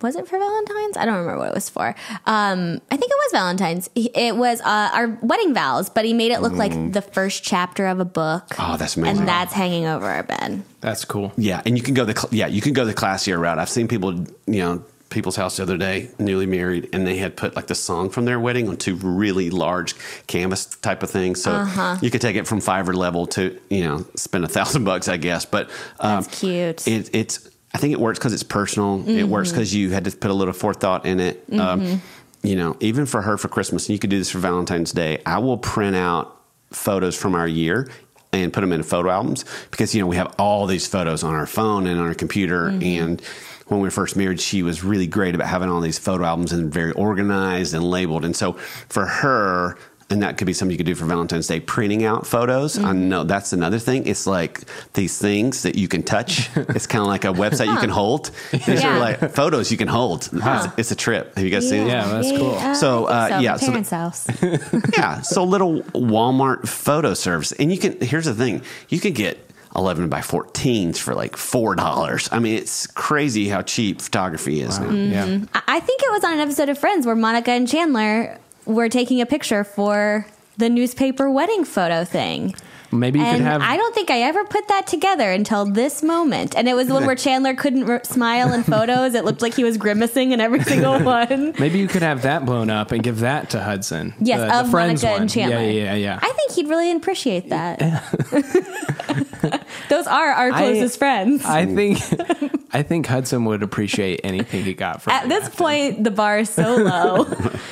Was 0.01 0.17
it 0.17 0.27
for 0.27 0.37
Valentine's? 0.37 0.97
I 0.97 1.05
don't 1.05 1.15
remember 1.15 1.39
what 1.39 1.47
it 1.47 1.55
was 1.55 1.69
for. 1.69 1.95
Um, 2.25 2.81
I 2.91 2.97
think 2.97 3.09
it 3.09 3.17
was 3.17 3.31
Valentine's. 3.31 3.89
It 3.95 4.35
was 4.35 4.59
uh, 4.59 4.89
our 4.93 5.07
wedding 5.21 5.53
vows, 5.53 5.89
but 5.89 6.03
he 6.03 6.13
made 6.13 6.33
it 6.33 6.41
look 6.41 6.51
like 6.51 6.73
the 6.91 7.01
first 7.01 7.45
chapter 7.45 7.87
of 7.87 8.01
a 8.01 8.05
book. 8.05 8.47
Oh, 8.59 8.75
that's 8.75 8.97
amazing. 8.97 9.19
And 9.19 9.27
that's 9.29 9.53
hanging 9.53 9.85
over 9.85 10.05
our 10.05 10.23
bed. 10.23 10.61
That's 10.81 11.05
cool. 11.05 11.31
Yeah, 11.37 11.61
and 11.65 11.77
you 11.77 11.83
can 11.83 11.93
go 11.93 12.03
the 12.03 12.13
cl- 12.19 12.33
yeah 12.33 12.47
you 12.47 12.59
can 12.59 12.73
go 12.73 12.83
the 12.83 12.93
classier 12.93 13.39
route. 13.39 13.57
I've 13.59 13.69
seen 13.69 13.87
people 13.87 14.25
you 14.45 14.59
know 14.59 14.83
people's 15.13 15.35
house 15.35 15.57
the 15.57 15.63
other 15.63 15.77
day, 15.77 16.09
newly 16.19 16.45
married, 16.45 16.89
and 16.93 17.05
they 17.07 17.17
had 17.17 17.35
put 17.37 17.55
like 17.55 17.67
the 17.67 17.75
song 17.75 18.09
from 18.09 18.25
their 18.25 18.39
wedding 18.39 18.67
on 18.69 18.77
two 18.77 18.95
really 18.95 19.49
large 19.49 19.95
canvas 20.27 20.65
type 20.65 21.03
of 21.03 21.09
things. 21.09 21.41
So 21.41 21.51
Uh-huh. 21.51 21.97
you 22.01 22.09
could 22.11 22.21
take 22.21 22.35
it 22.35 22.47
from 22.47 22.59
Fiverr 22.59 22.93
level 22.95 23.27
to 23.27 23.59
you 23.69 23.83
know 23.83 24.05
spend 24.15 24.43
a 24.43 24.47
thousand 24.49 24.83
bucks, 24.89 25.07
I 25.07 25.17
guess. 25.17 25.45
But 25.45 25.69
um, 25.99 26.21
That's 26.23 26.39
cute. 26.39 26.87
It, 26.87 27.09
it's 27.13 27.47
I 27.73 27.77
think 27.79 27.93
it 27.93 27.99
works 27.99 28.19
because 28.19 28.33
it's 28.33 28.43
personal. 28.43 29.07
It 29.07 29.23
works 29.23 29.49
Mm-hmm. 29.49 29.57
because 29.57 29.73
you 29.75 29.89
had 29.91 30.03
to 30.05 30.11
put 30.11 30.29
a 30.31 30.33
little 30.33 30.53
forethought 30.53 31.05
in 31.05 31.19
it. 31.19 31.43
Um, 31.57 32.01
you 32.43 32.55
know, 32.57 32.75
even 32.81 33.05
for 33.05 33.21
her 33.21 33.37
for 33.37 33.47
Christmas, 33.47 33.87
and 33.87 33.93
you 33.93 33.99
could 33.99 34.09
do 34.09 34.17
this 34.19 34.29
for 34.29 34.39
Valentine's 34.39 34.91
Day. 34.91 35.21
I 35.25 35.37
will 35.39 35.57
print 35.57 35.95
out 35.95 36.39
photos 36.71 37.15
from 37.15 37.35
our 37.35 37.47
year 37.47 37.89
and 38.33 38.51
put 38.51 38.61
them 38.61 38.73
in 38.73 38.81
photo 38.83 39.11
albums 39.11 39.45
because 39.71 39.93
you 39.95 40.01
know 40.01 40.07
we 40.07 40.15
have 40.17 40.33
all 40.39 40.65
these 40.65 40.87
photos 40.87 41.23
on 41.23 41.33
our 41.35 41.45
phone 41.45 41.85
and 41.87 41.99
on 41.99 42.07
our 42.07 42.15
computer 42.15 42.69
Mm-hmm. 42.69 42.83
and 43.03 43.21
when 43.67 43.79
we 43.79 43.87
were 43.87 43.91
first 43.91 44.15
married 44.15 44.39
she 44.39 44.61
was 44.63 44.83
really 44.83 45.07
great 45.07 45.35
about 45.35 45.47
having 45.47 45.69
all 45.69 45.81
these 45.81 45.97
photo 45.99 46.25
albums 46.25 46.51
and 46.51 46.71
very 46.73 46.91
organized 46.93 47.73
and 47.73 47.83
labeled 47.83 48.25
and 48.25 48.35
so 48.35 48.53
for 48.89 49.05
her 49.05 49.77
and 50.09 50.21
that 50.21 50.37
could 50.37 50.45
be 50.45 50.53
something 50.53 50.71
you 50.73 50.77
could 50.77 50.85
do 50.85 50.93
for 50.93 51.05
Valentine's 51.05 51.47
Day, 51.47 51.59
printing 51.59 52.03
out 52.03 52.27
photos. 52.27 52.77
I 52.77 52.91
know 52.91 53.23
that's 53.23 53.51
another 53.51 53.79
thing. 53.79 54.05
It's 54.05 54.27
like 54.27 54.59
these 54.93 55.17
things 55.17 55.63
that 55.63 55.73
you 55.75 55.87
can 55.87 56.03
touch. 56.03 56.49
It's 56.55 56.85
kind 56.85 57.01
of 57.01 57.07
like 57.07 57.23
a 57.23 57.29
website 57.29 57.67
you 57.73 57.79
can 57.79 57.89
hold. 57.89 58.29
These 58.51 58.67
Yeah. 58.83 58.97
are 58.97 58.99
like 58.99 59.31
photos 59.33 59.71
you 59.71 59.77
can 59.77 59.87
hold. 59.87 60.29
It's, 60.31 60.67
it's 60.77 60.91
a 60.91 60.95
trip. 60.95 61.33
Have 61.35 61.43
you 61.43 61.49
guys 61.49 61.67
seen 61.67 61.83
it? 61.83 61.87
Yeah, 61.87 62.05
that's 62.21 62.37
cool. 62.37 62.75
So, 62.75 63.05
uh, 63.05 63.27
think 63.29 63.43
yeah, 63.43 63.51
my 63.53 63.57
so 63.57 63.65
the- 63.65 63.71
parents' 63.71 63.89
house. 63.89 64.27
yeah. 64.97 65.21
So 65.21 65.45
little 65.45 65.81
Walmart 65.95 66.67
photo 66.67 67.13
service, 67.15 67.51
and 67.53 67.71
you 67.71 67.79
can. 67.79 67.99
Here's 68.01 68.25
the 68.25 68.35
thing: 68.35 68.61
you 68.89 68.99
can 68.99 69.13
get 69.13 69.39
11 69.75 70.09
by 70.09 70.19
14s 70.19 70.97
for 70.97 71.15
like 71.15 71.35
four 71.35 71.75
dollars. 71.75 72.29
I 72.31 72.39
mean, 72.39 72.55
it's 72.55 72.87
crazy 72.87 73.47
how 73.49 73.61
cheap 73.61 74.01
photography 74.01 74.61
is 74.61 74.79
now. 74.79 74.87
Mm-hmm. 74.87 75.11
Yeah. 75.11 75.45
I 75.53 75.73
I 75.75 75.79
think 75.79 76.01
it 76.03 76.11
was 76.11 76.23
on 76.23 76.33
an 76.33 76.39
episode 76.39 76.69
of 76.69 76.77
Friends 76.77 77.05
where 77.05 77.15
Monica 77.15 77.51
and 77.51 77.67
Chandler 77.67 78.37
were 78.65 78.89
taking 78.89 79.21
a 79.21 79.25
picture 79.25 79.63
for 79.63 80.25
the 80.57 80.69
newspaper 80.69 81.29
wedding 81.29 81.63
photo 81.65 82.05
thing. 82.05 82.55
Maybe 82.99 83.19
you 83.19 83.25
and 83.25 83.37
could 83.37 83.45
have. 83.45 83.61
I 83.61 83.77
don't 83.77 83.93
think 83.95 84.09
I 84.11 84.21
ever 84.21 84.43
put 84.45 84.67
that 84.69 84.87
together 84.87 85.31
until 85.31 85.65
this 85.65 86.03
moment. 86.03 86.55
And 86.55 86.67
it 86.69 86.73
was 86.75 86.87
the 86.87 86.93
one 86.93 87.05
where 87.05 87.15
Chandler 87.15 87.53
couldn't 87.55 87.89
r- 87.89 88.03
smile 88.03 88.53
in 88.53 88.63
photos. 88.63 89.13
It 89.15 89.25
looked 89.25 89.41
like 89.41 89.53
he 89.55 89.63
was 89.63 89.77
grimacing 89.77 90.31
in 90.31 90.39
every 90.41 90.63
single 90.63 90.99
one. 91.03 91.53
Maybe 91.59 91.79
you 91.79 91.87
could 91.87 92.03
have 92.03 92.21
that 92.23 92.45
blown 92.45 92.69
up 92.69 92.91
and 92.91 93.03
give 93.03 93.19
that 93.19 93.49
to 93.51 93.61
Hudson. 93.61 94.13
Yes, 94.19 94.39
the, 94.39 94.59
of 94.59 94.65
the 94.67 94.71
Friends 94.71 95.03
Monica 95.03 95.13
one. 95.13 95.21
and 95.23 95.29
Chandler. 95.29 95.57
Yeah, 95.59 95.69
yeah, 95.69 95.83
yeah. 95.83 95.95
yeah. 95.95 96.19
I 96.21 96.31
think 96.33 96.51
he'd 96.53 96.67
really 96.69 96.91
appreciate 96.91 97.49
that. 97.49 97.79
Those 99.89 100.07
are 100.07 100.29
our 100.31 100.49
closest 100.51 100.97
friends. 100.97 101.43
I 101.45 101.65
think 101.65 101.99
I 102.73 102.81
think 102.83 103.05
Hudson 103.05 103.45
would 103.45 103.61
appreciate 103.61 104.21
anything 104.23 104.63
he 104.63 104.73
got 104.73 105.01
from 105.01 105.13
At 105.13 105.23
you. 105.23 105.29
this 105.29 105.49
point, 105.49 106.03
the 106.03 106.11
bar 106.11 106.39
is 106.39 106.49
so 106.49 106.75
low. 106.77 107.21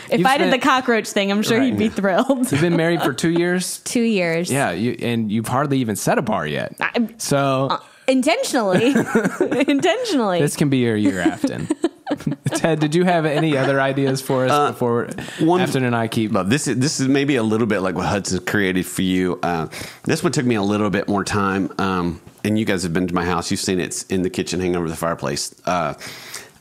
if 0.09 0.19
You've 0.19 0.25
I 0.27 0.37
did 0.37 0.53
the 0.53 0.59
cockroach 0.59 1.07
thing, 1.09 1.31
I'm 1.31 1.41
sure 1.41 1.57
Right. 1.57 1.67
he'd 1.71 1.77
be 1.77 1.89
thrilled. 1.89 2.51
You've 2.51 2.61
been 2.61 2.75
married 2.75 3.01
for 3.01 3.13
two 3.13 3.29
years. 3.31 3.79
Two 3.79 4.01
years. 4.01 4.51
Yeah, 4.51 4.71
you, 4.71 4.91
and 5.11 5.31
you've 5.31 5.47
hardly 5.47 5.77
even 5.79 5.95
set 5.95 6.17
a 6.17 6.21
bar 6.21 6.47
yet. 6.47 6.75
I- 6.79 7.09
So 7.17 7.77
Intentionally. 8.07 8.87
Intentionally. 9.67 10.39
this 10.41 10.55
can 10.55 10.69
be 10.69 10.77
your 10.79 10.95
year, 10.97 11.19
Afton. 11.21 11.67
Ted, 12.47 12.79
did 12.81 12.93
you 12.93 13.05
have 13.05 13.25
any 13.25 13.55
other 13.55 13.79
ideas 13.79 14.21
for 14.21 14.45
us 14.45 14.71
before 14.71 15.05
Uh, 15.05 15.23
one- 15.45 15.61
Afton 15.61 15.83
and 15.85 15.95
I 15.95 16.07
keep? 16.09 16.33
But 16.33 16.49
this 16.49 16.67
is 16.67 16.77
this 16.77 16.99
is 16.99 17.07
maybe 17.07 17.35
a 17.37 17.43
little 17.43 17.67
bit 17.67 17.79
like 17.79 17.95
what 17.95 18.07
Hudson 18.07 18.43
created 18.45 18.85
for 18.85 19.01
you. 19.01 19.39
Uh, 19.41 19.67
this 20.03 20.21
one 20.23 20.31
took 20.33 20.45
me 20.45 20.55
a 20.55 20.61
little 20.61 20.89
bit 20.89 21.07
more 21.07 21.23
time. 21.23 21.71
Um, 21.77 22.19
and 22.43 22.57
you 22.59 22.65
guys 22.65 22.83
have 22.83 22.91
been 22.91 23.07
to 23.07 23.13
my 23.13 23.23
house. 23.23 23.49
You've 23.51 23.61
seen 23.61 23.79
it. 23.79 23.83
It's 23.85 24.03
in 24.07 24.23
the 24.23 24.29
kitchen, 24.29 24.59
hanging 24.59 24.75
over 24.75 24.89
the 24.89 24.95
fireplace. 24.95 25.55
Uh, 25.65 25.93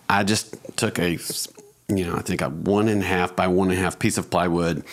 I 0.08 0.22
just 0.24 0.54
took 0.76 0.98
a, 0.98 1.18
you 1.88 2.04
know, 2.04 2.14
I 2.16 2.20
think 2.22 2.42
a 2.42 2.48
one 2.48 2.86
and 2.88 3.02
a 3.02 3.06
half 3.06 3.34
by 3.34 3.48
one 3.48 3.70
and 3.70 3.78
a 3.78 3.82
half 3.82 3.98
piece 3.98 4.18
of 4.18 4.30
plywood. 4.30 4.84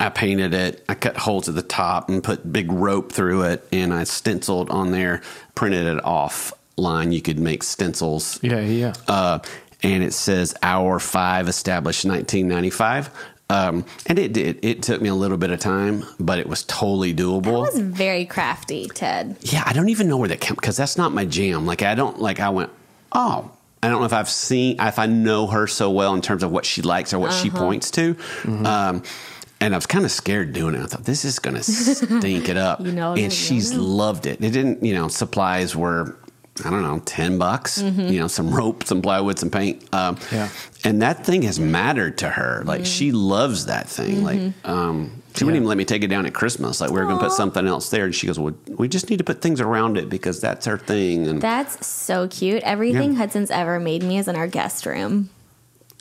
I 0.00 0.08
painted 0.08 0.52
it. 0.54 0.84
I 0.88 0.94
cut 0.94 1.16
holes 1.16 1.48
at 1.48 1.54
the 1.54 1.62
top 1.62 2.08
and 2.08 2.22
put 2.22 2.52
big 2.52 2.70
rope 2.70 3.12
through 3.12 3.42
it, 3.44 3.66
and 3.72 3.92
I 3.94 4.04
stenciled 4.04 4.70
on 4.70 4.90
there. 4.90 5.22
Printed 5.54 5.86
it 5.86 6.04
off 6.04 6.52
line. 6.76 7.12
You 7.12 7.22
could 7.22 7.38
make 7.38 7.62
stencils. 7.62 8.38
Yeah, 8.42 8.60
yeah. 8.60 8.92
Uh, 9.06 9.38
and 9.82 10.02
it 10.02 10.12
says 10.12 10.54
hour 10.62 10.98
five 10.98 11.48
established 11.48 12.04
1995. 12.04 13.10
Um, 13.50 13.84
and 14.06 14.18
it 14.18 14.32
did. 14.32 14.58
It 14.64 14.82
took 14.82 15.00
me 15.02 15.08
a 15.10 15.14
little 15.14 15.36
bit 15.36 15.50
of 15.50 15.60
time, 15.60 16.02
but 16.18 16.38
it 16.38 16.48
was 16.48 16.64
totally 16.64 17.14
doable. 17.14 17.42
That 17.64 17.74
was 17.74 17.78
very 17.78 18.24
crafty, 18.24 18.88
Ted. 18.88 19.36
yeah, 19.42 19.62
I 19.66 19.72
don't 19.74 19.90
even 19.90 20.08
know 20.08 20.16
where 20.16 20.28
that 20.28 20.40
came 20.40 20.54
because 20.56 20.76
that's 20.76 20.96
not 20.96 21.12
my 21.12 21.24
jam. 21.26 21.66
Like 21.66 21.82
I 21.82 21.94
don't 21.94 22.18
like. 22.20 22.40
I 22.40 22.48
went, 22.48 22.70
oh, 23.12 23.50
I 23.82 23.88
don't 23.90 24.00
know 24.00 24.06
if 24.06 24.14
I've 24.14 24.30
seen 24.30 24.76
if 24.80 24.98
I 24.98 25.04
know 25.06 25.46
her 25.46 25.66
so 25.66 25.90
well 25.90 26.14
in 26.14 26.22
terms 26.22 26.42
of 26.42 26.50
what 26.50 26.64
she 26.64 26.80
likes 26.80 27.12
or 27.12 27.18
what 27.18 27.32
she 27.34 27.50
Uh-huh. 27.50 27.58
points 27.58 27.90
to. 27.92 28.16
Um, 28.46 29.02
and 29.64 29.74
I 29.74 29.78
was 29.78 29.86
kind 29.86 30.04
of 30.04 30.10
scared 30.10 30.52
doing 30.52 30.74
it. 30.74 30.82
I 30.82 30.86
thought 30.86 31.04
this 31.04 31.24
is 31.24 31.38
going 31.38 31.56
to 31.56 31.62
stink 31.62 32.48
it 32.48 32.56
up. 32.56 32.80
You 32.84 32.92
know, 32.92 33.14
and 33.14 33.32
she's 33.32 33.72
loved 33.74 34.26
it. 34.26 34.42
It 34.44 34.50
didn't, 34.50 34.84
you 34.84 34.94
know, 34.94 35.08
supplies 35.08 35.74
were 35.74 36.16
I 36.64 36.70
don't 36.70 36.82
know, 36.82 37.00
ten 37.04 37.36
bucks. 37.38 37.82
Mm-hmm. 37.82 38.00
You 38.12 38.20
know, 38.20 38.28
some 38.28 38.54
rope, 38.54 38.84
some 38.84 39.02
plywood, 39.02 39.38
some 39.40 39.50
paint. 39.50 39.82
Um, 39.92 40.16
Yeah. 40.30 40.48
and 40.84 41.02
that 41.02 41.26
thing 41.26 41.42
has 41.42 41.58
mattered 41.58 42.18
to 42.18 42.28
her. 42.28 42.62
Like 42.64 42.82
Mm-hmm. 42.82 42.84
she 42.84 43.10
loves 43.12 43.66
that 43.66 43.88
thing. 43.88 44.22
Like 44.22 44.40
um, 44.64 45.20
she 45.34 45.42
wouldn't 45.44 45.56
even 45.56 45.68
let 45.68 45.76
me 45.78 45.84
take 45.84 46.04
it 46.04 46.08
down 46.08 46.26
at 46.26 46.32
Christmas. 46.34 46.80
Like 46.80 46.90
we 46.90 47.00
were 47.00 47.06
going 47.06 47.18
to 47.18 47.24
put 47.24 47.32
something 47.32 47.66
else 47.66 47.88
there, 47.90 48.04
and 48.04 48.14
she 48.14 48.28
goes, 48.28 48.38
"Well, 48.38 48.54
we 48.78 48.86
just 48.86 49.10
need 49.10 49.16
to 49.18 49.24
put 49.24 49.42
things 49.42 49.60
around 49.60 49.98
it 49.98 50.08
because 50.08 50.40
that's 50.40 50.64
her 50.66 50.78
thing." 50.78 51.26
And 51.26 51.42
That's 51.42 51.84
so 51.84 52.28
cute. 52.28 52.62
Everything 52.62 53.12
Yeah. 53.14 53.18
Hudson's 53.18 53.50
ever 53.50 53.80
made 53.80 54.04
me 54.04 54.18
is 54.18 54.28
in 54.28 54.36
our 54.36 54.46
guest 54.46 54.86
room. 54.86 55.30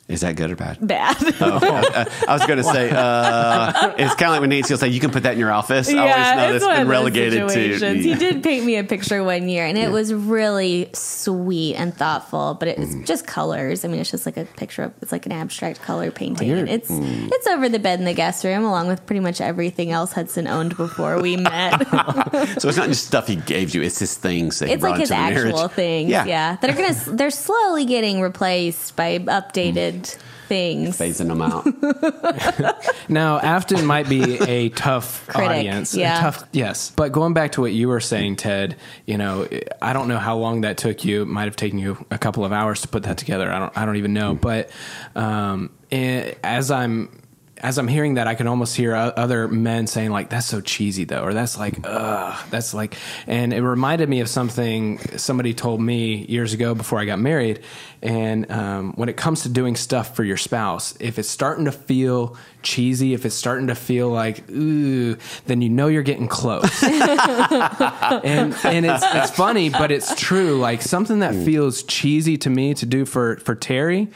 Is 0.07 0.21
that 0.21 0.35
good 0.35 0.51
or 0.51 0.55
bad? 0.55 0.77
Bad. 0.85 1.15
Oh, 1.39 1.59
I, 1.61 2.05
I 2.27 2.33
was 2.33 2.45
going 2.45 2.57
to 2.57 2.63
say 2.63 2.89
uh, 2.91 3.93
it's 3.97 4.13
kind 4.15 4.23
of 4.23 4.31
like 4.31 4.41
when 4.41 4.49
Nancy 4.49 4.73
will 4.73 4.77
say, 4.79 4.89
"You 4.89 4.99
can 4.99 5.11
put 5.11 5.23
that 5.23 5.33
in 5.33 5.39
your 5.39 5.51
office." 5.51 5.89
I 5.89 5.97
always 5.97 6.15
know 6.15 6.59
that's 6.59 6.77
been 6.79 6.87
relegated 6.87 7.49
to. 7.49 7.93
He 7.95 8.13
did 8.15 8.43
paint 8.43 8.65
me 8.65 8.75
a 8.77 8.83
picture 8.83 9.23
one 9.23 9.47
year, 9.47 9.65
and 9.65 9.77
it 9.77 9.91
was 9.91 10.13
really 10.13 10.89
sweet 10.93 11.75
and 11.75 11.95
thoughtful. 11.95 12.55
But 12.59 12.67
it's 12.69 12.93
Mm. 12.93 13.05
just 13.05 13.25
colors. 13.25 13.85
I 13.85 13.87
mean, 13.87 13.99
it's 14.01 14.11
just 14.11 14.25
like 14.25 14.35
a 14.37 14.43
picture. 14.45 14.83
of 14.83 14.93
It's 15.01 15.11
like 15.13 15.25
an 15.25 15.31
abstract 15.31 15.81
color 15.81 16.11
painting. 16.11 16.51
And 16.51 16.69
it's 16.69 16.89
Mm. 16.91 17.29
it's 17.31 17.47
over 17.47 17.69
the 17.69 17.79
bed 17.79 17.99
in 17.99 18.05
the 18.05 18.13
guest 18.13 18.43
room, 18.43 18.65
along 18.65 18.87
with 18.89 19.05
pretty 19.05 19.21
much 19.21 19.39
everything 19.39 19.91
else 19.91 20.11
Hudson 20.13 20.47
owned 20.47 20.75
before 20.75 21.21
we 21.21 21.37
met. 21.37 21.81
So 22.59 22.67
it's 22.67 22.77
not 22.77 22.87
just 22.87 23.07
stuff 23.07 23.27
he 23.27 23.35
gave 23.37 23.73
you; 23.73 23.81
it's 23.81 23.99
his 23.99 24.15
things 24.15 24.59
that 24.59 24.69
it's 24.69 24.83
like 24.83 24.99
his 24.99 25.11
actual 25.11 25.51
marriage. 25.53 25.71
things. 25.71 26.09
Yeah. 26.09 26.25
yeah. 26.25 26.57
that 26.61 26.69
are 26.69 26.73
gonna. 26.73 26.93
They're 27.17 27.29
slowly 27.31 27.85
getting 27.85 28.21
replaced 28.21 28.95
by 28.95 29.19
updated 29.19 29.92
things. 30.01 30.97
phasing 30.97 31.27
them 31.27 31.41
out. 31.41 31.65
Now, 33.09 33.39
Afton 33.39 33.85
might 33.85 34.07
be 34.07 34.39
a 34.41 34.69
tough 34.69 35.27
Critic, 35.27 35.49
audience. 35.49 35.93
a 35.93 35.99
yeah. 35.99 36.21
tough, 36.21 36.43
yes. 36.53 36.91
But 36.95 37.11
going 37.11 37.33
back 37.33 37.51
to 37.53 37.61
what 37.61 37.73
you 37.73 37.89
were 37.89 37.99
saying, 37.99 38.37
Ted, 38.37 38.77
you 39.05 39.17
know, 39.17 39.47
I 39.81 39.91
don't 39.91 40.07
know 40.07 40.19
how 40.19 40.37
long 40.37 40.61
that 40.61 40.77
took 40.77 41.03
you. 41.03 41.23
It 41.23 41.27
might 41.27 41.45
have 41.45 41.57
taken 41.57 41.79
you 41.79 42.03
a 42.09 42.17
couple 42.17 42.45
of 42.45 42.53
hours 42.53 42.81
to 42.81 42.87
put 42.87 43.03
that 43.03 43.17
together. 43.17 43.51
I 43.51 43.59
don't, 43.59 43.77
I 43.77 43.85
don't 43.85 43.97
even 43.97 44.13
know. 44.13 44.35
But 44.35 44.69
um, 45.15 45.69
eh, 45.91 46.33
as 46.43 46.71
I'm 46.71 47.09
as 47.63 47.77
I'm 47.77 47.87
hearing 47.87 48.15
that, 48.15 48.27
I 48.27 48.35
can 48.35 48.47
almost 48.47 48.75
hear 48.75 48.93
other 48.93 49.47
men 49.47 49.87
saying 49.87 50.11
like, 50.11 50.29
"That's 50.29 50.45
so 50.45 50.59
cheesy," 50.59 51.05
though, 51.05 51.23
or 51.23 51.33
"That's 51.33 51.57
like, 51.57 51.79
ugh," 51.85 52.37
that's 52.49 52.73
like, 52.73 52.97
and 53.25 53.53
it 53.53 53.61
reminded 53.61 54.09
me 54.09 54.19
of 54.19 54.27
something 54.27 54.99
somebody 55.17 55.53
told 55.53 55.79
me 55.79 56.25
years 56.25 56.53
ago 56.53 56.75
before 56.75 56.99
I 56.99 57.05
got 57.05 57.19
married. 57.19 57.61
And 58.01 58.51
um, 58.51 58.91
when 58.95 59.07
it 59.07 59.15
comes 59.15 59.43
to 59.43 59.49
doing 59.49 59.77
stuff 59.77 60.13
for 60.13 60.25
your 60.25 60.35
spouse, 60.35 60.93
if 60.99 61.17
it's 61.17 61.29
starting 61.29 61.63
to 61.63 61.71
feel 61.71 62.35
cheesy, 62.63 63.13
if 63.13 63.25
it's 63.25 63.33
starting 63.33 63.67
to 63.67 63.75
feel 63.75 64.09
like, 64.09 64.49
ooh, 64.49 65.15
then 65.45 65.61
you 65.61 65.69
know 65.69 65.87
you're 65.87 66.03
getting 66.03 66.27
close. 66.27 66.83
and 66.83 68.53
and 68.65 68.85
it's 68.85 69.05
it's 69.05 69.31
funny, 69.31 69.69
but 69.69 69.89
it's 69.89 70.13
true. 70.19 70.57
Like 70.57 70.81
something 70.81 71.19
that 71.19 71.33
feels 71.33 71.83
cheesy 71.83 72.37
to 72.39 72.49
me 72.49 72.73
to 72.73 72.85
do 72.85 73.05
for 73.05 73.37
for 73.37 73.55
Terry 73.55 74.09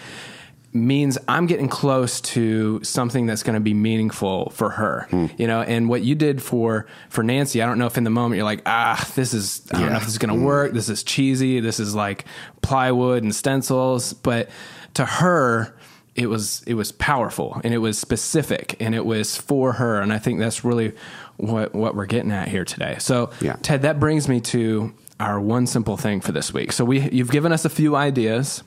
means 0.73 1.17
I'm 1.27 1.47
getting 1.47 1.69
close 1.69 2.21
to 2.21 2.83
something 2.83 3.25
that's 3.25 3.41
going 3.41 3.55
to 3.55 3.59
be 3.59 3.73
meaningful 3.73 4.49
for 4.51 4.69
her. 4.71 5.07
You 5.37 5.47
know, 5.47 5.61
and 5.61 5.89
what 5.89 6.03
you 6.03 6.13
did 6.15 6.41
for 6.41 6.85
for 7.09 7.23
Nancy, 7.23 7.61
I 7.61 7.65
don't 7.65 7.79
know 7.79 7.87
if 7.87 7.97
in 7.97 8.03
the 8.03 8.09
moment 8.09 8.37
you're 8.37 8.45
like, 8.45 8.61
ah, 8.65 9.09
this 9.15 9.33
is 9.33 9.67
I 9.73 9.79
don't 9.79 9.89
know 9.91 9.97
if 9.97 10.03
this 10.03 10.11
is 10.11 10.17
going 10.17 10.37
to 10.37 10.45
work. 10.45 10.73
This 10.73 10.89
is 10.89 11.03
cheesy. 11.03 11.59
This 11.59 11.79
is 11.79 11.95
like 11.95 12.25
plywood 12.61 13.23
and 13.23 13.33
stencils, 13.33 14.13
but 14.13 14.49
to 14.95 15.05
her 15.05 15.75
it 16.15 16.27
was 16.27 16.63
it 16.65 16.73
was 16.73 16.91
powerful 16.93 17.61
and 17.63 17.73
it 17.73 17.77
was 17.77 17.97
specific 17.97 18.75
and 18.79 18.95
it 18.95 19.05
was 19.05 19.37
for 19.37 19.73
her 19.73 20.01
and 20.01 20.11
I 20.11 20.17
think 20.17 20.39
that's 20.39 20.65
really 20.65 20.93
what 21.37 21.75
what 21.75 21.95
we're 21.95 22.07
getting 22.07 22.31
at 22.31 22.47
here 22.47 22.65
today. 22.65 22.97
So 22.99 23.29
Yeah. 23.39 23.55
Ted, 23.61 23.83
that 23.83 23.99
brings 23.99 24.27
me 24.27 24.41
to 24.41 24.93
our 25.19 25.39
one 25.39 25.67
simple 25.67 25.95
thing 25.95 26.19
for 26.21 26.31
this 26.31 26.53
week. 26.53 26.71
So 26.71 26.83
we 26.83 27.09
you've 27.11 27.31
given 27.31 27.51
us 27.51 27.65
a 27.65 27.69
few 27.69 27.95
ideas. 27.95 28.63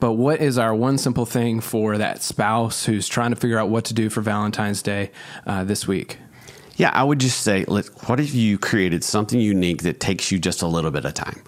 But 0.00 0.12
what 0.14 0.40
is 0.40 0.56
our 0.58 0.74
one 0.74 0.96
simple 0.98 1.26
thing 1.26 1.60
for 1.60 1.98
that 1.98 2.22
spouse 2.22 2.86
who's 2.86 3.06
trying 3.06 3.30
to 3.30 3.36
figure 3.36 3.58
out 3.58 3.68
what 3.68 3.84
to 3.86 3.94
do 3.94 4.08
for 4.10 4.22
Valentine's 4.22 4.82
Day 4.82 5.10
uh, 5.46 5.62
this 5.64 5.86
week? 5.86 6.18
Yeah, 6.76 6.90
I 6.94 7.04
would 7.04 7.18
just 7.18 7.42
say, 7.42 7.66
let, 7.68 7.86
what 8.08 8.18
if 8.18 8.34
you 8.34 8.56
created 8.58 9.04
something 9.04 9.38
unique 9.38 9.82
that 9.82 10.00
takes 10.00 10.32
you 10.32 10.38
just 10.38 10.62
a 10.62 10.66
little 10.66 10.90
bit 10.90 11.04
of 11.04 11.12
time? 11.12 11.42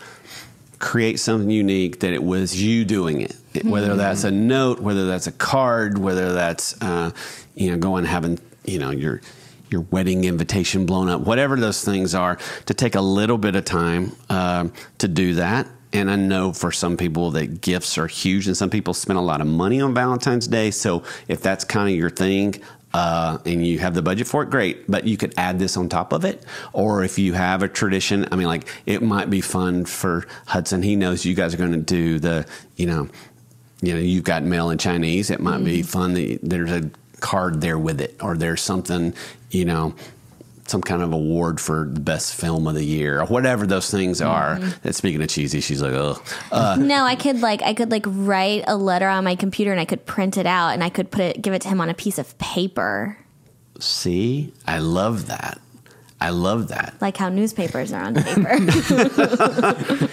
Create 0.78 1.18
something 1.18 1.48
unique 1.48 2.00
that 2.00 2.12
it 2.12 2.22
was 2.22 2.60
you 2.60 2.84
doing 2.84 3.22
it, 3.22 3.34
It- 3.54 3.64
whether 3.64 3.96
that's 3.96 4.24
a 4.24 4.30
note, 4.30 4.80
whether 4.80 5.06
that's 5.06 5.26
a 5.26 5.32
card, 5.32 5.96
whether 5.96 6.34
that's 6.34 6.80
uh, 6.82 7.12
you 7.54 7.70
know 7.70 7.78
going 7.78 8.04
having 8.04 8.38
you 8.64 8.78
know 8.78 8.90
your 8.90 9.22
your 9.70 9.82
wedding 9.92 10.24
invitation 10.24 10.84
blown 10.84 11.08
up, 11.08 11.22
whatever 11.22 11.56
those 11.56 11.82
things 11.84 12.14
are. 12.14 12.36
To 12.66 12.74
take 12.74 12.94
a 12.96 13.00
little 13.00 13.38
bit 13.38 13.54
of 13.56 13.64
time 13.64 14.12
um, 14.28 14.72
to 14.98 15.08
do 15.08 15.34
that. 15.34 15.66
And 15.92 16.10
I 16.10 16.16
know 16.16 16.52
for 16.52 16.72
some 16.72 16.96
people 16.96 17.32
that 17.32 17.60
gifts 17.60 17.98
are 17.98 18.06
huge, 18.06 18.46
and 18.46 18.56
some 18.56 18.70
people 18.70 18.94
spend 18.94 19.18
a 19.18 19.22
lot 19.22 19.40
of 19.40 19.46
money 19.46 19.80
on 19.80 19.94
Valentine's 19.94 20.46
Day. 20.46 20.70
So 20.70 21.02
if 21.28 21.42
that's 21.42 21.64
kind 21.64 21.88
of 21.88 21.94
your 21.94 22.10
thing, 22.10 22.62
uh, 22.94 23.38
and 23.46 23.66
you 23.66 23.78
have 23.78 23.94
the 23.94 24.02
budget 24.02 24.26
for 24.26 24.42
it, 24.42 24.50
great. 24.50 24.90
But 24.90 25.06
you 25.06 25.16
could 25.16 25.34
add 25.36 25.58
this 25.58 25.76
on 25.76 25.88
top 25.88 26.12
of 26.12 26.24
it. 26.24 26.44
Or 26.72 27.02
if 27.02 27.18
you 27.18 27.32
have 27.32 27.62
a 27.62 27.68
tradition, 27.68 28.26
I 28.30 28.36
mean, 28.36 28.46
like 28.46 28.68
it 28.86 29.02
might 29.02 29.30
be 29.30 29.40
fun 29.40 29.84
for 29.84 30.26
Hudson. 30.46 30.82
He 30.82 30.96
knows 30.96 31.24
you 31.24 31.34
guys 31.34 31.54
are 31.54 31.58
going 31.58 31.72
to 31.72 31.78
do 31.78 32.18
the, 32.18 32.46
you 32.76 32.86
know, 32.86 33.08
you 33.80 33.94
know, 33.94 34.00
You've 34.00 34.24
Got 34.24 34.44
Mail 34.44 34.70
in 34.70 34.78
Chinese. 34.78 35.30
It 35.30 35.40
might 35.40 35.64
be 35.64 35.82
fun 35.82 36.14
that 36.14 36.38
there's 36.42 36.70
a 36.70 36.90
card 37.20 37.60
there 37.60 37.78
with 37.78 38.00
it, 38.00 38.16
or 38.20 38.36
there's 38.36 38.60
something, 38.60 39.14
you 39.50 39.64
know, 39.64 39.94
some 40.72 40.80
kind 40.80 41.02
of 41.02 41.12
award 41.12 41.60
for 41.60 41.88
the 41.92 42.00
best 42.00 42.34
film 42.34 42.66
of 42.66 42.74
the 42.74 42.84
year, 42.84 43.20
or 43.20 43.26
whatever 43.26 43.66
those 43.66 43.90
things 43.90 44.20
are. 44.20 44.58
That 44.82 44.94
speaking 44.94 45.22
of 45.22 45.28
cheesy, 45.28 45.60
she's 45.60 45.82
like, 45.82 45.92
oh, 45.92 46.20
uh, 46.50 46.76
no, 46.80 47.04
I 47.04 47.14
could 47.14 47.40
like 47.40 47.62
I 47.62 47.74
could 47.74 47.90
like 47.90 48.04
write 48.08 48.64
a 48.66 48.76
letter 48.76 49.06
on 49.06 49.22
my 49.22 49.36
computer 49.36 49.70
and 49.70 49.80
I 49.80 49.84
could 49.84 50.04
print 50.06 50.36
it 50.38 50.46
out 50.46 50.70
and 50.70 50.82
I 50.82 50.88
could 50.88 51.10
put 51.10 51.20
it 51.20 51.42
give 51.42 51.52
it 51.54 51.62
to 51.62 51.68
him 51.68 51.80
on 51.80 51.90
a 51.90 51.94
piece 51.94 52.18
of 52.18 52.36
paper. 52.38 53.18
see, 53.78 54.52
I 54.66 54.78
love 54.78 55.26
that. 55.28 55.60
I 56.22 56.30
love 56.30 56.68
that. 56.68 56.94
Like 57.00 57.16
how 57.16 57.28
newspapers 57.28 57.92
are 57.92 58.02
on 58.02 58.14
paper. 58.14 58.58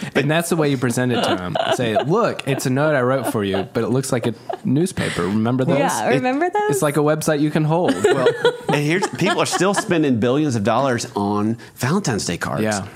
And 0.15 0.29
that's 0.29 0.49
the 0.49 0.55
way 0.55 0.69
you 0.69 0.77
present 0.77 1.11
it 1.11 1.23
to 1.23 1.35
them. 1.35 1.55
Say, 1.75 1.95
look, 2.03 2.47
it's 2.47 2.65
a 2.65 2.69
note 2.69 2.95
I 2.95 3.01
wrote 3.01 3.31
for 3.31 3.43
you, 3.43 3.63
but 3.73 3.83
it 3.83 3.89
looks 3.89 4.11
like 4.11 4.27
a 4.27 4.33
newspaper. 4.65 5.23
Remember 5.23 5.63
those? 5.63 5.79
yeah, 5.79 6.09
It- 6.09 6.15
remember 6.15 6.49
those? 6.49 6.71
it's 6.71 6.81
like 6.81 6.97
a 6.97 7.01
website 7.01 7.39
you 7.39 7.51
can 7.51 7.63
hold. 7.63 7.93
Well, 8.03 8.27
and 8.67 8.83
here's 8.83 9.07
people 9.07 9.41
are 9.41 9.45
still 9.45 9.73
spending 9.73 10.19
billions 10.19 10.55
of 10.55 10.63
dollars 10.63 11.05
on 11.15 11.57
Valentine's 11.75 12.25
Day 12.25 12.37
cards. 12.37 12.63
Yeah. 12.63 12.87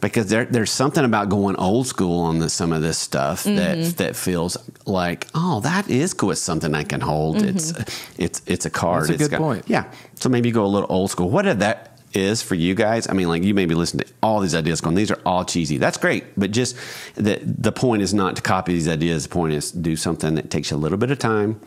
Because 0.00 0.26
there, 0.26 0.46
there's 0.46 0.72
something 0.72 1.04
about 1.04 1.28
going 1.28 1.54
old 1.56 1.86
school 1.86 2.20
on 2.20 2.40
this, 2.40 2.52
some 2.52 2.72
of 2.72 2.82
this 2.82 2.98
stuff 2.98 3.44
that 3.44 3.78
mm-hmm. 3.78 3.90
that 3.98 4.16
feels 4.16 4.56
like, 4.84 5.28
oh, 5.32 5.60
that 5.60 5.88
is 5.88 6.12
cool. 6.12 6.32
It's 6.32 6.40
something 6.40 6.74
I 6.74 6.82
can 6.82 7.00
hold. 7.00 7.40
It's 7.40 7.70
mm-hmm. 7.70 8.22
it's 8.22 8.42
it's 8.46 8.66
a 8.66 8.70
card. 8.70 9.02
That's 9.02 9.10
a 9.10 9.14
It's 9.14 9.28
good 9.28 9.38
point. 9.38 9.64
Yeah. 9.68 9.92
So 10.14 10.28
maybe 10.28 10.48
you 10.48 10.54
go 10.54 10.64
a 10.64 10.66
little 10.66 10.90
old 10.90 11.12
school. 11.12 11.30
What 11.30 11.46
if 11.46 11.58
that 11.58 11.91
is 12.14 12.42
for 12.42 12.54
you 12.54 12.74
guys? 12.74 13.08
I 13.08 13.12
mean, 13.12 13.28
like 13.28 13.42
you 13.42 13.54
maybe 13.54 13.74
listen 13.74 13.98
to 14.00 14.06
all 14.22 14.40
these 14.40 14.54
ideas 14.54 14.80
going, 14.80 14.94
these 14.96 15.10
are 15.10 15.20
all 15.26 15.44
cheesy. 15.44 15.78
That's 15.78 15.98
great. 15.98 16.24
But 16.38 16.50
just 16.50 16.76
the 17.14 17.40
the 17.44 17.72
point 17.72 18.02
is 18.02 18.12
not 18.14 18.36
to 18.36 18.42
copy 18.42 18.72
these 18.72 18.88
ideas. 18.88 19.24
The 19.24 19.28
point 19.30 19.52
is 19.54 19.72
do 19.72 19.96
something 19.96 20.34
that 20.36 20.50
takes 20.50 20.70
you 20.70 20.76
a 20.76 20.78
little 20.78 20.98
bit 20.98 21.10
of 21.10 21.18
time. 21.18 21.60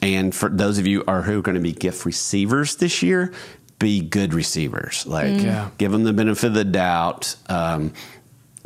And 0.00 0.34
for 0.34 0.48
those 0.48 0.78
of 0.78 0.86
you 0.86 1.04
are 1.06 1.22
who 1.22 1.38
are 1.38 1.42
going 1.42 1.54
to 1.56 1.60
be 1.60 1.72
gift 1.72 2.04
receivers 2.06 2.76
this 2.76 3.02
year, 3.02 3.32
be 3.78 4.00
good 4.00 4.32
receivers. 4.32 5.06
Like 5.06 5.40
Yeah. 5.40 5.70
give 5.78 5.90
them 5.92 6.04
the 6.04 6.12
benefit 6.12 6.46
of 6.48 6.54
the 6.54 6.64
doubt. 6.64 7.34
Um, 7.48 7.92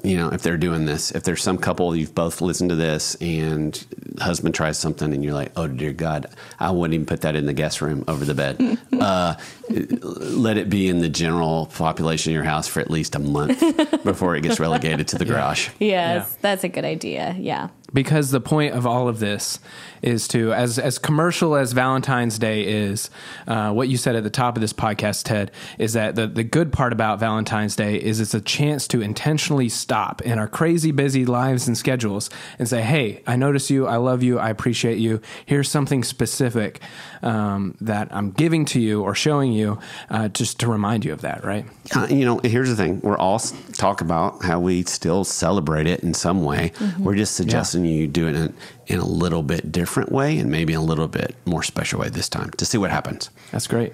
you 0.07 0.17
know, 0.17 0.29
if 0.29 0.43
they're 0.43 0.57
doing 0.57 0.85
this, 0.85 1.11
if 1.11 1.25
there's 1.25 1.43
some 1.43 1.59
couple 1.59 1.97
you've 1.97 2.15
both 2.15 2.41
listened 2.41 2.71
to 2.71 2.77
this 2.77 3.17
and 3.17 3.85
husband 4.21 4.55
tries 4.55 4.79
something 4.79 5.13
and 5.13 5.25
you're 5.25 5.35
like, 5.35 5.51
oh 5.57 5.67
dear 5.67 5.93
God, 5.93 6.27
I 6.61 6.71
wouldn't 6.71 6.95
even 6.95 7.07
put 7.07 7.23
that 7.23 7.35
in 7.35 7.47
the 7.47 7.53
guest 7.53 7.81
room 7.81 8.05
over 8.07 8.25
the 8.25 8.35
bed. 8.35 8.79
uh, 9.01 9.35
let 9.69 10.59
it 10.59 10.71
be 10.71 10.89
in 10.89 11.01
the 11.01 11.09
general 11.09 11.67
population 11.67 12.31
of 12.31 12.35
your 12.35 12.45
house 12.45 12.69
for 12.69 12.81
at 12.81 12.91
least 12.91 13.17
a 13.17 13.19
month 13.19 13.61
before 14.05 14.37
it 14.37 14.43
gets 14.43 14.61
relegated 14.61 15.09
to 15.09 15.19
the 15.19 15.25
garage. 15.25 15.71
yes, 15.81 16.37
that's 16.41 16.63
a 16.63 16.69
good 16.69 16.85
idea. 16.85 17.35
Yeah. 17.39 17.69
Because 17.93 18.30
the 18.30 18.41
point 18.41 18.74
of 18.74 18.87
all 18.87 19.09
of 19.09 19.18
this 19.20 19.59
is 20.03 20.28
to 20.28 20.53
as 20.53 20.78
as 20.78 20.99
commercial 20.99 21.57
as 21.57 21.72
Valentine's 21.72 22.39
Day 22.39 22.62
is, 22.62 23.11
uh, 23.47 23.72
what 23.72 23.89
you 23.89 23.97
said 23.97 24.16
at 24.16 24.22
the 24.22 24.30
top 24.30 24.57
of 24.57 24.61
this 24.61 24.72
podcast, 24.72 25.24
Ted, 25.24 25.51
is 25.78 25.95
that 25.95 26.14
the 26.14 26.26
the 26.26 26.45
good 26.45 26.72
part 26.72 26.93
about 26.93 27.18
Valentine's 27.18 27.76
Day 27.76 27.97
is 27.97 28.20
it's 28.20 28.34
a 28.34 28.41
chance 28.41 28.87
to 28.89 29.01
intentionally 29.01 29.68
stop 29.68 30.20
in 30.22 30.39
our 30.39 30.49
crazy 30.49 30.91
busy 30.93 31.24
lives 31.24 31.66
and 31.66 31.76
schedules 31.76 32.30
and 32.59 32.68
say, 32.68 32.82
"Hey, 32.82 33.22
I 33.26 33.37
notice 33.37 33.70
you, 33.70 33.87
I 33.87 33.97
love 33.97 34.22
you, 34.22 34.39
I 34.39 34.51
appreciate 34.51 34.99
you. 34.99 35.20
Here's 35.45 35.68
something 35.68 36.05
specific 36.05 36.80
um, 37.22 37.76
that 37.80 38.09
I'm 38.11 38.30
giving 38.30 38.64
to 38.66 38.80
you 38.80 39.03
or 39.03 39.14
showing 39.14 39.53
you, 39.53 39.78
uh, 40.11 40.28
just 40.28 40.61
to 40.61 40.68
remind 40.68 41.05
you 41.05 41.12
of 41.12 41.22
that." 41.22 41.45
Right? 41.45 41.66
Uh, 41.95 42.07
you 42.11 42.24
know, 42.24 42.41
here's 42.45 42.68
the 42.68 42.76
thing: 42.76 43.01
we're 43.01 43.18
all 43.18 43.39
talk 43.72 44.01
about 44.01 44.45
how 44.45 44.61
we 44.61 44.82
still 44.84 45.24
celebrate 45.24 45.87
it 45.87 46.01
in 46.01 46.14
some 46.14 46.45
way. 46.45 46.72
We're 46.99 47.14
just 47.16 47.34
suggesting 47.34 47.86
you 47.87 48.07
do 48.07 48.28
it 48.28 48.34
in, 48.34 48.55
in 48.87 48.99
a 48.99 49.05
little 49.07 49.43
bit 49.43 49.72
different 49.72 50.12
way, 50.12 50.39
and 50.39 50.51
maybe 50.51 50.72
a 50.74 50.80
little 50.80 51.09
bit 51.09 51.34
more 51.45 51.62
special 51.62 52.01
way 52.01 52.09
this 52.09 52.28
time 52.28 52.51
to 52.53 52.64
see 52.64 52.78
what 52.78 52.91
happens. 52.91 53.30
That's 53.53 53.66
great. 53.66 53.93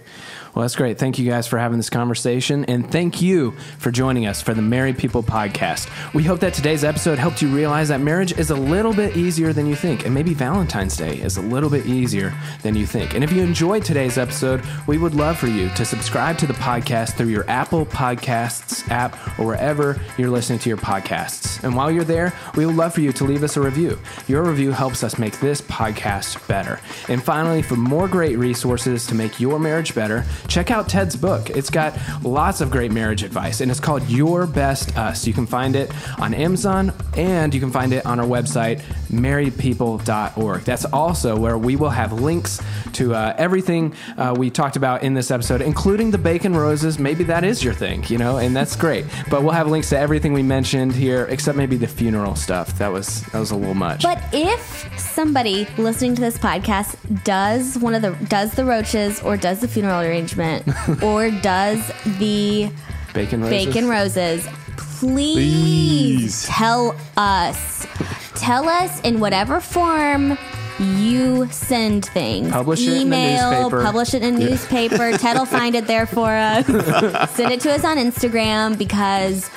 Well, 0.54 0.62
that's 0.62 0.76
great. 0.76 0.98
Thank 0.98 1.18
you 1.18 1.28
guys 1.28 1.46
for 1.46 1.58
having 1.58 1.78
this 1.78 1.88
conversation. 1.88 2.66
And 2.66 2.90
thank 2.90 3.22
you 3.22 3.52
for 3.78 3.90
joining 3.90 4.26
us 4.26 4.42
for 4.42 4.52
the 4.52 4.60
Married 4.60 4.98
People 4.98 5.22
podcast. 5.22 5.88
We 6.12 6.24
hope 6.24 6.40
that 6.40 6.52
today's 6.52 6.84
episode 6.84 7.18
helped 7.18 7.40
you 7.40 7.48
realize 7.48 7.88
that 7.88 8.02
marriage 8.02 8.36
is 8.38 8.50
a 8.50 8.54
little 8.54 8.92
bit 8.92 9.16
easier 9.16 9.54
than 9.54 9.66
you 9.66 9.74
think. 9.74 10.04
And 10.04 10.14
maybe 10.14 10.34
Valentine's 10.34 10.94
Day 10.94 11.16
is 11.16 11.38
a 11.38 11.42
little 11.42 11.70
bit 11.70 11.86
easier 11.86 12.34
than 12.62 12.74
you 12.74 12.84
think. 12.84 13.14
And 13.14 13.24
if 13.24 13.32
you 13.32 13.42
enjoyed 13.42 13.82
today's 13.82 14.18
episode, 14.18 14.62
we 14.86 14.98
would 14.98 15.14
love 15.14 15.38
for 15.38 15.46
you 15.46 15.70
to 15.70 15.86
subscribe 15.86 16.36
to 16.38 16.46
the 16.46 16.52
podcast 16.54 17.14
through 17.14 17.28
your 17.28 17.48
Apple 17.48 17.86
Podcasts 17.86 18.86
app 18.90 19.38
or 19.38 19.46
wherever 19.46 19.98
you're 20.18 20.28
listening 20.28 20.58
to 20.58 20.68
your 20.68 20.78
podcasts. 20.78 21.64
And 21.64 21.74
while 21.74 21.90
you're 21.90 22.04
there, 22.04 22.34
we 22.56 22.66
would 22.66 22.76
love 22.76 22.92
for 22.92 23.00
you 23.00 23.12
to 23.12 23.24
leave 23.24 23.42
us 23.42 23.56
a 23.56 23.60
review. 23.62 23.98
Your 24.28 24.42
review 24.42 24.72
helps 24.72 25.02
us 25.02 25.18
make 25.18 25.40
this 25.40 25.62
podcast 25.62 26.46
better. 26.46 26.78
And 27.08 27.22
finally, 27.22 27.62
for 27.62 27.76
more 27.76 28.06
great 28.06 28.36
resources 28.36 29.06
to 29.06 29.14
make 29.14 29.40
your 29.40 29.58
marriage 29.58 29.94
better, 29.94 30.26
check 30.48 30.70
out 30.70 30.88
Ted's 30.88 31.16
book. 31.16 31.50
It's 31.50 31.70
got 31.70 31.98
lots 32.22 32.60
of 32.60 32.70
great 32.70 32.92
marriage 32.92 33.22
advice, 33.22 33.60
and 33.60 33.70
it's 33.70 33.80
called 33.80 34.08
Your 34.08 34.46
Best 34.46 34.96
Us. 34.96 35.26
You 35.26 35.32
can 35.32 35.46
find 35.46 35.76
it 35.76 35.90
on 36.20 36.34
Amazon 36.34 36.92
and 37.16 37.54
you 37.54 37.60
can 37.60 37.70
find 37.70 37.92
it 37.92 38.04
on 38.06 38.20
our 38.20 38.26
website, 38.26 38.82
marriedpeople.org. 39.12 40.62
That's 40.62 40.84
also 40.86 41.36
where 41.38 41.58
we 41.58 41.76
will 41.76 41.90
have 41.90 42.12
links 42.12 42.60
to 42.94 43.14
uh, 43.14 43.34
everything 43.38 43.94
uh, 44.16 44.34
we 44.36 44.50
talked 44.50 44.76
about 44.76 45.02
in 45.02 45.14
this 45.14 45.30
episode, 45.30 45.60
including 45.62 46.10
the 46.10 46.18
bacon 46.18 46.54
roses. 46.56 46.98
Maybe 46.98 47.24
that 47.24 47.44
is 47.44 47.62
your 47.62 47.74
thing, 47.74 48.04
you 48.08 48.18
know, 48.18 48.38
and 48.38 48.54
that's 48.54 48.76
great. 48.76 49.04
But 49.30 49.42
we'll 49.42 49.52
have 49.52 49.68
links 49.68 49.88
to 49.90 49.98
everything 49.98 50.32
we 50.32 50.42
mentioned 50.42 50.92
here, 50.94 51.26
except 51.26 51.56
maybe 51.56 51.76
the 51.76 51.86
funeral 51.86 52.34
stuff. 52.34 52.76
That 52.78 52.88
was 52.88 53.22
that 53.26 53.38
was 53.38 53.50
a 53.50 53.56
little 53.56 53.74
much. 53.74 54.02
But 54.02 54.22
if 54.32 54.88
somebody 54.98 55.66
listening 55.78 56.14
to 56.16 56.20
this 56.20 56.38
podcast 56.38 57.24
does 57.24 57.78
one 57.78 57.94
of 57.94 58.02
the 58.02 58.12
does 58.26 58.52
the 58.52 58.64
roaches 58.64 59.20
or 59.22 59.36
does 59.36 59.60
the 59.60 59.68
funeral 59.68 60.00
arrangement 60.00 60.66
or 61.02 61.30
does 61.30 61.86
the 62.18 62.70
bacon 63.14 63.42
roses. 63.42 63.66
bacon 63.66 63.88
roses, 63.88 64.48
please, 64.76 65.34
Please. 65.34 66.46
tell 66.46 66.96
us. 67.16 67.86
Tell 68.34 68.68
us 68.68 69.00
in 69.02 69.20
whatever 69.20 69.60
form 69.60 70.38
you 70.78 71.48
send 71.50 72.06
things. 72.06 72.50
Publish 72.50 72.80
it 72.86 72.88
in 72.88 73.10
the 73.10 73.16
Email, 73.16 73.50
newspaper. 73.52 73.82
publish 73.82 74.14
it 74.14 74.22
in 74.22 74.34
a 74.34 74.38
newspaper. 74.38 75.12
Ted 75.18 75.36
will 75.36 75.44
find 75.44 75.74
it 75.74 75.86
there 75.86 76.06
for 76.06 76.30
us. 76.30 76.66
send 77.36 77.52
it 77.52 77.60
to 77.60 77.72
us 77.72 77.84
on 77.84 77.98
Instagram 77.98 78.78
because 78.78 79.50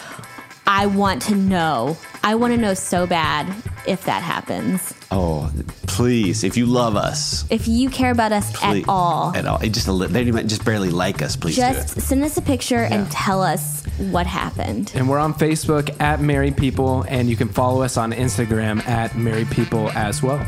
I 0.67 0.87
want 0.87 1.21
to 1.23 1.35
know. 1.35 1.97
I 2.23 2.35
want 2.35 2.53
to 2.53 2.57
know 2.57 2.73
so 2.73 3.07
bad 3.07 3.47
if 3.87 4.05
that 4.05 4.21
happens. 4.23 4.93
Oh, 5.17 5.49
please, 5.87 6.43
if 6.43 6.57
you 6.57 6.65
love 6.65 6.97
us 6.97 7.45
If 7.49 7.69
you 7.69 7.89
care 7.89 8.11
about 8.11 8.33
us 8.33 8.51
please- 8.51 8.83
at 8.83 8.89
all, 8.89 9.31
at 9.33 9.45
all, 9.45 9.59
it 9.61 9.69
just 9.69 9.87
a 9.87 9.93
li- 9.93 10.07
they 10.07 10.23
even 10.23 10.49
just 10.49 10.65
barely 10.65 10.89
like 10.89 11.21
us. 11.21 11.37
Please 11.37 11.55
do 11.55 11.61
it. 11.61 11.73
just 11.73 12.01
send 12.01 12.21
us 12.23 12.35
a 12.35 12.41
picture 12.41 12.83
and 12.83 13.09
tell 13.09 13.41
us 13.41 13.83
what 14.11 14.27
happened. 14.27 14.91
And 14.93 15.07
we're 15.07 15.19
on 15.19 15.33
Facebook 15.33 15.89
at 16.01 16.19
Married 16.19 16.57
People, 16.57 17.05
and 17.07 17.29
you 17.29 17.37
can 17.37 17.47
follow 17.47 17.81
us 17.81 17.95
on 17.95 18.11
Instagram 18.11 18.85
at 18.89 19.17
Married 19.17 19.49
People 19.51 19.89
as 19.91 20.21
well. 20.21 20.45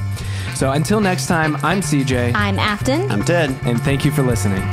So 0.55 0.72
until 0.72 0.99
next 0.99 1.28
time, 1.28 1.55
I'm 1.63 1.82
CJ, 1.82 2.34
I'm 2.36 2.59
Afton. 2.59 3.09
I'm 3.09 3.24
Ted. 3.24 3.55
and 3.63 3.82
thank 3.82 4.03
you 4.03 4.11
for 4.11 4.24
listening. 4.24 4.63